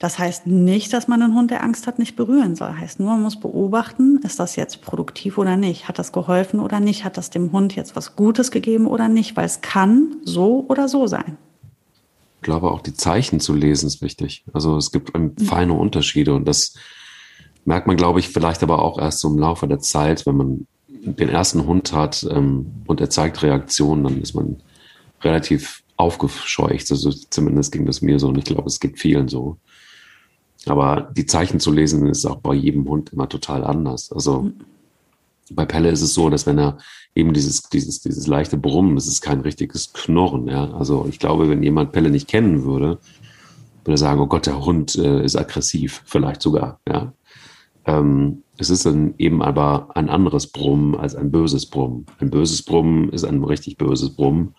Das 0.02 0.18
heißt 0.18 0.48
nicht, 0.48 0.92
dass 0.94 1.08
man 1.08 1.22
einen 1.22 1.36
Hund, 1.36 1.52
der 1.52 1.64
Angst 1.64 1.86
hat, 1.86 2.00
nicht 2.00 2.16
berühren 2.16 2.56
soll. 2.56 2.76
Heißt 2.76 3.00
nur, 3.00 3.12
man 3.12 3.22
muss 3.22 3.40
beobachten, 3.40 4.20
ist 4.24 4.40
das 4.40 4.56
jetzt 4.56 4.82
produktiv 4.82 5.38
oder 5.38 5.58
nicht? 5.58 5.88
Hat 5.88 6.00
das 6.00 6.12
geholfen 6.12 6.60
oder 6.60 6.80
nicht? 6.80 7.06
Hat 7.06 7.18
das 7.18 7.30
dem 7.30 7.52
Hund 7.52 7.76
jetzt 7.76 7.96
was 7.96 8.16
Gutes 8.16 8.50
gegeben 8.50 8.88
oder 8.88 9.10
nicht? 9.10 9.38
Weil 9.38 9.46
es 9.46 9.62
kann 9.62 10.16
so 10.24 10.66
oder 10.68 10.88
so 10.88 11.06
sein. 11.06 11.38
Ich 12.42 12.46
glaube, 12.46 12.72
auch 12.72 12.82
die 12.82 12.96
Zeichen 12.96 13.40
zu 13.40 13.54
lesen 13.54 13.86
ist 13.86 14.02
wichtig. 14.02 14.44
Also 14.52 14.76
es 14.76 14.92
gibt 14.92 15.12
feine 15.46 15.74
Unterschiede 15.74 16.34
und 16.34 16.48
das 16.48 16.74
merkt 17.66 17.86
man, 17.86 17.98
glaube 17.98 18.20
ich, 18.20 18.30
vielleicht 18.30 18.64
aber 18.64 18.82
auch 18.82 18.98
erst 18.98 19.20
so 19.20 19.28
im 19.28 19.38
Laufe 19.38 19.68
der 19.68 19.78
Zeit, 19.78 20.26
wenn 20.26 20.38
man 20.38 20.68
den 20.88 21.30
ersten 21.30 21.68
Hund 21.68 21.94
hat 21.94 22.28
ähm, 22.32 22.66
und 22.88 23.00
er 23.00 23.12
zeigt 23.12 23.44
Reaktionen, 23.44 24.04
dann 24.04 24.20
ist 24.20 24.34
man 24.34 24.58
relativ 25.22 25.84
aufgescheucht. 25.98 26.90
Also 26.90 27.12
zumindest 27.12 27.72
ging 27.72 27.86
das 27.86 28.02
mir 28.02 28.18
so 28.18 28.30
und 28.30 28.40
ich 28.40 28.46
glaube, 28.46 28.66
es 28.66 28.80
geht 28.80 28.98
vielen 28.98 29.28
so. 29.28 29.58
Aber 30.66 31.12
die 31.16 31.28
Zeichen 31.28 31.60
zu 31.60 31.72
lesen 31.72 32.08
ist 32.08 32.26
auch 32.26 32.38
bei 32.38 32.56
jedem 32.56 32.90
Hund 32.90 33.14
immer 33.14 33.30
total 33.30 33.64
anders. 33.64 34.12
Also 34.12 34.42
mhm. 34.42 34.56
Bei 35.56 35.66
Pelle 35.66 35.90
ist 35.90 36.02
es 36.02 36.14
so, 36.14 36.30
dass 36.30 36.46
wenn 36.46 36.58
er 36.58 36.78
eben 37.16 37.34
dieses, 37.34 37.64
dieses, 37.64 38.02
dieses 38.02 38.28
leichte 38.28 38.58
Brummen, 38.58 38.96
das 38.96 39.08
ist 39.08 39.22
kein 39.22 39.42
richtiges 39.42 39.94
Knurren. 39.94 40.48
Ja? 40.48 40.72
Also 40.74 41.06
ich 41.10 41.20
glaube, 41.20 41.50
wenn 41.50 41.64
jemand 41.64 41.92
Pelle 41.92 42.10
nicht 42.10 42.28
kennen 42.28 42.64
würde, 42.64 43.00
würde 43.84 43.96
er 43.96 43.98
sagen, 43.98 44.22
oh 44.22 44.28
Gott, 44.28 44.46
der 44.46 44.64
Hund 44.64 44.96
äh, 44.96 45.24
ist 45.24 45.36
aggressiv, 45.36 46.04
vielleicht 46.06 46.42
sogar. 46.42 46.80
Ja? 46.88 47.14
Ähm, 47.86 48.44
es 48.58 48.70
ist 48.70 48.86
dann 48.86 49.16
eben 49.18 49.42
aber 49.42 49.90
ein 49.96 50.10
anderes 50.10 50.48
Brummen 50.48 50.96
als 50.96 51.16
ein 51.16 51.32
böses 51.32 51.66
Brummen. 51.66 52.06
Ein 52.20 52.30
böses 52.30 52.64
Brummen 52.64 53.10
ist 53.10 53.24
ein 53.24 53.44
richtig 53.44 53.78
böses 53.78 54.16
Brummen. 54.16 54.56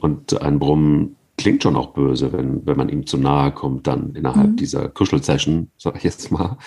Und 0.00 0.40
ein 0.42 0.58
Brummen 0.58 1.16
klingt 1.38 1.62
schon 1.62 1.76
auch 1.76 1.94
böse, 1.94 2.32
wenn, 2.32 2.66
wenn 2.66 2.76
man 2.76 2.88
ihm 2.88 3.06
zu 3.06 3.16
nahe 3.16 3.52
kommt, 3.52 3.86
dann 3.86 4.14
innerhalb 4.14 4.50
mhm. 4.50 4.56
dieser 4.56 4.88
Kuschelsession, 4.88 5.70
sag 5.78 5.96
ich 5.96 6.02
jetzt 6.02 6.30
mal. 6.30 6.58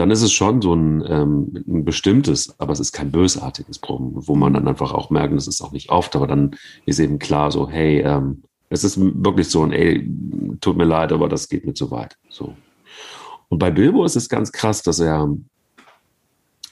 Dann 0.00 0.10
ist 0.10 0.22
es 0.22 0.32
schon 0.32 0.62
so 0.62 0.72
ein, 0.72 1.04
ähm, 1.06 1.62
ein 1.68 1.84
bestimmtes, 1.84 2.58
aber 2.58 2.72
es 2.72 2.80
ist 2.80 2.92
kein 2.92 3.10
bösartiges 3.12 3.80
Brummen, 3.80 4.12
wo 4.14 4.34
man 4.34 4.54
dann 4.54 4.66
einfach 4.66 4.92
auch 4.92 5.10
merkt, 5.10 5.34
das 5.34 5.46
ist 5.46 5.60
auch 5.60 5.72
nicht 5.72 5.90
oft, 5.90 6.16
aber 6.16 6.26
dann 6.26 6.56
ist 6.86 7.00
eben 7.00 7.18
klar 7.18 7.52
so, 7.52 7.68
hey, 7.68 8.00
ähm, 8.00 8.42
es 8.70 8.82
ist 8.82 8.98
wirklich 8.98 9.50
so 9.50 9.62
ein, 9.62 9.72
ey, 9.72 10.08
tut 10.62 10.78
mir 10.78 10.84
leid, 10.84 11.12
aber 11.12 11.28
das 11.28 11.50
geht 11.50 11.66
mir 11.66 11.74
zu 11.74 11.90
weit. 11.90 12.16
So. 12.30 12.54
Und 13.50 13.58
bei 13.58 13.70
Bilbo 13.70 14.02
ist 14.06 14.16
es 14.16 14.30
ganz 14.30 14.52
krass, 14.52 14.82
dass 14.82 15.00
er 15.00 15.36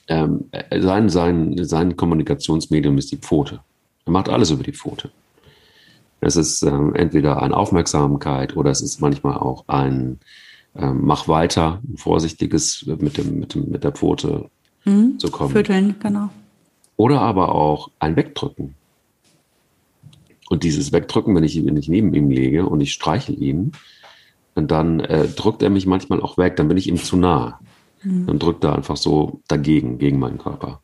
ähm, 0.06 0.48
sein, 0.80 1.10
sein, 1.10 1.54
sein 1.66 1.96
Kommunikationsmedium 1.98 2.96
ist 2.96 3.12
die 3.12 3.18
Pfote. 3.18 3.60
Er 4.06 4.12
macht 4.12 4.30
alles 4.30 4.50
über 4.52 4.62
die 4.62 4.72
Pfote. 4.72 5.10
Es 6.22 6.36
ist 6.36 6.62
ähm, 6.62 6.94
entweder 6.94 7.42
eine 7.42 7.54
Aufmerksamkeit 7.54 8.56
oder 8.56 8.70
es 8.70 8.80
ist 8.80 9.02
manchmal 9.02 9.36
auch 9.36 9.64
ein 9.68 10.18
ähm, 10.78 11.00
Mach 11.02 11.28
weiter, 11.28 11.80
ein 11.88 11.96
vorsichtiges 11.96 12.86
mit, 12.86 13.18
dem, 13.18 13.40
mit, 13.40 13.54
dem, 13.54 13.70
mit 13.70 13.84
der 13.84 13.92
Pfote 13.92 14.48
mhm. 14.84 15.18
zu 15.18 15.30
kommen. 15.30 15.50
Fütteln, 15.50 15.96
genau. 16.00 16.30
Oder 16.96 17.20
aber 17.20 17.54
auch 17.54 17.90
ein 17.98 18.16
Wegdrücken. 18.16 18.74
Und 20.48 20.62
dieses 20.62 20.92
Wegdrücken, 20.92 21.34
wenn 21.34 21.44
ich, 21.44 21.64
wenn 21.64 21.76
ich 21.76 21.88
neben 21.88 22.14
ihm 22.14 22.30
lege 22.30 22.66
und 22.66 22.80
ich 22.80 22.92
streichel 22.92 23.40
ihn, 23.40 23.72
und 24.58 24.72
dann 24.72 24.98
äh, 24.98 25.28
drückt 25.28 25.62
er 25.62 25.70
mich 25.70 25.86
manchmal 25.86 26.20
auch 26.20 26.36
weg, 26.36 26.56
dann 26.56 26.66
bin 26.66 26.76
ich 26.76 26.88
ihm 26.88 26.96
zu 26.96 27.16
nah. 27.16 27.60
Mhm. 28.02 28.26
Dann 28.26 28.38
drückt 28.40 28.64
er 28.64 28.74
einfach 28.74 28.96
so 28.96 29.40
dagegen, 29.46 29.98
gegen 29.98 30.18
meinen 30.18 30.38
Körper. 30.38 30.82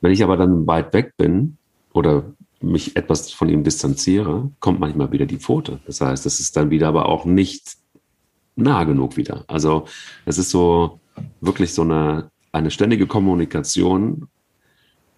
Wenn 0.00 0.12
ich 0.12 0.22
aber 0.22 0.36
dann 0.36 0.64
weit 0.68 0.92
weg 0.92 1.14
bin 1.16 1.56
oder 1.92 2.22
mich 2.60 2.94
etwas 2.96 3.32
von 3.32 3.48
ihm 3.48 3.64
distanziere, 3.64 4.52
kommt 4.60 4.78
manchmal 4.78 5.10
wieder 5.10 5.26
die 5.26 5.38
Pfote. 5.38 5.80
Das 5.86 6.00
heißt, 6.00 6.24
es 6.24 6.38
ist 6.38 6.56
dann 6.56 6.70
wieder 6.70 6.86
aber 6.86 7.08
auch 7.08 7.24
nicht 7.24 7.78
nah 8.58 8.84
genug 8.84 9.16
wieder. 9.16 9.44
Also 9.46 9.86
es 10.26 10.38
ist 10.38 10.50
so 10.50 11.00
wirklich 11.40 11.72
so 11.74 11.82
eine, 11.82 12.30
eine 12.52 12.70
ständige 12.70 13.06
Kommunikation 13.06 14.28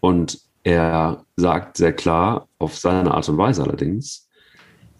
und 0.00 0.40
er 0.62 1.24
sagt 1.36 1.76
sehr 1.76 1.92
klar, 1.92 2.48
auf 2.58 2.76
seine 2.76 3.12
Art 3.12 3.28
und 3.28 3.38
Weise 3.38 3.62
allerdings, 3.62 4.28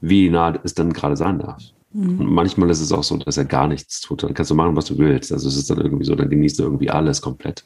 wie 0.00 0.31
nah 0.31 0.59
es 0.62 0.74
dann 0.74 0.92
gerade 0.92 1.16
sein 1.16 1.38
darf. 1.38 1.62
Mhm. 1.92 2.20
Und 2.20 2.33
manchmal 2.33 2.70
ist 2.70 2.81
es 2.81 2.92
auch 2.92 3.03
so, 3.03 3.16
dass 3.18 3.37
er 3.37 3.44
gar 3.44 3.68
nichts 3.68 4.00
tut. 4.00 4.22
Dann 4.22 4.35
kannst 4.35 4.50
du 4.50 4.55
machen, 4.55 4.76
was 4.76 4.87
du 4.87 4.98
willst. 4.98 5.33
Also 5.33 5.48
es 5.48 5.57
ist 5.57 5.70
dann 5.70 5.81
irgendwie 5.81 6.05
so, 6.05 6.14
dann 6.14 6.31
genießt 6.31 6.61
er 6.61 6.66
irgendwie 6.66 6.90
alles 6.90 7.20
komplett. 7.20 7.64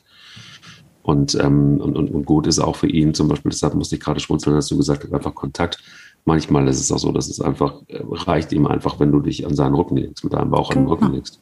Und, 1.02 1.34
ähm, 1.34 1.80
und, 1.80 1.96
und, 1.96 2.10
und 2.10 2.24
gut 2.24 2.46
ist 2.46 2.58
auch 2.58 2.76
für 2.76 2.88
ihn 2.88 3.12
zum 3.12 3.28
Beispiel, 3.28 3.50
deshalb 3.50 3.74
musste 3.74 3.96
ich 3.96 4.00
gerade 4.00 4.20
schmunzeln, 4.20 4.56
dass 4.56 4.68
du 4.68 4.76
gesagt 4.76 5.04
hast, 5.04 5.12
einfach 5.12 5.34
Kontakt. 5.34 5.78
Manchmal 6.24 6.66
ist 6.68 6.80
es 6.80 6.90
auch 6.90 6.98
so, 6.98 7.12
dass 7.12 7.28
es 7.28 7.40
einfach 7.40 7.82
äh, 7.88 8.00
reicht 8.02 8.52
ihm 8.52 8.66
einfach, 8.66 8.98
wenn 8.98 9.12
du 9.12 9.20
dich 9.20 9.46
an 9.46 9.54
seinen 9.54 9.74
Rücken 9.74 9.96
legst, 9.96 10.24
mit 10.24 10.32
deinem 10.32 10.50
Bauch 10.50 10.70
an 10.70 10.78
den 10.78 10.88
Rücken 10.88 11.06
genau. 11.06 11.16
legst. 11.16 11.40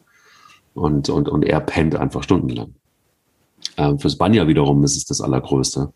Und, 0.75 1.09
und, 1.09 1.29
und 1.29 1.45
er 1.45 1.61
pennt 1.61 1.95
einfach 1.97 2.23
stundenlang. 2.23 2.75
Ähm, 3.77 3.99
fürs 3.99 4.17
Banja 4.17 4.49
wiederum 4.49 4.83
ist 4.85 4.97
es 4.97 5.05
das 5.05 5.21
Allergrößte, 5.21 5.93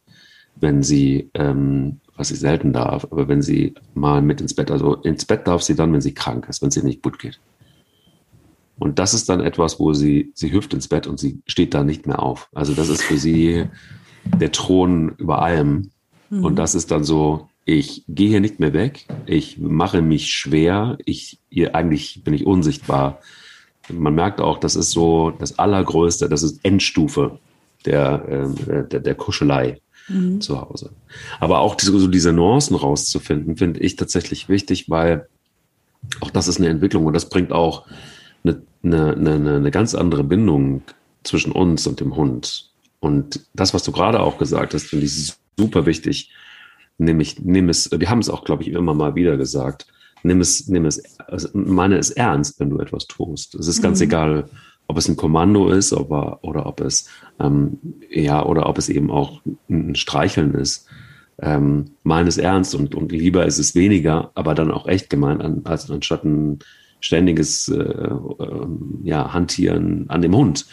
wenn 0.56 0.82
sie, 0.82 1.30
ähm, 1.34 2.00
was 2.16 2.28
sie 2.28 2.36
selten 2.36 2.72
darf, 2.72 3.06
aber 3.10 3.28
wenn 3.28 3.42
sie 3.42 3.74
mal 3.94 4.22
mit 4.22 4.40
ins 4.40 4.54
Bett, 4.54 4.70
also 4.70 4.94
ins 4.96 5.24
Bett 5.24 5.46
darf 5.46 5.62
sie 5.62 5.74
dann, 5.74 5.92
wenn 5.92 6.00
sie 6.00 6.14
krank 6.14 6.46
ist, 6.48 6.62
wenn 6.62 6.70
sie 6.70 6.82
nicht 6.82 7.02
gut 7.02 7.18
geht. 7.18 7.40
Und 8.78 8.98
das 8.98 9.14
ist 9.14 9.28
dann 9.28 9.40
etwas, 9.40 9.80
wo 9.80 9.94
sie, 9.94 10.32
sie 10.34 10.52
hüpft 10.52 10.74
ins 10.74 10.88
Bett 10.88 11.06
und 11.06 11.18
sie 11.18 11.40
steht 11.46 11.74
da 11.74 11.82
nicht 11.82 12.06
mehr 12.06 12.22
auf. 12.22 12.48
Also 12.54 12.74
das 12.74 12.88
ist 12.88 13.02
für 13.02 13.16
sie 13.16 13.64
der 14.24 14.52
Thron 14.52 15.14
über 15.16 15.40
allem. 15.42 15.90
Mhm. 16.28 16.44
Und 16.44 16.56
das 16.56 16.74
ist 16.74 16.90
dann 16.90 17.02
so, 17.02 17.48
ich 17.66 18.04
gehe 18.08 18.28
hier 18.28 18.40
nicht 18.40 18.60
mehr 18.60 18.72
weg, 18.72 19.06
ich 19.26 19.58
mache 19.58 20.00
mich 20.00 20.32
schwer, 20.32 20.96
ich, 21.04 21.40
hier, 21.50 21.74
eigentlich 21.74 22.22
bin 22.22 22.32
ich 22.32 22.46
unsichtbar. 22.46 23.20
Man 23.88 24.14
merkt 24.14 24.40
auch, 24.40 24.58
das 24.58 24.76
ist 24.76 24.92
so 24.92 25.30
das 25.32 25.58
Allergrößte, 25.58 26.28
das 26.28 26.44
ist 26.44 26.64
Endstufe 26.64 27.38
der, 27.84 28.46
äh, 28.68 28.88
der, 28.88 29.00
der 29.00 29.14
Kuschelei 29.16 29.80
mhm. 30.08 30.40
zu 30.40 30.60
Hause. 30.60 30.90
Aber 31.40 31.58
auch 31.58 31.74
diese, 31.74 31.98
so 31.98 32.06
diese 32.06 32.32
Nuancen 32.32 32.76
rauszufinden, 32.76 33.56
finde 33.56 33.80
ich 33.80 33.96
tatsächlich 33.96 34.48
wichtig, 34.48 34.88
weil 34.88 35.28
auch 36.20 36.30
das 36.30 36.46
ist 36.46 36.58
eine 36.58 36.68
Entwicklung 36.68 37.04
und 37.04 37.14
das 37.14 37.28
bringt 37.28 37.50
auch 37.50 37.84
eine, 38.44 38.62
eine, 38.84 39.56
eine 39.56 39.70
ganz 39.72 39.96
andere 39.96 40.22
Bindung 40.22 40.82
zwischen 41.24 41.50
uns 41.50 41.88
und 41.88 41.98
dem 41.98 42.14
Hund. 42.14 42.70
Und 43.00 43.40
das, 43.54 43.74
was 43.74 43.82
du 43.82 43.90
gerade 43.90 44.20
auch 44.20 44.38
gesagt 44.38 44.72
hast, 44.72 44.86
finde 44.86 45.06
ich 45.06 45.32
super 45.56 45.84
wichtig. 45.84 46.30
Nämlich, 46.98 47.40
nimm 47.40 47.68
es, 47.68 47.90
wir 47.90 48.08
haben 48.10 48.20
es 48.20 48.30
auch, 48.30 48.44
glaube 48.44 48.62
ich, 48.62 48.70
immer 48.70 48.94
mal 48.94 49.14
wieder 49.14 49.36
gesagt. 49.36 49.86
Nimm 50.22 50.40
es, 50.40 50.68
nimm 50.68 50.86
es, 50.86 51.02
also 51.20 51.48
meine 51.52 51.98
es 51.98 52.10
ernst, 52.10 52.58
wenn 52.58 52.70
du 52.70 52.78
etwas 52.78 53.06
tust. 53.06 53.54
Es 53.54 53.68
ist 53.68 53.82
ganz 53.82 54.00
mhm. 54.00 54.04
egal, 54.04 54.50
ob 54.88 54.96
es 54.96 55.08
ein 55.08 55.16
Kommando 55.16 55.68
ist 55.68 55.92
oder, 55.92 56.42
oder 56.42 56.66
ob 56.66 56.80
es, 56.80 57.08
ähm, 57.38 57.78
ja, 58.10 58.44
oder 58.44 58.68
ob 58.68 58.78
es 58.78 58.88
eben 58.88 59.10
auch 59.10 59.40
ein 59.68 59.94
Streicheln 59.94 60.54
ist. 60.54 60.86
Ähm, 61.38 61.90
meinen 62.02 62.28
es 62.28 62.38
ernst 62.38 62.74
und, 62.74 62.94
und 62.94 63.12
lieber 63.12 63.44
ist 63.44 63.58
es 63.58 63.74
weniger, 63.74 64.30
aber 64.34 64.54
dann 64.54 64.70
auch 64.70 64.86
echt 64.86 65.10
gemeint, 65.10 65.66
als 65.66 65.90
anstatt 65.90 66.24
ein, 66.24 66.60
ständiges 67.00 67.68
äh, 67.68 67.78
äh, 67.78 68.66
ja, 69.04 69.32
Hantieren 69.32 70.06
an 70.08 70.22
dem 70.22 70.34
Hund. 70.34 70.66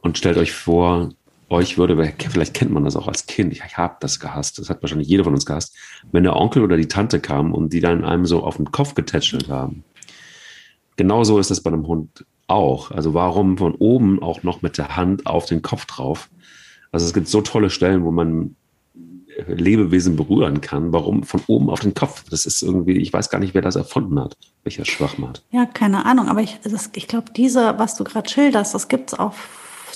Und 0.00 0.16
stellt 0.18 0.38
euch 0.38 0.52
vor, 0.52 1.10
euch 1.50 1.78
würde, 1.78 2.14
vielleicht 2.18 2.54
kennt 2.54 2.70
man 2.70 2.84
das 2.84 2.96
auch 2.96 3.08
als 3.08 3.26
Kind, 3.26 3.52
ich, 3.52 3.62
ich 3.66 3.78
habe 3.78 3.96
das 4.00 4.20
gehasst, 4.20 4.58
das 4.58 4.68
hat 4.68 4.82
wahrscheinlich 4.82 5.08
jeder 5.08 5.24
von 5.24 5.34
uns 5.34 5.46
gehasst, 5.46 5.74
wenn 6.12 6.24
der 6.24 6.36
Onkel 6.36 6.62
oder 6.62 6.76
die 6.76 6.88
Tante 6.88 7.20
kam 7.20 7.54
und 7.54 7.72
die 7.72 7.80
dann 7.80 8.04
einem 8.04 8.26
so 8.26 8.42
auf 8.42 8.56
den 8.56 8.70
Kopf 8.70 8.94
getätschelt 8.94 9.48
haben. 9.48 9.84
Genauso 10.96 11.38
ist 11.38 11.50
es 11.50 11.62
bei 11.62 11.70
einem 11.70 11.86
Hund 11.86 12.26
auch. 12.48 12.90
Also 12.90 13.14
warum 13.14 13.56
von 13.56 13.74
oben 13.76 14.22
auch 14.22 14.42
noch 14.42 14.62
mit 14.62 14.78
der 14.78 14.96
Hand 14.96 15.26
auf 15.26 15.46
den 15.46 15.62
Kopf 15.62 15.86
drauf? 15.86 16.28
Also 16.90 17.06
es 17.06 17.14
gibt 17.14 17.28
so 17.28 17.40
tolle 17.40 17.70
Stellen, 17.70 18.04
wo 18.04 18.10
man 18.10 18.56
Lebewesen 19.46 20.16
berühren 20.16 20.60
kann. 20.60 20.92
Warum 20.92 21.22
von 21.22 21.40
oben 21.46 21.70
auf 21.70 21.80
den 21.80 21.94
Kopf? 21.94 22.24
Das 22.30 22.44
ist 22.44 22.62
irgendwie, 22.62 22.96
ich 22.96 23.12
weiß 23.12 23.30
gar 23.30 23.38
nicht, 23.38 23.54
wer 23.54 23.62
das 23.62 23.76
erfunden 23.76 24.18
hat, 24.18 24.36
welcher 24.64 24.84
Schwachmat. 24.84 25.44
Ja, 25.52 25.66
keine 25.66 26.04
Ahnung, 26.04 26.28
aber 26.28 26.40
ich, 26.40 26.58
ich 26.94 27.06
glaube, 27.06 27.30
diese, 27.36 27.78
was 27.78 27.94
du 27.94 28.04
gerade 28.04 28.28
schilderst, 28.28 28.74
das 28.74 28.88
gibt 28.88 29.12
es 29.12 29.18
auch 29.18 29.34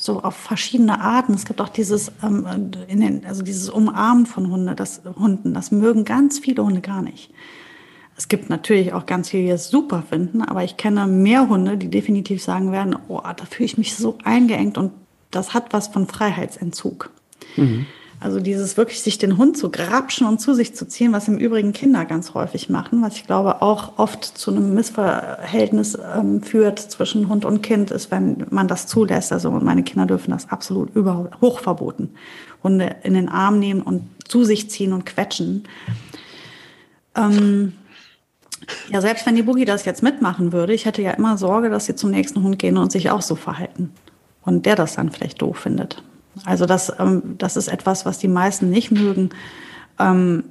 so 0.02 0.20
auf 0.20 0.34
verschiedene 0.34 1.00
Arten. 1.00 1.32
Es 1.32 1.44
gibt 1.44 1.60
auch 1.60 1.68
dieses, 1.68 2.10
ähm, 2.24 2.44
den, 2.72 3.24
also 3.24 3.44
dieses 3.44 3.70
Umarmen 3.70 4.26
von 4.26 4.50
Hunde, 4.50 4.74
das, 4.74 5.00
Hunden. 5.16 5.54
Das 5.54 5.70
mögen 5.70 6.04
ganz 6.04 6.40
viele 6.40 6.64
Hunde 6.64 6.80
gar 6.80 7.02
nicht. 7.02 7.30
Es 8.16 8.26
gibt 8.26 8.50
natürlich 8.50 8.92
auch 8.94 9.06
ganz 9.06 9.30
viele, 9.30 9.44
die 9.44 9.50
es 9.50 9.70
super 9.70 10.02
finden, 10.02 10.42
aber 10.42 10.64
ich 10.64 10.76
kenne 10.76 11.06
mehr 11.06 11.48
Hunde, 11.48 11.76
die 11.76 11.88
definitiv 11.88 12.42
sagen 12.42 12.72
werden, 12.72 12.96
oh, 13.06 13.20
da 13.20 13.44
fühle 13.44 13.66
ich 13.66 13.78
mich 13.78 13.94
so 13.94 14.18
eingeengt 14.24 14.76
und 14.76 14.90
das 15.30 15.54
hat 15.54 15.72
was 15.72 15.86
von 15.86 16.08
Freiheitsentzug. 16.08 17.10
Mhm. 17.56 17.86
Also 18.22 18.38
dieses 18.38 18.76
wirklich 18.76 19.02
sich 19.02 19.18
den 19.18 19.36
Hund 19.36 19.56
zu 19.56 19.68
grapschen 19.70 20.28
und 20.28 20.40
zu 20.40 20.54
sich 20.54 20.76
zu 20.76 20.86
ziehen, 20.86 21.12
was 21.12 21.26
im 21.26 21.38
Übrigen 21.38 21.72
Kinder 21.72 22.04
ganz 22.04 22.34
häufig 22.34 22.70
machen, 22.70 23.02
was 23.02 23.16
ich 23.16 23.26
glaube 23.26 23.62
auch 23.62 23.98
oft 23.98 24.24
zu 24.24 24.52
einem 24.52 24.74
Missverhältnis 24.74 25.98
ähm, 26.16 26.40
führt 26.40 26.78
zwischen 26.78 27.28
Hund 27.28 27.44
und 27.44 27.62
Kind, 27.62 27.90
ist, 27.90 28.12
wenn 28.12 28.46
man 28.50 28.68
das 28.68 28.86
zulässt. 28.86 29.32
Also 29.32 29.50
meine 29.50 29.82
Kinder 29.82 30.06
dürfen 30.06 30.30
das 30.30 30.50
absolut 30.50 30.94
überhaupt 30.94 31.40
hochverboten. 31.40 32.10
Hunde 32.62 32.94
in 33.02 33.14
den 33.14 33.28
Arm 33.28 33.58
nehmen 33.58 33.82
und 33.82 34.04
zu 34.28 34.44
sich 34.44 34.70
ziehen 34.70 34.92
und 34.92 35.04
quetschen. 35.04 35.64
Ähm, 37.16 37.72
ja, 38.88 39.00
selbst 39.00 39.26
wenn 39.26 39.34
die 39.34 39.42
Boogie 39.42 39.64
das 39.64 39.84
jetzt 39.84 40.02
mitmachen 40.02 40.52
würde, 40.52 40.74
ich 40.74 40.86
hätte 40.86 41.02
ja 41.02 41.10
immer 41.10 41.36
Sorge, 41.36 41.70
dass 41.70 41.86
sie 41.86 41.96
zum 41.96 42.10
nächsten 42.10 42.40
Hund 42.44 42.60
gehen 42.60 42.76
und 42.76 42.92
sich 42.92 43.10
auch 43.10 43.22
so 43.22 43.34
verhalten. 43.34 43.90
Und 44.44 44.64
der 44.64 44.76
das 44.76 44.94
dann 44.94 45.10
vielleicht 45.10 45.42
doof 45.42 45.58
findet. 45.58 46.02
Also 46.44 46.66
das, 46.66 46.92
ähm, 46.98 47.36
das 47.38 47.56
ist 47.56 47.68
etwas, 47.68 48.06
was 48.06 48.18
die 48.18 48.28
meisten 48.28 48.70
nicht 48.70 48.90
mögen. 48.90 49.30
Ähm, 49.98 50.44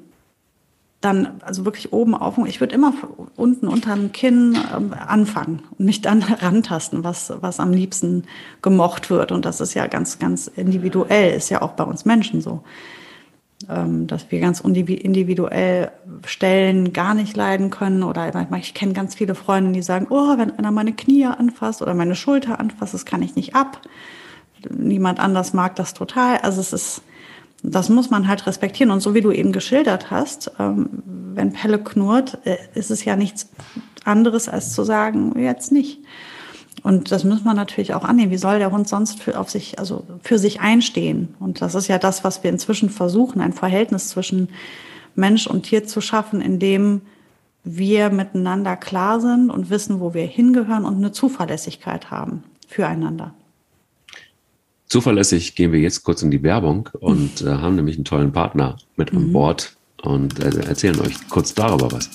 dann 1.02 1.42
also 1.42 1.66
wirklich 1.66 1.92
oben 1.92 2.14
auf. 2.14 2.38
Ich 2.46 2.60
würde 2.60 2.76
immer 2.76 2.94
unten 3.36 3.68
unter 3.68 3.96
dem 3.96 4.12
Kinn 4.12 4.56
ähm, 4.76 4.94
anfangen 4.94 5.64
und 5.78 5.86
mich 5.86 6.02
dann 6.02 6.22
rantasten, 6.42 7.04
was, 7.04 7.34
was 7.42 7.60
am 7.60 7.72
liebsten 7.72 8.24
gemocht 8.62 9.10
wird. 9.10 9.32
Und 9.32 9.46
das 9.46 9.62
ist 9.62 9.74
ja 9.74 9.88
ganz, 9.88 10.20
ganz 10.20 10.48
individuell, 10.48 11.36
ist 11.36 11.50
ja 11.50 11.62
auch 11.62 11.72
bei 11.72 11.84
uns 11.84 12.06
Menschen 12.06 12.42
so. 12.42 12.64
Ähm, 13.70 14.08
dass 14.08 14.32
wir 14.32 14.40
ganz 14.40 14.60
individuell 14.62 15.92
Stellen 16.26 16.94
gar 16.94 17.14
nicht 17.14 17.36
leiden 17.36 17.70
können. 17.70 18.04
Oder 18.04 18.32
ich 18.58 18.74
kenne 18.74 18.94
ganz 18.94 19.16
viele 19.16 19.36
Freunde, 19.36 19.72
die 19.72 19.82
sagen, 19.82 20.08
oh, 20.10 20.38
wenn 20.38 20.58
einer 20.58 20.72
meine 20.72 20.94
Knie 20.94 21.26
anfasst 21.26 21.82
oder 21.82 21.94
meine 21.94 22.16
Schulter 22.16 22.60
anfasst, 22.60 22.94
das 22.94 23.06
kann 23.06 23.22
ich 23.22 23.36
nicht 23.36 23.56
ab. 23.56 23.82
Niemand 24.70 25.20
anders 25.20 25.54
mag 25.54 25.76
das 25.76 25.94
total. 25.94 26.38
Also 26.38 26.62
es 26.62 26.74
ist, 26.74 27.02
das 27.64 27.90
muss 27.90 28.10
man 28.10 28.28
halt 28.28 28.46
respektieren. 28.48 28.92
Und 28.92 29.02
so 29.02 29.14
wie 29.14 29.22
du 29.22 29.32
eben 29.32 29.52
geschildert 29.52 30.12
hast, 30.12 30.52
ähm, 30.60 30.90
wenn 31.34 31.54
Pelle 31.54 31.80
knurrt, 31.80 32.40
äh, 32.46 32.58
ist 32.76 32.92
es 32.92 33.06
ja 33.06 33.16
nichts 33.16 33.50
anderes 34.04 34.50
als 34.50 34.74
zu 34.74 34.84
sagen, 34.84 35.38
jetzt 35.40 35.72
nicht. 35.72 36.00
Und 36.84 37.12
das 37.12 37.24
muss 37.24 37.44
man 37.44 37.56
natürlich 37.56 37.94
auch 37.94 38.04
annehmen. 38.04 38.32
Wie 38.32 38.38
soll 38.38 38.58
der 38.58 38.72
Hund 38.72 38.88
sonst 38.88 39.22
für, 39.22 39.40
auf 39.40 39.50
sich, 39.50 39.78
also 39.78 40.04
für 40.24 40.40
sich 40.40 40.62
einstehen? 40.62 41.36
Und 41.40 41.62
das 41.62 41.76
ist 41.76 41.88
ja 41.88 42.00
das, 42.00 42.24
was 42.24 42.44
wir 42.44 42.50
inzwischen 42.50 42.90
versuchen, 42.90 43.42
ein 43.42 43.54
Verhältnis 43.54 44.10
zwischen 44.10 44.50
Mensch 45.14 45.46
und 45.46 45.64
Tier 45.64 45.86
zu 45.86 46.02
schaffen, 46.02 46.42
in 46.42 46.58
dem 46.58 47.02
wir 47.64 48.10
miteinander 48.10 48.76
klar 48.76 49.20
sind 49.20 49.52
und 49.52 49.70
wissen, 49.70 50.00
wo 50.00 50.14
wir 50.14 50.26
hingehören 50.26 50.86
und 50.86 50.96
eine 50.96 51.12
Zuverlässigkeit 51.12 52.10
haben 52.10 52.44
füreinander. 52.68 53.36
Zuverlässig 54.92 55.56
gehen 55.56 55.72
wir 55.72 55.80
jetzt 55.80 56.04
kurz 56.04 56.22
in 56.22 56.32
die 56.32 56.44
Werbung 56.44 56.90
und 57.00 57.44
äh, 57.44 57.46
haben 57.46 57.78
nämlich 57.78 57.96
einen 57.96 58.04
tollen 58.04 58.34
Partner 58.34 58.76
mit 58.98 59.14
an 59.14 59.28
mhm. 59.28 59.32
Bord 59.32 59.78
und 60.02 60.38
äh, 60.44 60.50
erzählen 60.68 61.00
euch 61.00 61.30
kurz 61.30 61.54
darüber 61.54 61.90
was. 61.94 62.10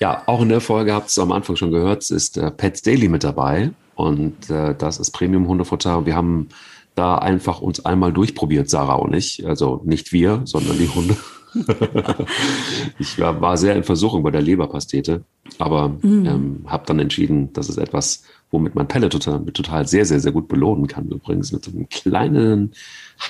Ja, 0.00 0.22
auch 0.24 0.40
in 0.40 0.48
der 0.48 0.62
Folge 0.62 0.94
habt 0.94 1.08
ihr 1.08 1.08
es 1.08 1.18
am 1.18 1.30
Anfang 1.30 1.56
schon 1.56 1.70
gehört, 1.70 2.10
ist 2.10 2.38
äh, 2.38 2.50
Pets 2.50 2.80
Daily 2.80 3.10
mit 3.10 3.22
dabei 3.22 3.72
und 3.96 4.48
äh, 4.48 4.74
das 4.74 4.98
ist 4.98 5.10
Premium-Hundefutter. 5.10 6.06
Wir 6.06 6.16
haben 6.16 6.48
da 6.94 7.18
einfach 7.18 7.60
uns 7.60 7.84
einmal 7.84 8.10
durchprobiert, 8.14 8.70
Sarah 8.70 8.94
und 8.94 9.12
ich. 9.12 9.46
Also 9.46 9.82
nicht 9.84 10.14
wir, 10.14 10.40
sondern 10.46 10.78
die 10.78 10.88
Hunde. 10.88 11.18
ich 12.98 13.18
war, 13.18 13.40
war, 13.40 13.56
sehr 13.56 13.76
in 13.76 13.84
Versuchung 13.84 14.22
bei 14.22 14.30
der 14.30 14.42
Leberpastete, 14.42 15.24
aber 15.58 15.88
mm. 15.88 16.26
ähm, 16.26 16.60
habe 16.66 16.86
dann 16.86 16.98
entschieden, 16.98 17.52
das 17.52 17.68
ist 17.68 17.78
etwas, 17.78 18.24
womit 18.50 18.74
man 18.74 18.88
Pelle 18.88 19.08
total, 19.08 19.44
total 19.46 19.86
sehr, 19.86 20.04
sehr, 20.04 20.20
sehr 20.20 20.32
gut 20.32 20.48
belohnen 20.48 20.86
kann. 20.86 21.08
Übrigens 21.08 21.52
mit 21.52 21.64
so 21.64 21.70
einem 21.70 21.88
kleinen 21.88 22.72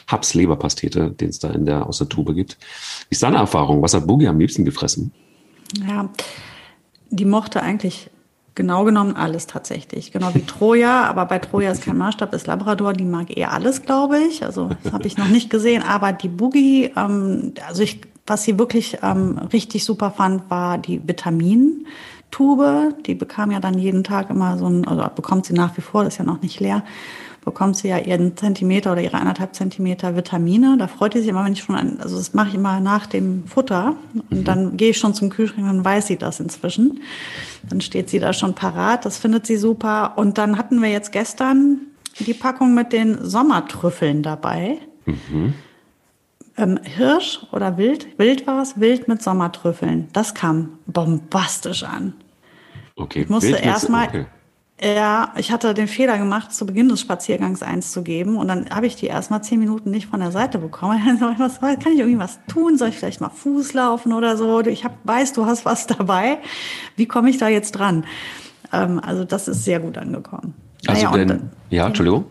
Haps 0.07 0.35
Leberpastete, 0.35 1.11
den 1.11 1.31
es 1.31 1.39
da 1.39 1.51
in 1.51 1.67
der, 1.67 1.87
aus 1.87 1.99
der 1.99 2.09
Tube 2.09 2.35
gibt. 2.35 2.59
Wie 3.09 3.15
ist 3.15 3.23
deine 3.23 3.39
Erfahrung? 3.39 3.83
Was 3.83 3.95
hat 3.95 4.07
Boogie 4.07 4.29
am 4.29 4.39
liebsten 4.39 4.65
gefressen? 4.65 5.13
Ja, 5.87 6.09
die 7.11 7.25
mochte 7.25 7.63
eigentlich 7.63 8.11
genau 8.55 8.85
genommen 8.85 9.17
alles 9.17 9.47
tatsächlich. 9.47 10.13
Genau 10.13 10.35
wie 10.35 10.43
Troja, 10.43 11.05
aber 11.09 11.27
bei 11.27 11.39
Troja 11.39 11.71
ist 11.71 11.83
kein 11.83 11.99
Maßstab, 11.99 12.33
ist 12.35 12.47
Labrador, 12.47 12.93
die 12.93 13.05
mag 13.05 13.37
eher 13.37 13.53
alles, 13.53 13.83
glaube 13.83 14.19
ich. 14.19 14.45
Also 14.45 14.71
das 14.83 14.93
habe 14.93 15.07
ich 15.07 15.17
noch 15.17 15.29
nicht 15.29 15.51
gesehen. 15.51 15.83
Aber 15.83 16.13
die 16.13 16.29
Boogie, 16.29 16.93
ähm, 16.97 17.55
also 17.67 17.83
ich, 17.83 18.01
was 18.27 18.45
sie 18.45 18.59
wirklich 18.59 18.99
ähm, 19.03 19.39
richtig 19.53 19.85
super 19.85 20.11
fand, 20.11 20.51
war 20.51 20.79
die 20.79 21.07
Vitamintube. 21.07 22.95
Die 23.07 23.15
bekam 23.15 23.51
ja 23.51 23.61
dann 23.61 23.79
jeden 23.79 24.05
Tag 24.05 24.31
immer 24.31 24.59
so 24.59 24.67
ein, 24.67 24.87
also 24.87 25.05
bekommt 25.15 25.47
sie 25.47 25.55
nach 25.55 25.77
wie 25.77 25.83
vor, 25.83 26.05
das 26.05 26.15
ist 26.15 26.19
ja 26.19 26.25
noch 26.25 26.43
nicht 26.43 26.61
leer 26.61 26.83
bekommt 27.45 27.77
sie 27.77 27.89
ja 27.89 27.99
ihren 27.99 28.37
Zentimeter 28.37 28.93
oder 28.93 29.03
ihre 29.03 29.19
anderthalb 29.19 29.55
Zentimeter 29.55 30.17
Vitamine. 30.17 30.77
Da 30.79 30.89
freut 30.89 31.13
sie 31.13 31.21
sich 31.21 31.29
immer, 31.29 31.45
wenn 31.45 31.53
ich 31.53 31.63
schon, 31.63 31.75
ein, 31.75 32.01
also 32.01 32.17
das 32.17 32.35
mache 32.35 32.49
ich 32.49 32.55
immer 32.55 32.81
nach 32.81 33.07
dem 33.07 33.47
Futter 33.47 33.97
und 34.31 34.41
mhm. 34.41 34.45
dann 34.45 34.77
gehe 34.77 34.91
ich 34.91 34.99
schon 34.99 35.15
zum 35.15 35.31
Kühlschrank, 35.31 35.67
dann 35.67 35.85
weiß 35.85 36.07
sie 36.07 36.17
das 36.17 36.41
inzwischen. 36.41 37.01
Dann 37.69 37.81
steht 37.81 38.09
sie 38.09 38.19
da 38.19 38.33
schon 38.33 38.55
parat, 38.55 39.05
das 39.05 39.19
findet 39.19 39.47
sie 39.47 39.57
super. 39.57 40.15
Und 40.17 40.39
dann 40.39 40.59
hatten 40.59 40.81
wir 40.83 40.91
jetzt 40.91 41.13
gestern 41.13 41.81
die 42.19 42.35
Packung 42.35 42.75
mit 42.75 42.93
den 42.93 43.25
Sommertrüffeln 43.25 44.23
dabei. 44.23 44.79
Mhm. 45.05 45.55
Ähm, 46.57 46.79
Hirsch 46.83 47.41
oder 47.53 47.77
Wild, 47.79 48.19
Wild 48.19 48.47
war 48.47 48.63
es, 48.63 48.79
Wild 48.79 49.09
mit 49.09 49.23
Sommertrüffeln. 49.23 50.09
Das 50.13 50.35
kam 50.35 50.79
bombastisch 50.87 51.83
an. 51.83 52.15
Okay. 52.97 53.23
Ich 53.23 53.29
musste 53.29 53.57
erstmal, 53.57 54.09
okay. 54.09 54.27
Ja, 54.83 55.33
ich 55.37 55.53
hatte 55.53 55.73
den 55.73 55.87
Fehler 55.87 56.19
gemacht, 56.19 56.53
zu 56.53 56.67
Beginn 56.67 56.89
des 56.89 57.01
Spaziergangs 57.01 57.63
eins 57.63 57.93
zu 57.93 58.03
geben. 58.03 58.37
Und 58.37 58.49
dann 58.49 58.69
habe 58.71 58.87
ich 58.87 58.97
die 58.97 59.07
erst 59.07 59.31
mal 59.31 59.41
zehn 59.41 59.61
Minuten 59.61 59.91
nicht 59.91 60.07
von 60.07 60.21
der 60.21 60.33
Seite 60.33 60.59
bekommen. 60.59 61.01
was, 61.39 61.61
kann 61.61 61.93
ich 61.93 62.01
irgendwie 62.01 62.19
was 62.19 62.41
tun? 62.49 62.77
Soll 62.77 62.89
ich 62.89 62.97
vielleicht 62.97 63.21
mal 63.21 63.31
Fuß 63.31 63.73
laufen 63.75 64.13
oder 64.13 64.37
so? 64.37 64.61
Ich 64.61 64.85
hab, 64.85 64.99
weiß, 65.05 65.33
du 65.33 65.47
hast 65.47 65.65
was 65.65 65.87
dabei. 65.89 66.39
Wie 66.97 67.07
komme 67.07 67.31
ich 67.31 67.39
da 67.39 67.49
jetzt 67.49 67.73
dran? 67.73 68.05
Ähm, 68.73 69.01
also 69.01 69.25
das 69.25 69.47
ist 69.49 69.65
sehr 69.65 69.79
gut 69.79 69.97
angekommen. 69.97 70.55
Also 70.87 71.07
naja, 71.07 71.17
denn, 71.17 71.29
dann, 71.29 71.51
ja, 71.71 71.87
Entschuldigung. 71.87 72.27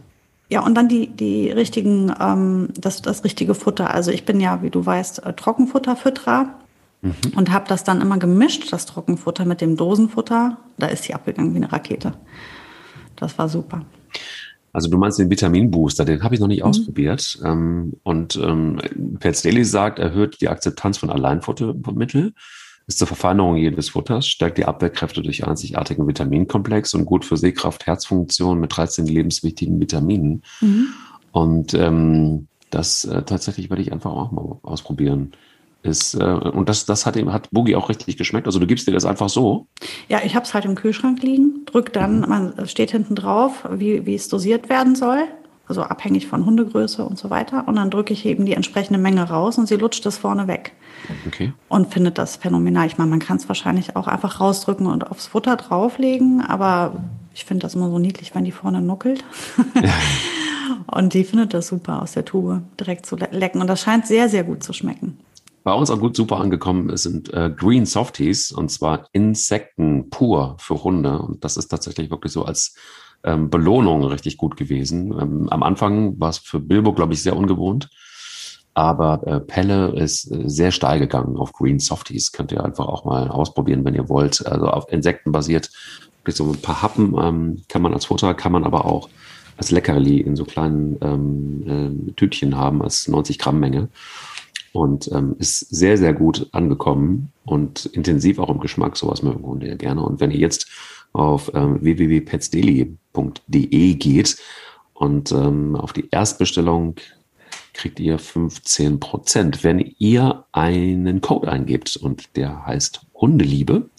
Ja, 0.50 0.62
und 0.62 0.76
dann 0.76 0.88
die, 0.88 1.08
die 1.08 1.50
richtigen, 1.50 2.14
ähm, 2.20 2.70
das, 2.78 3.02
das 3.02 3.24
richtige 3.24 3.56
Futter. 3.56 3.94
Also 3.94 4.12
ich 4.12 4.26
bin 4.26 4.40
ja, 4.40 4.62
wie 4.62 4.70
du 4.70 4.86
weißt, 4.86 5.26
äh, 5.26 5.34
Trockenfutterfütterer 5.34 6.54
mhm. 7.02 7.14
und 7.36 7.52
habe 7.52 7.66
das 7.68 7.84
dann 7.84 8.02
immer 8.02 8.18
gemischt, 8.18 8.72
das 8.72 8.86
Trockenfutter 8.86 9.46
mit 9.46 9.62
dem 9.62 9.78
Dosenfutter. 9.78 10.58
Da 10.78 10.88
ist 10.88 11.04
sie 11.04 11.14
abgegangen 11.14 11.54
wie 11.54 11.58
eine 11.58 11.72
Rakete. 11.72 12.14
Das 13.16 13.38
war 13.38 13.50
super. 13.50 13.86
Also 14.74 14.90
du 14.90 14.98
meinst 14.98 15.20
den 15.20 15.30
Vitaminbooster, 15.30 16.04
den 16.04 16.24
habe 16.24 16.34
ich 16.34 16.42
noch 16.42 16.48
nicht 16.48 16.64
mhm. 16.64 16.70
ausprobiert. 16.70 17.40
Ähm, 17.46 17.94
und 18.04 18.36
ähm, 18.36 18.80
Pets 19.20 19.44
Daily 19.44 19.64
sagt, 19.64 20.00
erhöht 20.00 20.42
die 20.42 20.50
Akzeptanz 20.50 20.98
von 20.98 21.12
Alleinfuttermitteln, 21.12 22.34
ist 22.88 23.00
zur 23.00 23.08
Verfeinerung 23.08 23.56
jedes 23.56 23.90
Futters, 23.90 24.28
stärkt 24.28 24.58
die 24.58 24.66
Abwehrkräfte 24.66 25.22
durch 25.22 25.48
einzigartigen 25.48 26.08
Vitaminkomplex 26.08 26.94
und 26.94 27.06
gut 27.06 27.26
für 27.26 27.38
Sehkraft, 27.38 27.88
Herzfunktion 27.88 28.60
mit 28.60 28.76
13 28.76 29.06
lebenswichtigen 29.06 29.80
Vitaminen. 29.80 30.44
Mhm. 30.62 30.88
Und 31.32 31.74
ähm, 31.74 32.48
das 32.70 33.06
äh, 33.06 33.24
tatsächlich 33.24 33.70
werde 33.70 33.82
ich 33.82 33.94
einfach 33.94 34.12
auch 34.12 34.32
mal 34.32 34.60
ausprobieren 34.64 35.34
ist, 35.84 36.16
äh, 36.16 36.24
und 36.24 36.70
das, 36.70 36.86
das 36.86 37.06
hat 37.06 37.16
ihm, 37.16 37.32
hat 37.32 37.52
Boogie 37.52 37.76
auch 37.76 37.90
richtig 37.90 38.18
geschmeckt. 38.18 38.48
Also 38.48 38.60
du 38.60 38.66
gibst 38.66 38.88
dir 38.88 38.94
das 38.94 39.06
einfach 39.06 39.30
so. 39.30 39.68
Ja, 40.08 40.22
ich 40.24 40.36
habe 40.36 40.46
es 40.46 40.54
halt 40.54 40.66
im 40.66 40.76
Kühlschrank 40.76 41.22
liegen, 41.22 41.66
drück 41.66 41.94
dann, 41.94 42.22
mhm. 42.22 42.30
man 42.30 42.68
steht 42.68 42.92
hinten 42.92 43.16
drauf, 43.16 43.68
wie, 43.70 44.06
wie 44.06 44.16
es 44.16 44.30
dosiert 44.30 44.70
werden 44.70 44.96
soll. 44.96 45.24
Also 45.68 45.84
abhängig 45.84 46.28
von 46.28 46.46
Hundegröße 46.46 47.06
und 47.06 47.18
so 47.18 47.30
weiter. 47.30 47.68
Und 47.68 47.78
dann 47.78 47.90
drücke 47.90 48.14
ich 48.14 48.26
eben 48.26 48.46
die 48.46 48.54
entsprechende 48.54 49.00
Menge 49.00 49.24
raus 49.30 49.58
und 49.58 49.68
sie 49.68 49.76
lutscht 49.76 50.06
das 50.06 50.18
vorne 50.18 50.48
weg. 50.48 50.74
Okay. 51.28 51.54
Und 51.70 51.94
findet 51.94 52.18
das 52.18 52.36
phänomenal. 52.36 52.88
Ich 52.88 52.98
meine, 52.98 53.10
man 53.10 53.20
kann 53.20 53.38
es 53.38 53.48
wahrscheinlich 53.48 53.96
auch 53.96 54.08
einfach 54.08 54.42
rausdrücken 54.42 54.88
und 54.88 55.10
aufs 55.10 55.28
Futter 55.28 55.56
drauflegen, 55.56 56.42
aber 56.42 57.04
ich 57.34 57.46
finde 57.46 57.64
das 57.64 57.76
immer 57.76 57.90
so 57.90 57.98
niedlich, 57.98 58.36
wenn 58.36 58.44
die 58.44 58.52
vorne 58.52 58.82
nuckelt. 58.82 59.24
Ja. 59.82 59.94
und 60.88 61.14
die 61.14 61.24
findet 61.24 61.54
das 61.54 61.68
super 61.68 62.02
aus 62.02 62.12
der 62.12 62.26
Tube 62.26 62.62
direkt 62.80 63.06
zu 63.06 63.16
lecken. 63.16 63.62
Und 63.62 63.68
das 63.68 63.82
scheint 63.82 64.06
sehr, 64.06 64.30
sehr 64.30 64.44
gut 64.44 64.64
zu 64.64 64.74
schmecken. 64.74 65.18
Bei 65.64 65.74
uns 65.74 65.90
auch 65.90 66.00
gut 66.00 66.16
super 66.16 66.42
angekommen 66.42 66.96
sind 66.98 67.34
äh, 67.34 67.50
Green 67.56 67.86
Softies 67.86 68.52
und 68.52 68.70
zwar 68.70 69.08
Insekten 69.14 70.10
pur 70.10 70.58
für 70.60 70.84
Hunde. 70.84 71.20
Und 71.20 71.46
das 71.46 71.56
ist 71.56 71.70
tatsächlich 71.70 72.12
wirklich 72.12 72.34
so 72.34 72.44
als 72.44 72.76
ähm, 73.24 73.50
Belohnung 73.50 74.04
richtig 74.06 74.38
gut 74.38 74.58
gewesen. 74.58 75.14
Ähm, 75.20 75.50
am 75.50 75.64
Anfang 75.64 76.20
war 76.20 76.30
es 76.30 76.38
für 76.38 76.60
Bilbo, 76.60 76.94
glaube 76.94 77.14
ich, 77.14 77.22
sehr 77.22 77.36
ungewohnt. 77.36 77.90
Aber 78.76 79.26
äh, 79.28 79.40
Pelle 79.40 79.90
ist 79.90 80.32
äh, 80.32 80.50
sehr 80.50 80.72
steil 80.72 81.00
gegangen 81.00 81.38
auf 81.38 81.54
Green 81.54 81.80
Softies. 81.80 82.32
Könnt 82.32 82.52
ihr 82.52 82.64
einfach 82.64 82.88
auch 82.88 83.06
mal 83.06 83.28
ausprobieren, 83.28 83.86
wenn 83.86 83.96
ihr 83.96 84.10
wollt. 84.10 84.46
Also 84.46 84.68
auf 84.68 84.92
Insekten 84.92 85.32
basiert. 85.32 85.70
So 86.28 86.52
ein 86.52 86.62
paar 86.62 86.82
Happen 86.82 87.16
ähm, 87.20 87.64
kann 87.68 87.82
man 87.82 87.94
als 87.94 88.06
Futter, 88.06 88.34
kann 88.34 88.54
man 88.54 88.64
aber 88.64 88.86
auch 88.86 89.10
als 89.58 89.72
Leckerli 89.72 90.20
in 90.20 90.36
so 90.36 90.46
kleinen 90.46 90.98
ähm, 91.02 92.08
äh, 92.08 92.12
Tütchen 92.14 92.58
haben, 92.58 92.82
als 92.82 93.08
90 93.08 93.38
Gramm 93.40 93.60
Menge 93.60 93.90
und 94.74 95.10
ähm, 95.12 95.36
ist 95.38 95.60
sehr, 95.60 95.98
sehr 95.98 96.14
gut 96.14 96.48
angekommen 96.52 97.32
und 97.46 97.86
intensiv 97.86 98.40
auch 98.40 98.50
im 98.50 98.60
Geschmack. 98.60 98.98
Sowas 98.98 99.22
mögen 99.22 99.46
Hunde 99.46 99.68
ja 99.68 99.76
gerne. 99.76 100.02
Und 100.02 100.20
wenn 100.20 100.32
ihr 100.32 100.40
jetzt 100.40 100.68
auf 101.14 101.52
ähm, 101.54 101.82
www.petsdaily.de 101.82 103.94
geht 103.96 104.38
und 104.94 105.32
ähm, 105.32 105.76
auf 105.76 105.94
die 105.94 106.10
Erstbestellung 106.12 106.96
kriegt 107.74 108.00
ihr 108.00 108.20
15 108.20 109.00
Prozent, 109.00 109.64
wenn 109.64 109.94
ihr 109.98 110.46
einen 110.52 111.22
Code 111.22 111.52
eingebt 111.52 111.98
und 111.98 112.36
der 112.36 112.66
heißt 112.66 113.02
Hundeliebe. 113.16 113.90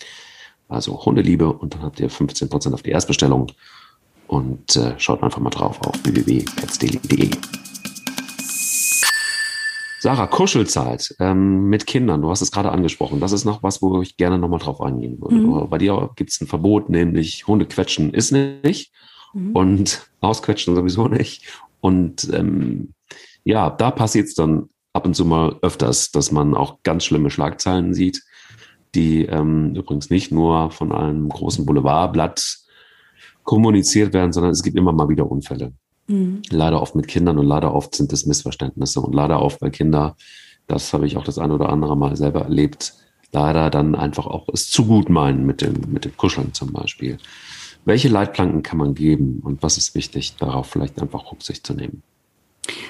Also 0.69 1.05
Hundeliebe 1.05 1.53
und 1.53 1.75
dann 1.75 1.83
habt 1.83 2.01
ihr 2.01 2.09
15 2.09 2.49
Prozent 2.49 2.75
auf 2.75 2.83
die 2.83 2.91
Erstbestellung 2.91 3.53
und 4.29 4.77
äh, 4.77 4.95
schaut 4.99 5.23
einfach 5.23 5.41
mal 5.41 5.51
drauf 5.51 5.81
auf 5.83 5.95
www.petsdaily.de. 6.05 7.31
Sarah, 10.05 10.27
Kuschelzeit 10.27 11.15
ähm, 11.19 11.71
mit 11.71 11.87
Kindern, 11.87 12.21
du 12.21 12.29
hast 12.29 12.43
es 12.43 12.51
gerade 12.51 12.71
angesprochen. 12.71 13.21
Das 13.21 13.33
ist 13.33 13.47
noch 13.47 13.63
was, 13.63 13.81
wo 13.81 14.03
ich 14.03 14.19
gerne 14.19 14.37
nochmal 14.37 14.59
drauf 14.59 14.83
eingehen 14.83 15.19
würde. 15.19 15.37
Mhm. 15.37 15.71
Bei 15.71 15.79
dir 15.79 16.11
gibt 16.15 16.29
es 16.29 16.43
ein 16.43 16.47
Verbot, 16.47 16.91
nämlich 16.91 17.47
Hunde 17.47 17.65
quetschen 17.65 18.13
ist 18.13 18.31
nicht 18.31 18.93
mhm. 19.33 19.53
und 19.57 20.11
ausquetschen 20.21 20.75
sowieso 20.75 21.09
nicht. 21.09 21.59
Und 21.81 22.29
ähm, 22.35 22.93
ja, 23.45 23.71
da 23.71 23.91
passiert 23.91 24.27
es 24.27 24.35
dann 24.35 24.69
ab 24.93 25.07
und 25.07 25.17
zu 25.17 25.25
mal 25.25 25.57
öfters, 25.63 26.11
dass 26.11 26.31
man 26.31 26.55
auch 26.55 26.83
ganz 26.83 27.07
schlimme 27.07 27.31
Schlagzeilen 27.31 27.95
sieht, 27.95 28.23
die 28.95 29.25
ähm, 29.25 29.75
übrigens 29.75 30.11
nicht 30.11 30.31
nur 30.31 30.71
von 30.71 30.93
einem 30.93 31.31
großen 31.31 31.65
Boulevardblatt 31.65 32.59
kommuniziert 33.43 34.13
werden, 34.13 34.35
sondern 34.35 34.53
es 34.53 34.63
gibt 34.63 34.77
immer 34.77 34.93
mal 34.93 35.09
wieder 35.09 35.31
Unfälle. 35.31 35.73
Mhm. 36.07 36.43
Leider 36.51 36.81
oft 36.81 36.95
mit 36.95 37.09
Kindern 37.09 37.39
und 37.39 37.47
leider 37.47 37.75
oft 37.75 37.95
sind 37.95 38.13
es 38.13 38.27
Missverständnisse 38.27 39.01
und 39.01 39.15
leider 39.15 39.41
oft 39.41 39.61
bei 39.61 39.71
Kindern, 39.71 40.13
das 40.67 40.93
habe 40.93 41.07
ich 41.07 41.17
auch 41.17 41.25
das 41.25 41.39
eine 41.39 41.55
oder 41.55 41.69
andere 41.69 41.97
Mal 41.97 42.17
selber 42.17 42.43
erlebt, 42.43 42.95
leider 43.33 43.71
dann 43.71 43.95
einfach 43.95 44.27
auch 44.27 44.49
es 44.53 44.71
zu 44.71 44.87
gut 44.87 45.09
meinen 45.09 45.45
mit 45.45 45.61
dem, 45.61 45.75
mit 45.89 46.05
dem 46.05 46.17
Kuscheln 46.17 46.55
zum 46.55 46.73
Beispiel. 46.73 47.19
Welche 47.85 48.09
Leitplanken 48.09 48.63
kann 48.63 48.79
man 48.79 48.95
geben 48.95 49.41
und 49.43 49.63
was 49.63 49.77
ist 49.77 49.95
wichtig, 49.95 50.37
darauf 50.37 50.67
vielleicht 50.67 51.01
einfach 51.03 51.31
Rücksicht 51.31 51.67
zu 51.67 51.75
nehmen? 51.75 52.03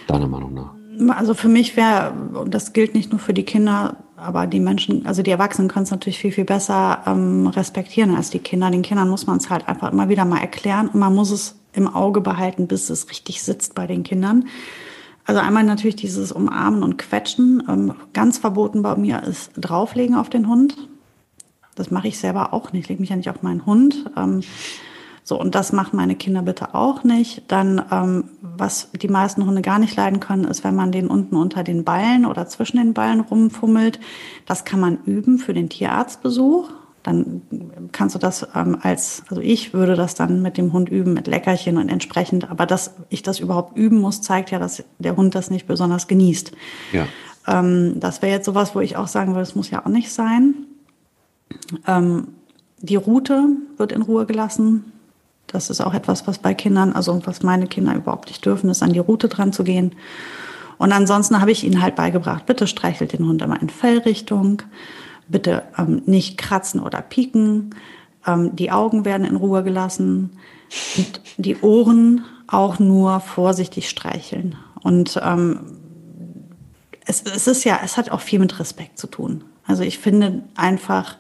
Deiner 0.07 0.29
Meinung 0.29 0.55
nach? 0.55 0.73
Also 1.17 1.35
für 1.35 1.49
mich 1.49 1.77
wäre, 1.77 2.13
und 2.35 2.55
das 2.55 2.73
gilt 2.73 2.95
nicht 2.95 3.11
nur 3.11 3.19
für 3.19 3.35
die 3.35 3.43
Kinder, 3.43 3.97
aber 4.17 4.47
die 4.47 4.61
Menschen, 4.61 5.05
also 5.07 5.23
die 5.23 5.33
Erwachsenen 5.33 5.69
können 5.69 5.83
es 5.83 5.91
natürlich 5.91 6.19
viel, 6.19 6.31
viel 6.31 6.45
besser 6.45 7.03
ähm, 7.07 7.49
respektieren 7.49 8.15
als 8.15 8.31
die 8.31 8.39
Kinder. 8.39 8.71
Den 8.71 8.83
Kindern 8.83 9.09
muss 9.09 9.27
man 9.27 9.39
es 9.39 9.51
halt 9.51 9.67
einfach 9.67 9.91
immer 9.91 10.09
wieder 10.09 10.25
mal 10.25 10.41
erklären 10.41 10.89
und 10.89 11.01
man 11.01 11.13
muss 11.13 11.33
es 11.33 11.57
im 11.75 11.89
Auge 11.89 12.21
behalten, 12.21 12.67
bis 12.67 12.91
es 12.91 13.11
richtig 13.11 13.43
sitzt 13.43 13.75
bei 13.75 13.87
den 13.87 14.03
Kindern. 14.03 14.47
Also 15.25 15.41
einmal 15.41 15.65
natürlich 15.65 15.97
dieses 15.97 16.33
Umarmen 16.33 16.83
und 16.83 16.99
Quetschen. 16.99 17.63
Ähm, 17.69 17.95
ganz 18.13 18.39
verboten 18.39 18.83
bei 18.83 18.95
mir 18.97 19.23
ist 19.23 19.53
drauflegen 19.57 20.17
auf 20.17 20.29
den 20.29 20.49
Hund. 20.49 20.77
Das 21.75 21.91
mache 21.91 22.09
ich 22.09 22.19
selber 22.19 22.53
auch 22.53 22.73
nicht. 22.73 22.85
Ich 22.85 22.89
lege 22.89 23.01
mich 23.01 23.11
ja 23.11 23.17
nicht 23.17 23.31
auf 23.31 23.43
meinen 23.43 23.65
Hund. 23.67 24.11
Ähm, 24.17 24.43
so, 25.27 25.41
und 25.41 25.55
das 25.55 25.73
machen 25.73 25.97
meine 25.97 26.17
Kinder 26.17 26.43
bitte 26.43 26.75
auch 26.75 27.03
nicht. 27.03 27.45
Dann, 27.49 27.83
ähm, 27.91 28.25
was 28.43 28.91
die 28.93 29.09
meisten 29.09 29.47
Hunde 29.47 29.63
gar 29.63 29.79
nicht 29.79 29.97
leiden 29.97 30.21
können, 30.21 30.45
ist, 30.45 30.63
wenn 30.63 30.75
man 30.75 30.93
den 30.93 31.07
unten 31.07 31.37
unter 31.37 31.65
den 31.65 31.85
Ballen 31.85 32.27
oder 32.27 32.47
zwischen 32.47 32.77
den 32.77 32.93
Ballen 32.93 33.21
rumfummelt. 33.21 34.01
Das 34.45 34.67
kann 34.67 34.81
man 34.81 34.99
üben 35.07 35.39
für 35.39 35.55
den 35.55 35.71
Tierarztbesuch 35.71 36.71
dann 37.05 37.43
kannst 37.93 38.15
du 38.15 38.19
das 38.19 38.49
ähm, 38.55 38.79
als, 38.81 39.23
also 39.29 39.41
ich 39.41 39.75
würde 39.75 39.95
das 39.95 40.15
dann 40.15 40.43
mit 40.43 40.57
dem 40.57 40.73
Hund 40.73 40.89
üben, 40.89 41.13
mit 41.13 41.27
Leckerchen 41.27 41.77
und 41.77 41.91
entsprechend, 41.91 42.51
aber 42.51 42.67
dass 42.67 42.95
ich 43.11 43.23
das 43.23 43.39
überhaupt 43.39 43.77
üben 43.77 44.01
muss, 44.01 44.23
zeigt 44.23 44.51
ja, 44.51 44.59
dass 44.59 44.83
der 44.99 45.17
Hund 45.17 45.35
das 45.35 45.51
nicht 45.51 45.67
besonders 45.67 46.09
genießt. 46.09 46.53
Ja. 46.93 47.07
Ähm, 47.47 48.01
das 48.01 48.23
wäre 48.23 48.33
jetzt 48.33 48.47
sowas, 48.47 48.75
wo 48.75 48.81
ich 48.81 48.97
auch 48.97 49.07
sagen 49.07 49.33
würde, 49.33 49.43
das 49.43 49.55
muss 49.55 49.71
ja 49.71 49.85
auch 49.85 49.91
nicht 49.91 50.11
sein. 50.11 50.55
Ähm, 51.87 52.29
die 52.79 52.97
Route 52.97 53.49
wird 53.77 53.93
in 53.93 54.03
Ruhe 54.03 54.25
gelassen. 54.25 54.91
Das 55.47 55.69
ist 55.69 55.83
auch 55.83 55.93
etwas, 55.93 56.27
was 56.27 56.39
bei 56.39 56.55
Kindern, 56.55 56.95
also 56.95 57.21
was 57.27 57.43
meine 57.43 57.67
Kinder 57.67 57.95
überhaupt 57.95 58.29
nicht 58.29 58.45
dürfen, 58.47 58.71
ist 58.71 58.83
an 58.83 58.95
die 58.95 58.99
Route 58.99 59.29
dran 59.29 59.53
zu 59.53 59.63
gehen. 59.63 59.95
Und 60.79 60.91
ansonsten 60.93 61.41
habe 61.41 61.53
ich 61.53 61.65
ihnen 61.65 61.83
halt 61.83 61.97
beigebracht, 61.97 62.47
bitte 62.47 62.67
streichelt 62.67 63.13
den 63.13 63.27
Hund 63.27 63.43
immer 63.43 63.61
in 63.61 63.69
Fellrichtung 63.69 64.63
bitte 65.29 65.63
ähm, 65.79 66.03
nicht 66.07 66.39
kratzen 66.39 66.81
oder 66.81 67.03
pieken. 67.03 67.75
Ähm, 68.27 68.55
die 68.57 68.71
Augen 68.71 69.05
werden 69.05 69.27
in 69.27 69.37
Ruhe 69.37 69.63
gelassen. 69.63 70.39
Und 70.97 71.21
die 71.37 71.57
Ohren 71.59 72.25
auch 72.47 72.79
nur 72.79 73.21
vorsichtig 73.21 73.89
streicheln. 73.89 74.57
Und 74.83 75.21
ähm, 75.23 75.61
es, 77.07 77.23
es 77.23 77.47
ist 77.47 77.65
ja, 77.65 77.81
es 77.83 77.97
hat 77.97 78.11
auch 78.11 78.21
viel 78.21 78.39
mit 78.39 78.59
Respekt 78.59 78.99
zu 78.99 79.07
tun. 79.07 79.45
Also 79.67 79.83
ich 79.83 79.99
finde 79.99 80.43
einfach, 80.55 81.17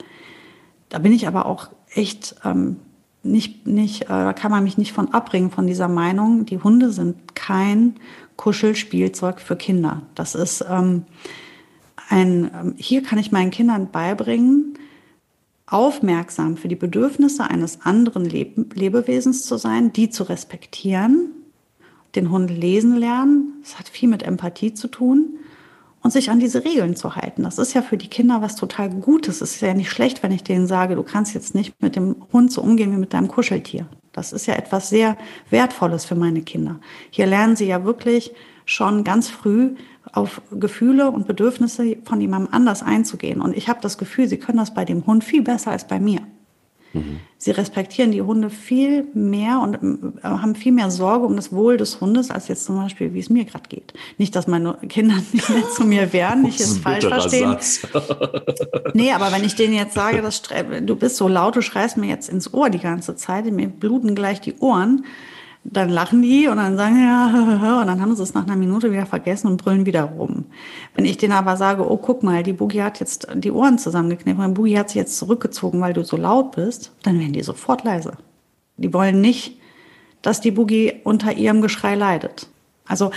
da 0.88 0.98
bin 0.98 1.12
ich 1.12 1.26
aber 1.26 1.46
auch 1.46 1.68
echt 1.94 2.36
ähm, 2.44 2.76
nicht, 3.22 3.66
nicht, 3.66 4.02
äh, 4.02 4.08
da 4.08 4.32
kann 4.32 4.50
man 4.50 4.64
mich 4.64 4.76
nicht 4.76 4.92
von 4.92 5.12
abbringen 5.14 5.50
von 5.50 5.66
dieser 5.66 5.88
Meinung. 5.88 6.44
Die 6.46 6.58
Hunde 6.58 6.92
sind 6.92 7.34
kein 7.34 7.94
Kuschelspielzeug 8.36 9.40
für 9.40 9.56
Kinder. 9.56 10.02
Das 10.14 10.34
ist, 10.34 10.64
ähm, 10.68 11.04
ein, 12.08 12.50
ähm, 12.54 12.74
hier 12.76 13.02
kann 13.02 13.18
ich 13.18 13.32
meinen 13.32 13.50
Kindern 13.50 13.90
beibringen, 13.90 14.78
aufmerksam 15.66 16.56
für 16.56 16.68
die 16.68 16.76
Bedürfnisse 16.76 17.44
eines 17.44 17.80
anderen 17.82 18.24
Leb 18.24 18.74
Lebewesens 18.74 19.46
zu 19.46 19.56
sein, 19.56 19.92
die 19.92 20.10
zu 20.10 20.24
respektieren, 20.24 21.30
den 22.14 22.30
Hund 22.30 22.50
lesen 22.50 22.96
lernen. 22.96 23.54
Das 23.62 23.78
hat 23.78 23.88
viel 23.88 24.08
mit 24.08 24.22
Empathie 24.22 24.74
zu 24.74 24.88
tun 24.88 25.38
und 26.02 26.12
sich 26.12 26.30
an 26.30 26.38
diese 26.38 26.64
Regeln 26.64 26.96
zu 26.96 27.16
halten. 27.16 27.44
Das 27.44 27.58
ist 27.58 27.72
ja 27.72 27.80
für 27.80 27.96
die 27.96 28.08
Kinder 28.08 28.42
was 28.42 28.56
total 28.56 28.90
Gutes. 28.90 29.40
Es 29.40 29.54
ist 29.54 29.62
ja 29.62 29.72
nicht 29.72 29.90
schlecht, 29.90 30.22
wenn 30.22 30.32
ich 30.32 30.44
denen 30.44 30.66
sage, 30.66 30.96
du 30.96 31.02
kannst 31.02 31.34
jetzt 31.34 31.54
nicht 31.54 31.80
mit 31.80 31.96
dem 31.96 32.16
Hund 32.32 32.52
so 32.52 32.60
umgehen 32.60 32.92
wie 32.92 32.98
mit 32.98 33.14
deinem 33.14 33.28
Kuscheltier. 33.28 33.86
Das 34.12 34.32
ist 34.32 34.46
ja 34.46 34.54
etwas 34.54 34.90
sehr 34.90 35.16
Wertvolles 35.50 36.04
für 36.04 36.14
meine 36.14 36.42
Kinder. 36.42 36.78
Hier 37.10 37.26
lernen 37.26 37.56
sie 37.56 37.66
ja 37.66 37.84
wirklich 37.84 38.32
schon 38.66 39.02
ganz 39.02 39.28
früh, 39.28 39.74
auf 40.14 40.40
Gefühle 40.52 41.10
und 41.10 41.26
Bedürfnisse 41.26 41.96
von 42.04 42.20
jemandem 42.20 42.52
anders 42.52 42.82
einzugehen. 42.82 43.40
Und 43.40 43.56
ich 43.56 43.68
habe 43.68 43.80
das 43.82 43.98
Gefühl, 43.98 44.28
sie 44.28 44.38
können 44.38 44.58
das 44.58 44.72
bei 44.72 44.84
dem 44.84 45.06
Hund 45.06 45.24
viel 45.24 45.42
besser 45.42 45.72
als 45.72 45.86
bei 45.86 45.98
mir. 45.98 46.20
Mhm. 46.92 47.18
Sie 47.38 47.50
respektieren 47.50 48.12
die 48.12 48.22
Hunde 48.22 48.48
viel 48.48 49.08
mehr 49.12 49.60
und 49.60 49.74
äh, 49.74 50.22
haben 50.22 50.54
viel 50.54 50.70
mehr 50.70 50.90
Sorge 50.90 51.26
um 51.26 51.34
das 51.34 51.52
Wohl 51.52 51.76
des 51.76 52.00
Hundes, 52.00 52.30
als 52.30 52.46
jetzt 52.46 52.64
zum 52.64 52.76
Beispiel, 52.76 53.12
wie 53.12 53.18
es 53.18 53.28
mir 53.28 53.44
gerade 53.44 53.68
geht. 53.68 53.92
Nicht, 54.16 54.36
dass 54.36 54.46
meine 54.46 54.74
Kinder 54.88 55.16
nicht 55.32 55.50
mehr 55.50 55.68
zu 55.68 55.84
mir 55.84 56.12
wären, 56.12 56.42
nicht 56.42 56.60
es 56.60 56.78
falsch 56.78 57.06
verstehen. 57.06 57.56
nee, 58.94 59.10
aber 59.10 59.32
wenn 59.32 59.44
ich 59.44 59.56
denen 59.56 59.74
jetzt 59.74 59.94
sage, 59.94 60.22
dass, 60.22 60.42
du 60.42 60.96
bist 60.96 61.16
so 61.16 61.26
laut, 61.26 61.56
du 61.56 61.62
schreist 61.62 61.96
mir 61.96 62.06
jetzt 62.06 62.28
ins 62.28 62.54
Ohr 62.54 62.70
die 62.70 62.78
ganze 62.78 63.16
Zeit, 63.16 63.50
mir 63.50 63.68
bluten 63.68 64.14
gleich 64.14 64.40
die 64.40 64.54
Ohren, 64.60 65.04
dann 65.64 65.88
lachen 65.88 66.20
die 66.22 66.46
und 66.46 66.58
dann 66.58 66.76
sagen 66.76 67.02
ja, 67.02 67.80
und 67.80 67.86
dann 67.86 68.00
haben 68.00 68.14
sie 68.14 68.22
es 68.22 68.34
nach 68.34 68.44
einer 68.44 68.56
Minute 68.56 68.92
wieder 68.92 69.06
vergessen 69.06 69.48
und 69.48 69.56
brüllen 69.56 69.86
wieder 69.86 70.04
rum. 70.04 70.44
Wenn 70.94 71.06
ich 71.06 71.16
denen 71.16 71.32
aber 71.32 71.56
sage, 71.56 71.90
oh, 71.90 71.96
guck 71.96 72.22
mal, 72.22 72.42
die 72.42 72.52
Boogie 72.52 72.82
hat 72.82 73.00
jetzt 73.00 73.26
die 73.34 73.50
Ohren 73.50 73.78
zusammengeknippt 73.78 74.38
und 74.38 74.54
Boogie 74.54 74.78
hat 74.78 74.90
sich 74.90 74.96
jetzt 74.96 75.16
zurückgezogen, 75.16 75.80
weil 75.80 75.94
du 75.94 76.04
so 76.04 76.16
laut 76.16 76.52
bist, 76.52 76.92
dann 77.02 77.18
werden 77.18 77.32
die 77.32 77.42
sofort 77.42 77.82
leise. 77.82 78.12
Die 78.76 78.92
wollen 78.92 79.20
nicht, 79.20 79.58
dass 80.20 80.40
die 80.40 80.50
Boogie 80.50 81.00
unter 81.02 81.32
ihrem 81.32 81.62
Geschrei 81.62 81.94
leidet. 81.94 82.48
Also, 82.86 83.10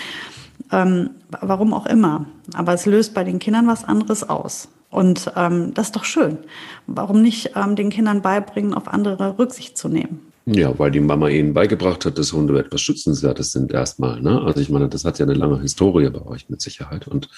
ähm, 0.71 1.11
warum 1.41 1.73
auch 1.73 1.85
immer. 1.85 2.25
Aber 2.53 2.73
es 2.73 2.85
löst 2.85 3.13
bei 3.13 3.23
den 3.23 3.39
Kindern 3.39 3.67
was 3.67 3.83
anderes 3.83 4.27
aus. 4.27 4.69
Und 4.89 5.31
ähm, 5.35 5.73
das 5.73 5.87
ist 5.87 5.95
doch 5.95 6.05
schön. 6.05 6.37
Warum 6.85 7.21
nicht 7.21 7.51
ähm, 7.55 7.75
den 7.75 7.89
Kindern 7.89 8.21
beibringen, 8.21 8.73
auf 8.73 8.87
andere 8.87 9.37
Rücksicht 9.37 9.77
zu 9.77 9.89
nehmen? 9.89 10.26
Ja, 10.49 10.79
weil 10.79 10.91
die 10.91 11.01
Mama 11.01 11.27
ihnen 11.27 11.53
beigebracht 11.53 12.05
hat, 12.05 12.17
dass 12.17 12.31
Hunde 12.31 12.57
etwas 12.57 12.79
Schützenswertes 12.79 13.51
sind 13.51 13.73
erstmal. 13.73 14.21
Ne? 14.21 14.41
Also 14.43 14.61
ich 14.61 14.69
meine, 14.69 14.87
das 14.87 15.03
hat 15.03 15.19
ja 15.19 15.25
eine 15.25 15.33
lange 15.33 15.59
Historie 15.59 16.09
bei 16.09 16.25
euch 16.25 16.47
mit 16.47 16.61
Sicherheit. 16.61 17.05
Und 17.05 17.29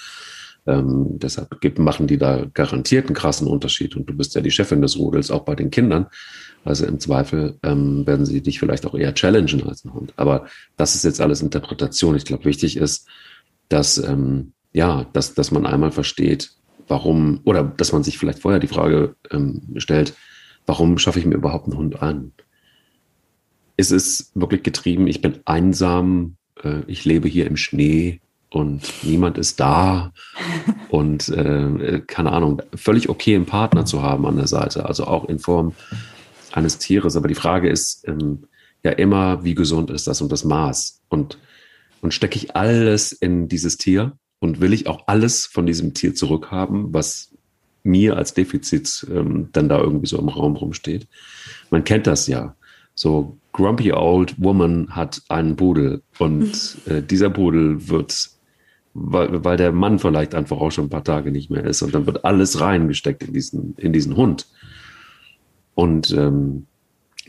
ähm, 0.64 1.18
deshalb 1.18 1.60
gibt, 1.60 1.80
machen 1.80 2.06
die 2.06 2.18
da 2.18 2.46
garantiert 2.54 3.06
einen 3.06 3.16
krassen 3.16 3.48
Unterschied. 3.48 3.96
Und 3.96 4.08
du 4.08 4.16
bist 4.16 4.36
ja 4.36 4.40
die 4.40 4.52
Chefin 4.52 4.80
des 4.80 4.96
Rudels, 4.96 5.32
auch 5.32 5.44
bei 5.44 5.56
den 5.56 5.72
Kindern. 5.72 6.06
Also 6.64 6.86
im 6.86 7.00
Zweifel 7.00 7.58
ähm, 7.64 8.06
werden 8.06 8.26
sie 8.26 8.42
dich 8.42 8.60
vielleicht 8.60 8.86
auch 8.86 8.94
eher 8.94 9.12
challengen 9.12 9.66
als 9.66 9.84
ein 9.84 9.92
Hund. 9.92 10.12
Aber 10.14 10.46
das 10.76 10.94
ist 10.94 11.02
jetzt 11.02 11.20
alles 11.20 11.42
Interpretation. 11.42 12.14
Ich 12.14 12.24
glaube, 12.24 12.44
wichtig 12.44 12.76
ist, 12.76 13.08
dass, 13.68 13.98
ähm, 13.98 14.52
ja, 14.72 15.04
dass, 15.14 15.34
dass 15.34 15.50
man 15.50 15.66
einmal 15.66 15.90
versteht, 15.90 16.52
warum, 16.86 17.40
oder 17.42 17.64
dass 17.64 17.92
man 17.92 18.04
sich 18.04 18.18
vielleicht 18.18 18.38
vorher 18.38 18.60
die 18.60 18.68
Frage 18.68 19.16
ähm, 19.32 19.62
stellt, 19.78 20.14
warum 20.64 20.96
schaffe 20.98 21.18
ich 21.18 21.26
mir 21.26 21.34
überhaupt 21.34 21.66
einen 21.66 21.76
Hund 21.76 22.00
an? 22.00 22.30
Ist 23.80 23.90
es 23.90 24.30
wirklich 24.34 24.62
getrieben, 24.62 25.06
ich 25.06 25.22
bin 25.22 25.38
einsam, 25.46 26.36
äh, 26.62 26.82
ich 26.86 27.04
lebe 27.06 27.28
hier 27.28 27.46
im 27.46 27.56
Schnee 27.56 28.20
und 28.50 28.82
niemand 29.02 29.38
ist 29.38 29.58
da 29.58 30.12
und 30.90 31.30
äh, 31.30 32.02
keine 32.06 32.32
Ahnung, 32.32 32.62
völlig 32.74 33.08
okay, 33.08 33.34
einen 33.34 33.46
Partner 33.46 33.86
zu 33.86 34.02
haben 34.02 34.26
an 34.26 34.36
der 34.36 34.46
Seite, 34.46 34.84
also 34.84 35.04
auch 35.04 35.24
in 35.24 35.38
Form 35.38 35.72
eines 36.52 36.78
Tieres. 36.78 37.16
Aber 37.16 37.28
die 37.28 37.34
Frage 37.34 37.70
ist 37.70 38.06
ähm, 38.06 38.44
ja 38.84 38.92
immer, 38.92 39.44
wie 39.44 39.54
gesund 39.54 39.90
ist 39.90 40.06
das 40.06 40.20
und 40.20 40.30
das 40.30 40.44
Maß? 40.44 41.00
Und, 41.08 41.38
und 42.02 42.12
stecke 42.12 42.36
ich 42.36 42.54
alles 42.54 43.12
in 43.12 43.48
dieses 43.48 43.78
Tier 43.78 44.12
und 44.40 44.60
will 44.60 44.74
ich 44.74 44.88
auch 44.88 45.06
alles 45.06 45.46
von 45.46 45.64
diesem 45.64 45.94
Tier 45.94 46.14
zurückhaben, 46.14 46.92
was 46.92 47.30
mir 47.82 48.16
als 48.16 48.34
Defizit 48.34 49.06
ähm, 49.10 49.48
dann 49.52 49.70
da 49.70 49.78
irgendwie 49.78 50.06
so 50.06 50.18
im 50.18 50.28
Raum 50.28 50.56
rumsteht? 50.56 51.08
Man 51.70 51.84
kennt 51.84 52.06
das 52.06 52.26
ja. 52.26 52.56
So 53.00 53.38
grumpy 53.52 53.94
old 53.94 54.34
woman 54.36 54.94
hat 54.94 55.22
einen 55.30 55.56
Pudel 55.56 56.02
und 56.18 56.76
äh, 56.84 57.00
dieser 57.00 57.30
Pudel 57.30 57.88
wird, 57.88 58.28
weil, 58.92 59.42
weil 59.42 59.56
der 59.56 59.72
Mann 59.72 59.98
vielleicht 59.98 60.34
einfach 60.34 60.58
auch 60.58 60.70
schon 60.70 60.84
ein 60.84 60.90
paar 60.90 61.02
Tage 61.02 61.30
nicht 61.30 61.50
mehr 61.50 61.64
ist 61.64 61.80
und 61.80 61.94
dann 61.94 62.04
wird 62.04 62.26
alles 62.26 62.60
reingesteckt 62.60 63.22
in 63.22 63.32
diesen, 63.32 63.74
in 63.78 63.94
diesen 63.94 64.16
Hund. 64.16 64.48
Und 65.74 66.10
ähm, 66.10 66.66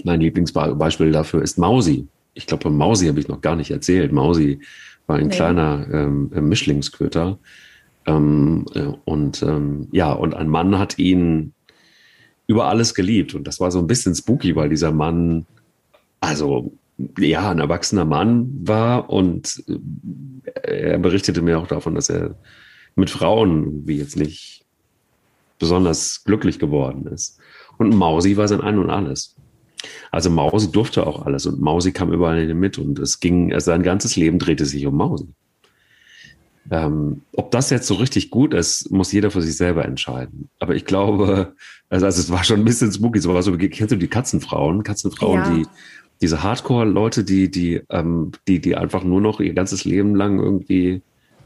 mein 0.03 0.19
Lieblingsbeispiel 0.19 1.13
dafür 1.13 1.41
ist 1.41 1.57
Mausi. 1.57 2.05
Ich 2.34 2.47
glaube, 2.47 2.63
von 2.63 2.76
Mausi 2.76 3.07
habe 3.07 3.22
ich 3.22 3.30
noch 3.30 3.39
gar 3.39 3.55
nicht 3.55 3.72
erzählt. 3.72 4.11
Mausi 4.11 4.59
war 5.07 5.19
ein 5.19 5.28
nee. 5.28 5.34
kleiner 5.34 5.88
ähm, 5.89 6.32
Mischlingsköter. 6.34 7.39
Ähm, 8.07 8.65
äh, 8.74 8.91
und 9.05 9.41
ähm, 9.41 9.88
ja, 9.93 10.11
und 10.11 10.34
ein 10.34 10.49
Mann 10.49 10.78
hat 10.78 10.99
ihn 10.99 11.53
über 12.47 12.67
alles 12.67 12.93
geliebt. 12.93 13.36
Und 13.36 13.47
das 13.47 13.61
war 13.61 13.72
so 13.72 13.80
ein 13.80 13.88
bisschen 13.88 14.13
spooky, 14.13 14.53
weil 14.57 14.67
dieser 14.67 14.91
Mann 14.91 15.45
also 16.22 16.72
ja, 17.17 17.49
ein 17.49 17.59
erwachsener 17.59 18.05
Mann 18.05 18.49
war 18.63 19.09
und 19.09 19.63
äh, 20.63 20.91
er 20.91 20.99
berichtete 20.99 21.41
mir 21.41 21.59
auch 21.59 21.67
davon, 21.67 21.95
dass 21.95 22.09
er 22.09 22.36
mit 22.95 23.09
Frauen 23.09 23.88
wie 23.88 23.97
jetzt 23.97 24.15
nicht 24.15 24.63
besonders 25.59 26.24
glücklich 26.24 26.59
geworden 26.59 27.07
ist. 27.07 27.39
Und 27.78 27.95
Mausi 27.95 28.38
war 28.38 28.47
sein 28.47 28.61
Ein 28.61 28.78
und 28.78 28.89
Alles. 28.89 29.36
Also 30.11 30.30
Mausi 30.30 30.72
durfte 30.72 31.07
auch 31.07 31.26
alles 31.26 31.47
und 31.47 31.59
Mausi 31.59 31.91
kam 31.91 32.13
überall 32.13 32.53
mit 32.53 32.78
und 32.78 32.99
es 32.99 33.19
ging, 33.19 33.57
sein 33.59 33.82
ganzes 33.82 34.15
Leben 34.15 34.38
drehte 34.38 34.65
sich 34.65 34.86
um 34.86 34.95
Mausi. 34.95 35.34
Ähm, 36.69 37.24
ob 37.34 37.49
das 37.49 37.72
jetzt 37.72 37.88
so 37.88 37.95
richtig 37.95 38.30
gut 38.30 38.53
ist, 38.53 38.91
muss 38.91 39.11
jeder 39.11 39.32
für 39.32 39.41
sich 39.41 39.57
selber 39.57 39.84
entscheiden. 39.86 40.49
Aber 40.59 40.76
ich 40.76 40.86
glaube, 40.86 41.55
also, 41.89 42.05
also 42.05 42.22
es 42.22 42.30
war 42.30 42.43
schon 42.43 42.59
ein 42.59 42.65
bisschen 42.65 42.91
spooky. 42.91 43.19
So 43.19 43.34
war 43.34 43.41
so, 43.41 43.57
kennst 43.57 43.91
du 43.91 43.95
die 43.95 44.07
Katzenfrauen? 44.07 44.84
Katzenfrauen, 44.84 45.39
ja. 45.39 45.55
die 45.55 45.65
diese 46.22 46.43
Hardcore-Leute, 46.43 47.24
die, 47.24 47.49
die, 47.49 47.82
ähm, 47.89 48.32
die, 48.47 48.61
die 48.61 48.76
einfach 48.76 49.03
nur 49.03 49.22
noch 49.22 49.39
ihr 49.39 49.53
ganzes 49.53 49.86
Leben 49.86 50.15
lang 50.15 50.39
irgendwie, 50.39 51.01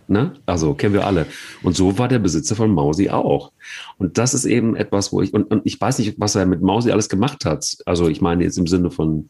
ne? 0.07 0.33
Also 0.45 0.73
kennen 0.73 0.93
wir 0.93 1.07
alle. 1.07 1.27
Und 1.63 1.75
so 1.75 1.97
war 1.97 2.07
der 2.07 2.19
Besitzer 2.19 2.55
von 2.55 2.73
Mausi 2.73 3.09
auch. 3.09 3.51
Und 3.97 4.17
das 4.17 4.33
ist 4.33 4.45
eben 4.45 4.75
etwas, 4.75 5.13
wo 5.13 5.21
ich, 5.21 5.33
und, 5.33 5.45
und 5.45 5.61
ich 5.65 5.79
weiß 5.79 5.99
nicht, 5.99 6.19
was 6.19 6.35
er 6.35 6.45
mit 6.45 6.61
Mausi 6.61 6.91
alles 6.91 7.09
gemacht 7.09 7.45
hat. 7.45 7.77
Also 7.85 8.09
ich 8.09 8.21
meine 8.21 8.43
jetzt 8.43 8.57
im 8.57 8.67
Sinne 8.67 8.91
von, 8.91 9.29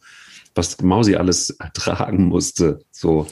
was 0.54 0.80
Mausi 0.82 1.14
alles 1.14 1.50
ertragen 1.60 2.24
musste. 2.24 2.80
So. 2.90 3.26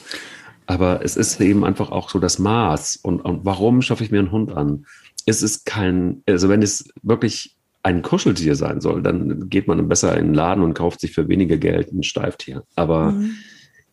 Aber 0.67 1.03
es 1.03 1.17
ist 1.17 1.39
eben 1.41 1.65
einfach 1.65 1.91
auch 1.91 2.09
so 2.09 2.19
das 2.19 2.39
Maß. 2.39 2.97
Und, 3.03 3.21
und 3.21 3.45
warum 3.45 3.81
schaffe 3.81 4.03
ich 4.03 4.11
mir 4.11 4.19
einen 4.19 4.31
Hund 4.31 4.53
an? 4.53 4.85
Es 5.25 5.41
ist 5.41 5.65
kein, 5.65 6.23
also 6.27 6.49
wenn 6.49 6.61
es 6.61 6.87
wirklich 7.03 7.55
ein 7.85 8.01
Kuscheltier 8.01 8.55
sein 8.55 8.81
soll, 8.81 9.03
dann 9.03 9.47
geht 9.47 9.67
man 9.67 9.87
besser 9.87 10.17
in 10.17 10.25
den 10.25 10.33
Laden 10.33 10.63
und 10.63 10.73
kauft 10.73 10.99
sich 11.01 11.13
für 11.13 11.27
weniger 11.27 11.57
Geld 11.57 11.93
ein 11.93 12.01
Steiftier. 12.01 12.63
Aber 12.75 13.11
mhm. 13.11 13.35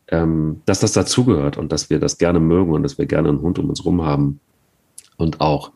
ähm, 0.09 0.62
dass 0.64 0.80
das 0.80 0.93
dazugehört 0.93 1.59
und 1.59 1.70
dass 1.72 1.90
wir 1.90 1.99
das 1.99 2.16
gerne 2.16 2.40
mögen 2.40 2.72
und 2.72 2.84
dass 2.84 2.97
wir 2.97 3.05
gerne 3.05 3.28
einen 3.28 3.43
Hund 3.43 3.59
um 3.59 3.68
uns 3.68 3.84
rum 3.84 4.03
haben 4.03 4.40
und 5.18 5.43
auch 5.43 5.72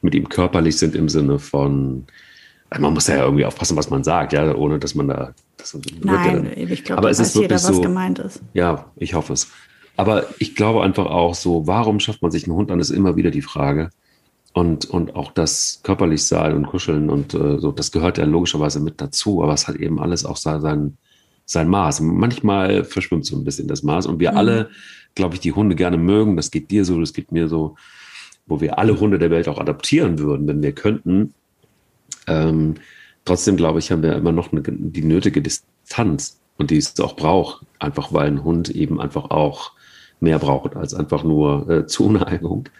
mit 0.00 0.14
ihm 0.14 0.28
körperlich 0.28 0.78
sind 0.78 0.94
im 0.94 1.08
Sinne 1.08 1.40
von, 1.40 2.06
man 2.78 2.94
muss 2.94 3.08
ja 3.08 3.16
irgendwie 3.24 3.44
aufpassen, 3.44 3.76
was 3.76 3.90
man 3.90 4.04
sagt, 4.04 4.32
ja, 4.32 4.54
ohne 4.54 4.78
dass 4.78 4.94
man 4.94 5.08
da. 5.08 5.34
Das 5.56 5.76
Nein, 6.04 6.52
ja 6.56 6.68
ich 6.68 6.84
glaube, 6.84 7.08
es 7.08 7.18
weiß 7.18 7.34
jeder, 7.34 7.56
was 7.56 7.66
so, 7.66 7.80
gemeint 7.80 8.20
ist. 8.20 8.42
Ja, 8.54 8.92
ich 8.94 9.14
hoffe 9.14 9.32
es. 9.32 9.50
Aber 9.96 10.26
ich 10.38 10.54
glaube 10.54 10.84
einfach 10.84 11.06
auch 11.06 11.34
so, 11.34 11.66
warum 11.66 11.98
schafft 11.98 12.22
man 12.22 12.30
sich 12.30 12.44
einen 12.44 12.54
Hund 12.54 12.70
an, 12.70 12.78
ist 12.78 12.90
immer 12.90 13.16
wieder 13.16 13.32
die 13.32 13.42
Frage. 13.42 13.90
Und, 14.56 14.86
und 14.86 15.14
auch 15.16 15.32
das 15.32 15.80
körperlich 15.82 16.24
sein 16.24 16.54
und 16.54 16.68
kuscheln 16.68 17.10
und 17.10 17.34
äh, 17.34 17.58
so, 17.58 17.72
das 17.72 17.92
gehört 17.92 18.16
ja 18.16 18.24
logischerweise 18.24 18.80
mit 18.80 19.02
dazu, 19.02 19.42
aber 19.42 19.52
es 19.52 19.68
hat 19.68 19.76
eben 19.76 20.00
alles 20.00 20.24
auch 20.24 20.38
sein, 20.38 20.96
sein 21.44 21.68
Maß. 21.68 22.00
Manchmal 22.00 22.82
verschwimmt 22.84 23.26
so 23.26 23.36
ein 23.36 23.44
bisschen 23.44 23.68
das 23.68 23.82
Maß 23.82 24.06
und 24.06 24.18
wir 24.18 24.30
mhm. 24.30 24.36
alle, 24.38 24.70
glaube 25.14 25.34
ich, 25.34 25.40
die 25.40 25.52
Hunde 25.52 25.76
gerne 25.76 25.98
mögen. 25.98 26.38
Das 26.38 26.50
geht 26.50 26.70
dir 26.70 26.86
so, 26.86 26.98
das 26.98 27.12
geht 27.12 27.32
mir 27.32 27.48
so, 27.48 27.76
wo 28.46 28.62
wir 28.62 28.78
alle 28.78 28.98
Hunde 28.98 29.18
der 29.18 29.30
Welt 29.30 29.46
auch 29.46 29.58
adoptieren 29.58 30.18
würden, 30.18 30.48
wenn 30.48 30.62
wir 30.62 30.72
könnten. 30.72 31.34
Ähm, 32.26 32.76
trotzdem, 33.26 33.58
glaube 33.58 33.78
ich, 33.78 33.92
haben 33.92 34.02
wir 34.02 34.16
immer 34.16 34.32
noch 34.32 34.52
eine, 34.52 34.62
die 34.62 35.04
nötige 35.04 35.42
Distanz 35.42 36.40
und 36.56 36.70
die 36.70 36.78
es 36.78 36.98
auch 36.98 37.14
braucht, 37.14 37.66
einfach 37.78 38.10
weil 38.14 38.28
ein 38.28 38.42
Hund 38.42 38.70
eben 38.70 39.02
einfach 39.02 39.28
auch 39.30 39.72
mehr 40.18 40.38
braucht 40.38 40.76
als 40.76 40.94
einfach 40.94 41.24
nur 41.24 41.68
äh, 41.68 41.86
Zuneigung. 41.86 42.70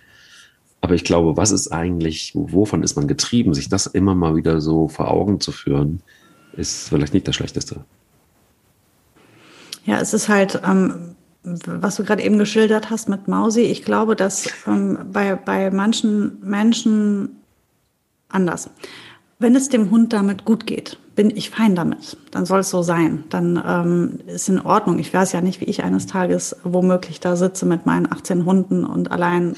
Aber 0.81 0.95
ich 0.95 1.05
glaube, 1.05 1.37
was 1.37 1.51
ist 1.51 1.73
eigentlich, 1.73 2.33
wovon 2.35 2.83
ist 2.83 2.97
man 2.97 3.09
getrieben, 3.09 3.55
sich 3.55 3.69
das 3.69 3.87
immer 3.87 4.15
mal 4.15 4.37
wieder 4.37 4.61
so 4.61 4.89
vor 4.89 5.11
Augen 5.11 5.41
zu 5.41 5.53
führen, 5.53 6.01
ist 6.53 6.89
vielleicht 6.89 7.15
nicht 7.15 7.27
das 7.27 7.35
Schlechteste. 7.35 7.85
Ja, 9.85 10.01
es 10.01 10.15
ist 10.15 10.29
halt, 10.29 10.61
ähm, 10.65 11.17
was 11.43 11.97
du 11.97 12.05
gerade 12.05 12.23
eben 12.23 12.39
geschildert 12.39 12.91
hast 12.91 13.09
mit 13.09 13.29
Mausi, 13.29 13.63
ich 13.63 13.85
glaube, 13.85 14.17
dass 14.17 14.49
ähm, 14.67 14.99
bei, 15.13 15.37
bei 15.37 15.71
manchen 15.71 16.41
Menschen 16.41 17.37
anders. 18.29 18.71
Wenn 19.39 19.55
es 19.55 19.69
dem 19.69 19.91
Hund 19.91 20.13
damit 20.13 20.45
gut 20.45 20.67
geht, 20.67 20.99
bin 21.17 21.35
ich 21.35 21.51
fein 21.51 21.75
damit. 21.75 22.17
Dann 22.31 22.45
soll 22.45 22.61
es 22.61 22.71
so 22.71 22.83
sein. 22.83 23.25
Dann 23.31 23.61
ähm, 23.67 24.21
ist 24.27 24.49
in 24.49 24.61
Ordnung. 24.61 24.99
Ich 24.99 25.13
weiß 25.13 25.33
ja 25.33 25.41
nicht, 25.41 25.61
wie 25.61 25.65
ich 25.65 25.83
eines 25.83 26.07
Tages 26.07 26.55
womöglich 26.63 27.21
da 27.21 27.35
sitze 27.37 27.65
mit 27.67 27.87
meinen 27.87 28.11
18 28.11 28.45
Hunden 28.45 28.85
und 28.85 29.11
allein. 29.11 29.57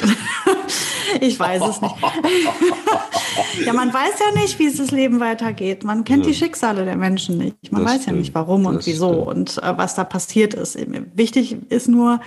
ich 1.21 1.39
weiß 1.39 1.63
es 1.69 1.83
nicht. 1.83 1.95
ja, 3.67 3.73
man 3.73 3.93
weiß 3.93 4.13
ja 4.21 4.41
nicht, 4.41 4.59
wie 4.61 4.67
es 4.67 4.77
das 4.77 4.93
Leben 4.93 5.19
weitergeht. 5.19 5.83
Man 5.83 6.05
kennt 6.05 6.25
ja. 6.25 6.31
die 6.31 6.37
Schicksale 6.39 6.85
der 6.85 6.97
Menschen 6.97 7.39
nicht. 7.39 7.73
Man 7.73 7.83
das 7.83 7.95
weiß 7.95 8.03
stimmt. 8.03 8.17
ja 8.17 8.21
nicht, 8.21 8.35
warum 8.37 8.65
und 8.65 8.77
das 8.77 8.87
wieso 8.87 9.13
stimmt. 9.13 9.27
und 9.27 9.63
äh, 9.63 9.77
was 9.77 9.97
da 9.97 10.05
passiert 10.05 10.55
ist. 10.55 10.79
Wichtig 11.15 11.57
ist 11.71 11.89
nur, 11.89 12.21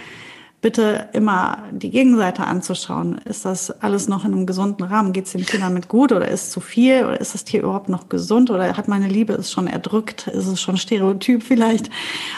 bitte 0.62 1.10
immer 1.14 1.64
die 1.72 1.90
Gegenseite 1.90 2.46
anzuschauen. 2.46 3.18
Ist 3.26 3.46
das 3.46 3.72
alles 3.82 4.08
noch 4.08 4.24
in 4.26 4.34
einem 4.34 4.46
gesunden 4.46 4.86
Rahmen? 4.86 5.12
Geht 5.12 5.26
es 5.26 5.32
dem 5.32 5.46
Tier 5.46 5.60
damit 5.60 5.88
gut 5.88 6.12
oder 6.12 6.28
ist 6.28 6.44
es 6.44 6.50
zu 6.52 6.60
viel 6.60 7.04
oder 7.04 7.20
ist 7.20 7.34
das 7.34 7.44
Tier 7.44 7.62
überhaupt 7.62 7.90
noch 7.90 8.10
gesund 8.10 8.52
oder 8.52 8.78
hat 8.78 8.88
meine 8.88 9.08
Liebe 9.08 9.34
es 9.34 9.52
schon 9.52 9.66
erdrückt? 9.66 10.28
Ist 10.28 10.46
es 10.46 10.62
schon 10.62 10.78
Stereotyp 10.78 11.42
vielleicht? 11.42 11.90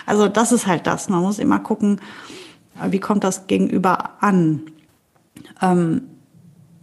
Also 0.05 0.29
das 0.29 0.53
ist 0.53 0.67
halt 0.67 0.87
das. 0.87 1.09
Man 1.09 1.21
muss 1.21 1.37
immer 1.37 1.59
gucken, 1.59 1.99
wie 2.89 2.99
kommt 2.99 3.25
das 3.25 3.47
Gegenüber 3.47 4.11
an? 4.21 4.61
Ähm, 5.61 6.03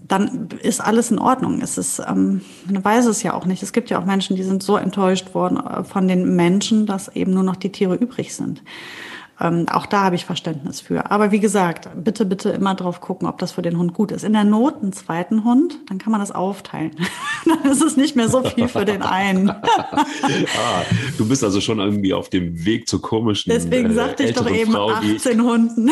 dann 0.07 0.49
ist 0.63 0.81
alles 0.81 1.11
in 1.11 1.19
Ordnung. 1.19 1.61
Es 1.63 1.79
ist, 1.79 2.01
ähm, 2.01 2.41
man 2.67 2.85
weiß 2.85 3.07
es 3.07 3.23
ja 3.23 3.33
auch 3.33 3.47
nicht. 3.47 3.63
Es 3.63 3.73
gibt 3.73 3.91
ja 3.91 3.99
auch 3.99 4.05
Menschen, 4.05 4.37
die 4.37 4.43
sind 4.43 4.63
so 4.63 4.77
enttäuscht 4.77 5.35
worden 5.35 5.59
äh, 5.59 5.85
von 5.85 6.09
den 6.09 6.35
Menschen, 6.37 6.85
dass 6.85 7.09
eben 7.15 7.33
nur 7.33 7.45
noch 7.45 7.57
die 7.57 7.71
Tiere 7.71 7.95
übrig 7.95 8.35
sind. 8.35 8.63
Ähm, 9.41 9.67
auch 9.71 9.87
da 9.87 10.03
habe 10.05 10.17
ich 10.17 10.27
Verständnis 10.27 10.81
für. 10.81 11.11
Aber 11.11 11.33
wie 11.33 11.41
gesagt, 11.41 11.89
bitte, 11.97 12.27
bitte 12.27 12.51
immer 12.51 12.75
drauf 12.75 13.01
gucken, 13.01 13.27
ob 13.27 13.39
das 13.39 13.53
für 13.53 13.63
den 13.63 13.79
Hund 13.79 13.95
gut 13.95 14.13
ist. 14.13 14.23
In 14.23 14.35
der 14.35 14.45
Not 14.45 14.83
einen 14.83 14.93
zweiten 14.93 15.45
Hund, 15.45 15.79
dann 15.89 15.99
kann 15.99 16.13
man 16.13 16.21
das 16.21 16.31
aufteilen. 16.31 16.93
dann 17.47 17.71
ist 17.71 17.83
es 17.83 17.97
nicht 17.97 18.17
mehr 18.17 18.29
so 18.29 18.43
viel 18.45 18.69
für 18.69 18.85
den 18.85 19.03
einen. 19.03 19.49
ah, 19.51 19.57
du 21.17 21.27
bist 21.27 21.43
also 21.43 21.61
schon 21.61 21.79
irgendwie 21.79 22.13
auf 22.13 22.29
dem 22.29 22.65
Weg 22.67 22.87
zur 22.87 23.01
komischen. 23.01 23.51
Deswegen 23.51 23.91
äh, 23.91 23.95
sagte 23.95 24.25
ich 24.25 24.35
doch 24.35 24.49
eben 24.51 24.73
Frau, 24.73 24.91
18 24.91 25.43
Hunden. 25.43 25.91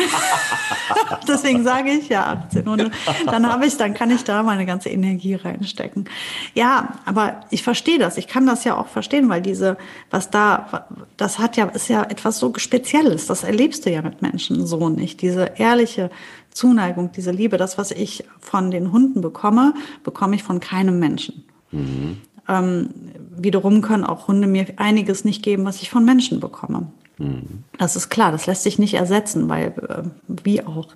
Deswegen 1.27 1.63
sage 1.63 1.89
ich 1.89 2.09
ja 2.09 2.43
18 2.47 2.69
Hunde. 2.69 2.91
Dann 3.25 3.51
habe 3.51 3.65
ich, 3.65 3.77
dann 3.77 3.95
kann 3.95 4.11
ich 4.11 4.23
da 4.23 4.43
meine 4.43 4.67
ganze 4.67 4.89
Energie 4.89 5.33
reinstecken. 5.33 6.05
Ja, 6.53 6.99
aber 7.05 7.41
ich 7.49 7.63
verstehe 7.63 7.97
das. 7.97 8.17
Ich 8.17 8.27
kann 8.27 8.45
das 8.45 8.63
ja 8.63 8.77
auch 8.77 8.87
verstehen, 8.87 9.27
weil 9.29 9.41
diese, 9.41 9.77
was 10.11 10.29
da, 10.29 10.87
das 11.17 11.39
hat 11.39 11.57
ja, 11.57 11.65
ist 11.65 11.89
ja 11.89 12.03
etwas 12.03 12.37
so 12.37 12.53
Spezielles. 12.57 13.25
Das 13.25 13.38
das 13.39 13.47
erlebst 13.49 13.85
du 13.85 13.89
ja 13.89 14.01
mit 14.01 14.21
Menschen 14.21 14.65
so 14.67 14.89
nicht. 14.89 15.21
Diese 15.21 15.51
ehrliche 15.55 16.11
Zuneigung, 16.51 17.11
diese 17.13 17.31
Liebe, 17.31 17.57
das, 17.57 17.77
was 17.77 17.91
ich 17.91 18.25
von 18.39 18.69
den 18.69 18.91
Hunden 18.91 19.21
bekomme, 19.21 19.73
bekomme 20.03 20.35
ich 20.35 20.43
von 20.43 20.59
keinem 20.59 20.99
Menschen. 20.99 21.45
Mhm. 21.71 22.17
Ähm, 22.49 22.89
wiederum 23.37 23.81
können 23.81 24.03
auch 24.03 24.27
Hunde 24.27 24.47
mir 24.47 24.65
einiges 24.75 25.23
nicht 25.23 25.41
geben, 25.41 25.63
was 25.63 25.81
ich 25.81 25.89
von 25.89 26.03
Menschen 26.03 26.41
bekomme. 26.41 26.91
Mhm. 27.17 27.63
Das 27.77 27.95
ist 27.95 28.09
klar, 28.09 28.31
das 28.31 28.45
lässt 28.45 28.63
sich 28.63 28.77
nicht 28.77 28.95
ersetzen, 28.95 29.47
weil 29.47 29.73
äh, 29.87 30.03
wie 30.43 30.65
auch. 30.65 30.89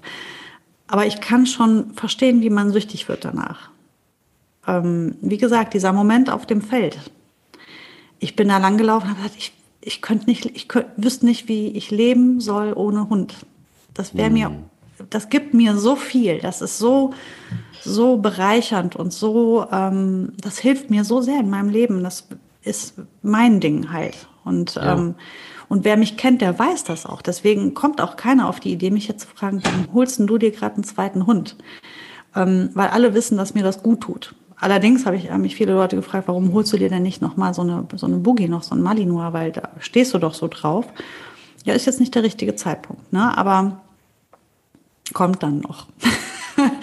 Aber 0.87 1.05
ich 1.05 1.21
kann 1.21 1.45
schon 1.45 1.93
verstehen, 1.93 2.41
wie 2.41 2.49
man 2.49 2.73
süchtig 2.73 3.07
wird 3.07 3.23
danach. 3.23 3.69
Ähm, 4.67 5.15
wie 5.21 5.37
gesagt, 5.37 5.73
dieser 5.73 5.93
Moment 5.93 6.29
auf 6.29 6.45
dem 6.45 6.61
Feld. 6.61 6.99
Ich 8.19 8.35
bin 8.35 8.49
da 8.49 8.57
lang 8.57 8.77
gelaufen 8.77 9.05
und 9.05 9.11
habe 9.11 9.21
gesagt, 9.21 9.37
ich 9.37 9.53
ich 9.85 10.01
könnte 10.01 10.25
nicht, 10.25 10.45
ich 10.45 10.67
könnt, 10.67 10.87
wüsste 10.97 11.25
nicht, 11.25 11.47
wie 11.47 11.67
ich 11.69 11.91
leben 11.91 12.39
soll 12.39 12.73
ohne 12.73 13.09
Hund. 13.09 13.35
Das 13.93 14.15
wäre 14.15 14.29
mir, 14.29 14.49
mhm. 14.49 14.63
das 15.09 15.29
gibt 15.29 15.53
mir 15.53 15.77
so 15.77 15.95
viel. 15.95 16.39
Das 16.39 16.61
ist 16.61 16.77
so, 16.77 17.13
so 17.81 18.17
bereichernd 18.17 18.95
und 18.95 19.13
so, 19.13 19.67
ähm, 19.71 20.33
das 20.41 20.57
hilft 20.57 20.89
mir 20.89 21.03
so 21.03 21.21
sehr 21.21 21.39
in 21.39 21.49
meinem 21.49 21.69
Leben. 21.69 22.03
Das 22.03 22.27
ist 22.63 22.95
mein 23.21 23.59
Ding 23.59 23.91
halt. 23.91 24.27
Und, 24.43 24.75
ja. 24.75 24.93
ähm, 24.93 25.15
und 25.69 25.85
wer 25.85 25.97
mich 25.97 26.17
kennt, 26.17 26.41
der 26.41 26.57
weiß 26.57 26.83
das 26.85 27.05
auch. 27.05 27.21
Deswegen 27.21 27.73
kommt 27.73 28.01
auch 28.01 28.15
keiner 28.15 28.49
auf 28.49 28.59
die 28.59 28.71
Idee, 28.71 28.89
mich 28.89 29.07
jetzt 29.07 29.27
zu 29.27 29.35
fragen, 29.35 29.61
warum 29.63 29.93
holst 29.93 30.19
du 30.19 30.37
dir 30.37 30.51
gerade 30.51 30.75
einen 30.75 30.83
zweiten 30.83 31.25
Hund? 31.25 31.55
Ähm, 32.35 32.69
weil 32.73 32.87
alle 32.87 33.13
wissen, 33.13 33.37
dass 33.37 33.53
mir 33.53 33.63
das 33.63 33.83
gut 33.83 34.01
tut. 34.01 34.33
Allerdings 34.63 35.05
habe 35.05 35.17
ich 35.17 35.29
mich 35.29 35.57
viele 35.57 35.73
Leute 35.73 35.97
gefragt, 35.97 36.29
warum 36.29 36.53
holst 36.53 36.71
du 36.71 36.77
dir 36.77 36.87
denn 36.87 37.03
nicht 37.03 37.21
noch 37.21 37.35
mal 37.35 37.53
so 37.53 37.63
eine 37.63 37.85
so 37.97 38.05
eine 38.05 38.15
Boogie 38.15 38.47
noch 38.47 38.63
so 38.63 38.73
ein 38.73 38.81
Malinois, 38.81 39.33
weil 39.33 39.51
da 39.51 39.63
stehst 39.79 40.13
du 40.13 40.19
doch 40.19 40.33
so 40.33 40.47
drauf. 40.47 40.85
Ja, 41.65 41.73
ist 41.73 41.85
jetzt 41.85 41.99
nicht 41.99 42.15
der 42.15 42.23
richtige 42.23 42.55
Zeitpunkt, 42.55 43.11
ne? 43.11 43.37
Aber 43.37 43.81
kommt 45.11 45.43
dann 45.43 45.59
noch. 45.59 45.87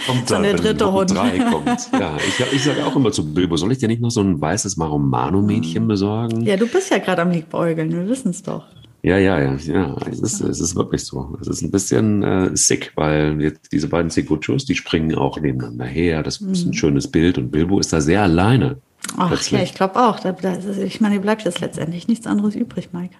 Kommt 0.06 0.30
dann, 0.30 0.42
der 0.42 0.56
dritte 0.56 0.92
Hund. 0.92 1.10
Drei 1.10 1.38
kommt. 1.38 1.88
Ja, 1.98 2.18
ich, 2.18 2.52
ich 2.52 2.64
sage 2.64 2.84
auch 2.84 2.94
immer 2.96 3.12
zu 3.12 3.32
Bilbo, 3.32 3.56
soll 3.56 3.72
ich 3.72 3.78
dir 3.78 3.88
nicht 3.88 4.02
noch 4.02 4.10
so 4.10 4.20
ein 4.20 4.38
weißes 4.38 4.76
Maromano-Mädchen 4.76 5.88
besorgen? 5.88 6.44
Ja, 6.44 6.58
du 6.58 6.66
bist 6.66 6.90
ja 6.90 6.98
gerade 6.98 7.22
am 7.22 7.30
Liebäugeln, 7.30 7.90
wir 7.92 8.06
wissen 8.10 8.28
es 8.28 8.42
doch. 8.42 8.66
Ja, 9.02 9.16
ja, 9.16 9.40
ja, 9.40 9.56
ja. 9.56 9.96
Es 10.10 10.20
ist, 10.20 10.40
es 10.40 10.60
ist 10.60 10.76
wirklich 10.76 11.04
so. 11.04 11.36
Es 11.40 11.48
ist 11.48 11.62
ein 11.62 11.70
bisschen 11.70 12.22
äh, 12.22 12.50
sick, 12.54 12.92
weil 12.96 13.40
jetzt 13.40 13.72
diese 13.72 13.88
beiden 13.88 14.10
Sekuchos, 14.10 14.66
die 14.66 14.74
springen 14.74 15.14
auch 15.14 15.40
nebeneinander 15.40 15.86
her. 15.86 16.22
Das 16.22 16.40
ist 16.40 16.64
ein 16.64 16.68
mhm. 16.68 16.72
schönes 16.74 17.10
Bild 17.10 17.38
und 17.38 17.50
Bilbo 17.50 17.80
ist 17.80 17.92
da 17.92 18.00
sehr 18.00 18.22
alleine. 18.22 18.76
Ach 19.16 19.28
plötzlich. 19.28 19.52
ja, 19.52 19.62
ich 19.62 19.74
glaube 19.74 19.96
auch. 19.96 20.20
Da, 20.20 20.32
da, 20.32 20.58
ich 20.84 21.00
meine, 21.00 21.18
bleibt 21.20 21.44
jetzt 21.44 21.60
letztendlich 21.60 22.08
nichts 22.08 22.26
anderes 22.26 22.54
übrig, 22.54 22.90
Mike. 22.92 23.14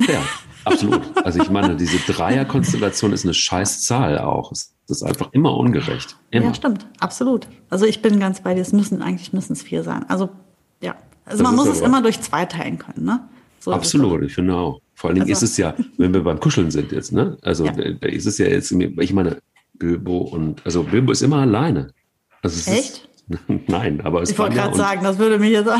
fair. 0.00 0.20
Absolut. 0.64 1.02
Also 1.24 1.40
ich 1.40 1.50
meine, 1.50 1.76
diese 1.76 1.98
Dreierkonstellation 1.98 3.12
ist 3.12 3.24
eine 3.24 3.34
Scheißzahl 3.34 4.18
auch. 4.18 4.50
Das 4.50 4.72
ist 4.88 5.02
einfach 5.02 5.28
immer 5.32 5.56
ungerecht. 5.56 6.16
Immer. 6.30 6.46
Ja, 6.46 6.54
stimmt. 6.54 6.86
Absolut. 6.98 7.46
Also 7.70 7.86
ich 7.86 8.02
bin 8.02 8.18
ganz 8.18 8.40
bei 8.40 8.54
dir. 8.54 8.62
Es 8.62 8.72
müssen 8.72 9.02
eigentlich 9.02 9.32
müssen 9.32 9.52
es 9.52 9.62
vier 9.62 9.82
sein. 9.84 10.04
Also 10.08 10.30
ja. 10.80 10.96
Also 11.24 11.42
das 11.42 11.50
man 11.50 11.54
muss 11.54 11.68
es 11.68 11.80
immer 11.80 12.02
durch 12.02 12.20
zwei 12.20 12.44
teilen 12.44 12.78
können, 12.78 13.04
ne? 13.04 13.20
So 13.60 13.72
Absolut, 13.72 14.22
ich 14.22 14.34
finde 14.34 14.54
auch. 14.54 14.80
Vor 15.04 15.10
allen 15.10 15.16
Dingen 15.16 15.28
also, 15.28 15.44
ist 15.44 15.50
es 15.50 15.58
ja, 15.58 15.74
wenn 15.98 16.14
wir 16.14 16.24
beim 16.24 16.40
Kuscheln 16.40 16.70
sind 16.70 16.90
jetzt, 16.90 17.12
ne? 17.12 17.36
Also 17.42 17.66
ja. 17.66 17.72
da 17.72 18.08
ist 18.08 18.24
es 18.24 18.38
ja 18.38 18.46
jetzt, 18.46 18.72
ich 18.72 19.12
meine, 19.12 19.36
Bilbo 19.74 20.16
und, 20.16 20.64
also 20.64 20.82
Bilbo 20.82 21.12
ist 21.12 21.20
immer 21.20 21.40
alleine. 21.40 21.88
Also 22.40 22.70
Echt? 22.70 23.06
Ist, 23.28 23.38
nein, 23.68 24.00
aber 24.00 24.22
es 24.22 24.30
Ich 24.30 24.38
wollte 24.38 24.54
gerade 24.54 24.74
sagen, 24.74 25.04
das 25.04 25.18
würde 25.18 25.38
mich 25.38 25.50
jetzt 25.50 25.70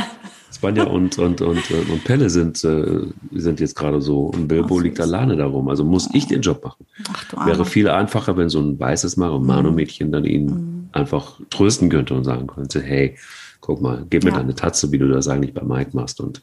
Spanja 0.52 0.84
und, 0.84 1.18
und, 1.18 1.40
und, 1.40 1.70
und 1.70 2.04
Pelle 2.04 2.28
sind, 2.28 2.62
äh, 2.64 3.06
sind 3.32 3.60
jetzt 3.60 3.76
gerade 3.76 4.02
so 4.02 4.26
und 4.26 4.46
Bilbo 4.46 4.76
Ach, 4.78 4.82
liegt 4.82 5.00
alleine 5.00 5.36
darum. 5.36 5.70
Also 5.70 5.84
muss 5.84 6.10
ich 6.12 6.26
den 6.26 6.42
Job 6.42 6.62
machen. 6.62 6.84
Ach, 7.10 7.46
Wäre 7.46 7.64
viel 7.64 7.88
einfacher, 7.88 8.36
wenn 8.36 8.50
so 8.50 8.60
ein 8.60 8.78
weißes 8.78 9.16
Maromano-Mädchen 9.16 10.12
dann 10.12 10.26
ihn 10.26 10.44
mhm. 10.44 10.88
einfach 10.92 11.40
trösten 11.48 11.88
könnte 11.88 12.12
und 12.12 12.24
sagen 12.24 12.46
könnte, 12.46 12.82
hey, 12.82 13.16
guck 13.62 13.80
mal, 13.80 14.04
gib 14.10 14.22
mir 14.22 14.32
ja. 14.32 14.36
deine 14.36 14.54
Tatze, 14.54 14.92
wie 14.92 14.98
du 14.98 15.08
das 15.08 15.28
eigentlich 15.28 15.54
bei 15.54 15.64
Mike 15.64 15.92
machst 15.94 16.20
und 16.20 16.42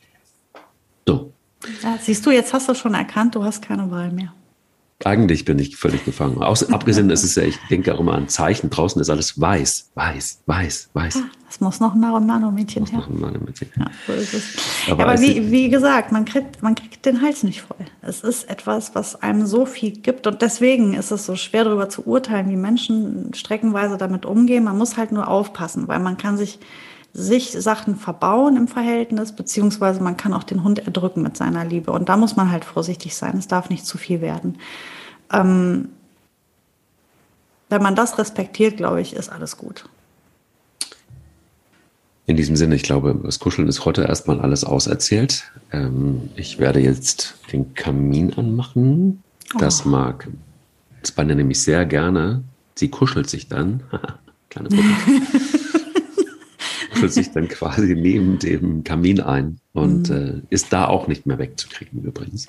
so. 1.07 1.31
Ja, 1.83 1.97
siehst 2.01 2.25
du, 2.25 2.31
jetzt 2.31 2.53
hast 2.53 2.69
du 2.69 2.73
schon 2.73 2.93
erkannt, 2.93 3.35
du 3.35 3.43
hast 3.43 3.61
keine 3.61 3.91
Wahl 3.91 4.11
mehr. 4.11 4.33
Eigentlich 5.03 5.45
bin 5.45 5.57
ich 5.57 5.77
völlig 5.77 6.05
gefangen. 6.05 6.41
Aus, 6.43 6.69
abgesehen 6.71 7.09
ist 7.09 7.23
es 7.23 7.35
ja, 7.35 7.43
ich 7.43 7.57
denke 7.69 7.93
auch 7.93 7.99
immer 7.99 8.13
an 8.13 8.27
Zeichen. 8.27 8.69
Draußen 8.69 9.01
ist 9.01 9.09
alles 9.09 9.39
weiß, 9.39 9.91
weiß, 9.95 10.43
weiß, 10.45 10.89
weiß. 10.93 11.17
Ah, 11.17 11.29
es 11.49 11.59
muss 11.59 11.79
noch 11.79 11.95
ein 11.95 11.99
Nano-Mädchen 11.99 12.85
her. 12.85 12.99
Noch 12.99 13.09
ein 13.09 13.19
Nano-Mädchen. 13.19 13.69
Ja, 13.77 13.87
so 14.05 14.13
ist 14.13 14.33
es. 14.33 14.57
Aber, 14.89 15.07
aber 15.07 15.19
wie, 15.19 15.49
wie 15.51 15.69
gesagt, 15.69 16.11
man 16.11 16.25
kriegt, 16.25 16.61
man 16.61 16.75
kriegt 16.75 17.05
den 17.05 17.21
Hals 17.21 17.41
nicht 17.43 17.61
voll. 17.61 17.85
Es 18.01 18.21
ist 18.21 18.49
etwas, 18.49 18.93
was 18.93 19.15
einem 19.15 19.47
so 19.47 19.65
viel 19.65 19.91
gibt. 19.91 20.27
Und 20.27 20.41
deswegen 20.41 20.93
ist 20.93 21.11
es 21.11 21.25
so 21.25 21.35
schwer 21.35 21.63
darüber 21.63 21.89
zu 21.89 22.05
urteilen, 22.05 22.49
wie 22.49 22.55
Menschen 22.55 23.33
streckenweise 23.33 23.97
damit 23.97 24.25
umgehen. 24.25 24.63
Man 24.63 24.77
muss 24.77 24.97
halt 24.97 25.11
nur 25.11 25.27
aufpassen, 25.27 25.87
weil 25.87 25.99
man 25.99 26.17
kann 26.17 26.37
sich 26.37 26.59
sich 27.13 27.51
Sachen 27.51 27.95
verbauen 27.95 28.55
im 28.55 28.67
Verhältnis, 28.67 29.33
beziehungsweise 29.33 30.01
man 30.01 30.17
kann 30.17 30.33
auch 30.33 30.43
den 30.43 30.63
Hund 30.63 30.79
erdrücken 30.79 31.21
mit 31.21 31.35
seiner 31.35 31.65
Liebe. 31.65 31.91
Und 31.91 32.09
da 32.09 32.15
muss 32.15 32.35
man 32.35 32.51
halt 32.51 32.63
vorsichtig 32.63 33.15
sein. 33.15 33.37
Es 33.37 33.47
darf 33.47 33.69
nicht 33.69 33.85
zu 33.85 33.97
viel 33.97 34.21
werden. 34.21 34.57
Ähm, 35.31 35.89
wenn 37.69 37.81
man 37.81 37.95
das 37.95 38.17
respektiert, 38.17 38.77
glaube 38.77 39.01
ich, 39.01 39.15
ist 39.15 39.29
alles 39.29 39.57
gut. 39.57 39.85
In 42.27 42.37
diesem 42.37 42.55
Sinne, 42.55 42.75
ich 42.75 42.83
glaube, 42.83 43.19
das 43.23 43.39
Kuscheln 43.39 43.67
ist 43.67 43.83
heute 43.83 44.03
erstmal 44.03 44.39
alles 44.39 44.63
auserzählt. 44.63 45.51
Ähm, 45.71 46.29
ich 46.35 46.59
werde 46.59 46.79
jetzt 46.79 47.35
den 47.51 47.73
Kamin 47.73 48.33
anmachen. 48.33 49.21
Das 49.57 49.85
oh. 49.85 49.89
mag 49.89 50.29
Spanja 51.05 51.35
nämlich 51.35 51.61
sehr 51.61 51.85
gerne. 51.85 52.43
Sie 52.75 52.89
kuschelt 52.89 53.29
sich 53.29 53.49
dann. 53.49 53.83
Kleine 54.49 54.69
Puppe. 54.69 54.83
kuschelt 57.01 57.13
sich 57.13 57.31
dann 57.31 57.47
quasi 57.47 57.95
neben 57.95 58.39
dem 58.39 58.83
Kamin 58.83 59.19
ein 59.19 59.59
und 59.73 60.09
mhm. 60.09 60.15
äh, 60.15 60.41
ist 60.49 60.71
da 60.71 60.87
auch 60.87 61.07
nicht 61.07 61.25
mehr 61.25 61.39
wegzukriegen 61.39 62.03
übrigens. 62.03 62.47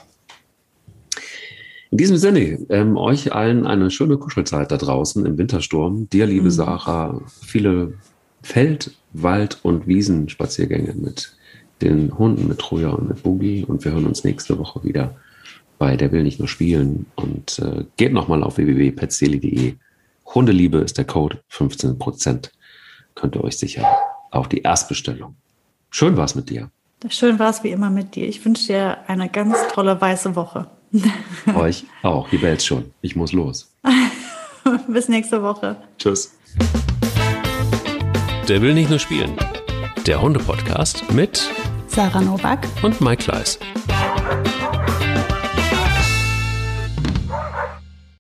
In 1.91 1.99
diesem 1.99 2.17
Sinne, 2.17 2.59
ähm, 2.71 2.97
euch 2.97 3.35
allen 3.35 3.67
eine 3.67 3.91
schöne 3.91 4.17
Kuschelzeit 4.17 4.71
da 4.71 4.79
draußen 4.79 5.27
im 5.27 5.37
Wintersturm. 5.37 6.09
Dir, 6.09 6.27
liebe 6.27 6.47
mhm. 6.47 6.51
Sarah, 6.51 7.21
viele 7.43 7.95
Feld-, 8.43 8.93
Wald- 9.13 9.59
und 9.63 9.87
Wiesenspaziergänge 9.87 10.95
mit 10.95 11.37
den 11.83 12.17
Hunden, 12.17 12.49
mit 12.49 12.59
Troja 12.59 12.91
und 12.91 13.09
mit 13.09 13.23
Boogie. 13.23 13.65
Und 13.67 13.85
wir 13.85 13.93
hören 13.93 14.07
uns 14.07 14.25
nächste 14.25 14.59
Woche 14.59 14.85
wieder 14.85 15.17
bei 15.79 15.97
Der 15.97 16.13
will 16.13 16.23
nicht 16.23 16.39
nur 16.39 16.49
spielen. 16.49 17.07
Und 17.15 17.59
äh, 17.59 17.85
geht 17.99 18.13
nochmal 18.15 18.43
auf 18.43 18.57
www.petzeli.de. 18.57 19.75
Hundeliebe 20.35 20.79
ist 20.79 20.97
der 20.97 21.05
Code, 21.05 21.41
15 21.49 21.99
Könnt 23.15 23.37
ihr 23.37 23.45
euch 23.45 23.59
sichern 23.59 23.85
auch 24.33 24.47
die 24.47 24.63
Erstbestellung. 24.63 25.37
Schön 25.91 26.17
war 26.17 26.25
es 26.25 26.35
mit 26.35 26.51
dir. 26.51 26.71
Schön 27.09 27.39
war 27.39 27.51
es 27.51 27.63
wie 27.65 27.71
immer 27.71 27.91
mit 27.91 28.15
dir. 28.15 28.29
Ich 28.29 28.45
wünsche 28.45 28.67
dir 28.67 28.99
eine 29.09 29.29
ganz 29.29 29.57
tolle 29.73 30.01
weiße 30.01 30.37
Woche. 30.37 30.69
Euch 31.55 31.85
auch. 32.03 32.29
Die 32.31 32.41
Welt 32.43 32.63
schon. 32.63 32.93
Ich 33.01 33.17
muss 33.17 33.33
los. 33.33 33.75
Bis 34.89 35.09
nächste 35.09 35.43
Woche. 35.43 35.77
Tschüss. 35.99 36.37
Der 38.49 38.61
will 38.63 38.75
nicht 38.75 38.91
nur 38.91 38.99
spielen. 38.99 39.37
Der 40.07 40.21
Hunde-Podcast 40.21 41.13
mit 41.13 41.49
Sarah 41.87 42.21
Novak 42.21 42.67
und 42.83 43.01
Mike 43.01 43.25
Kleiss. 43.25 43.59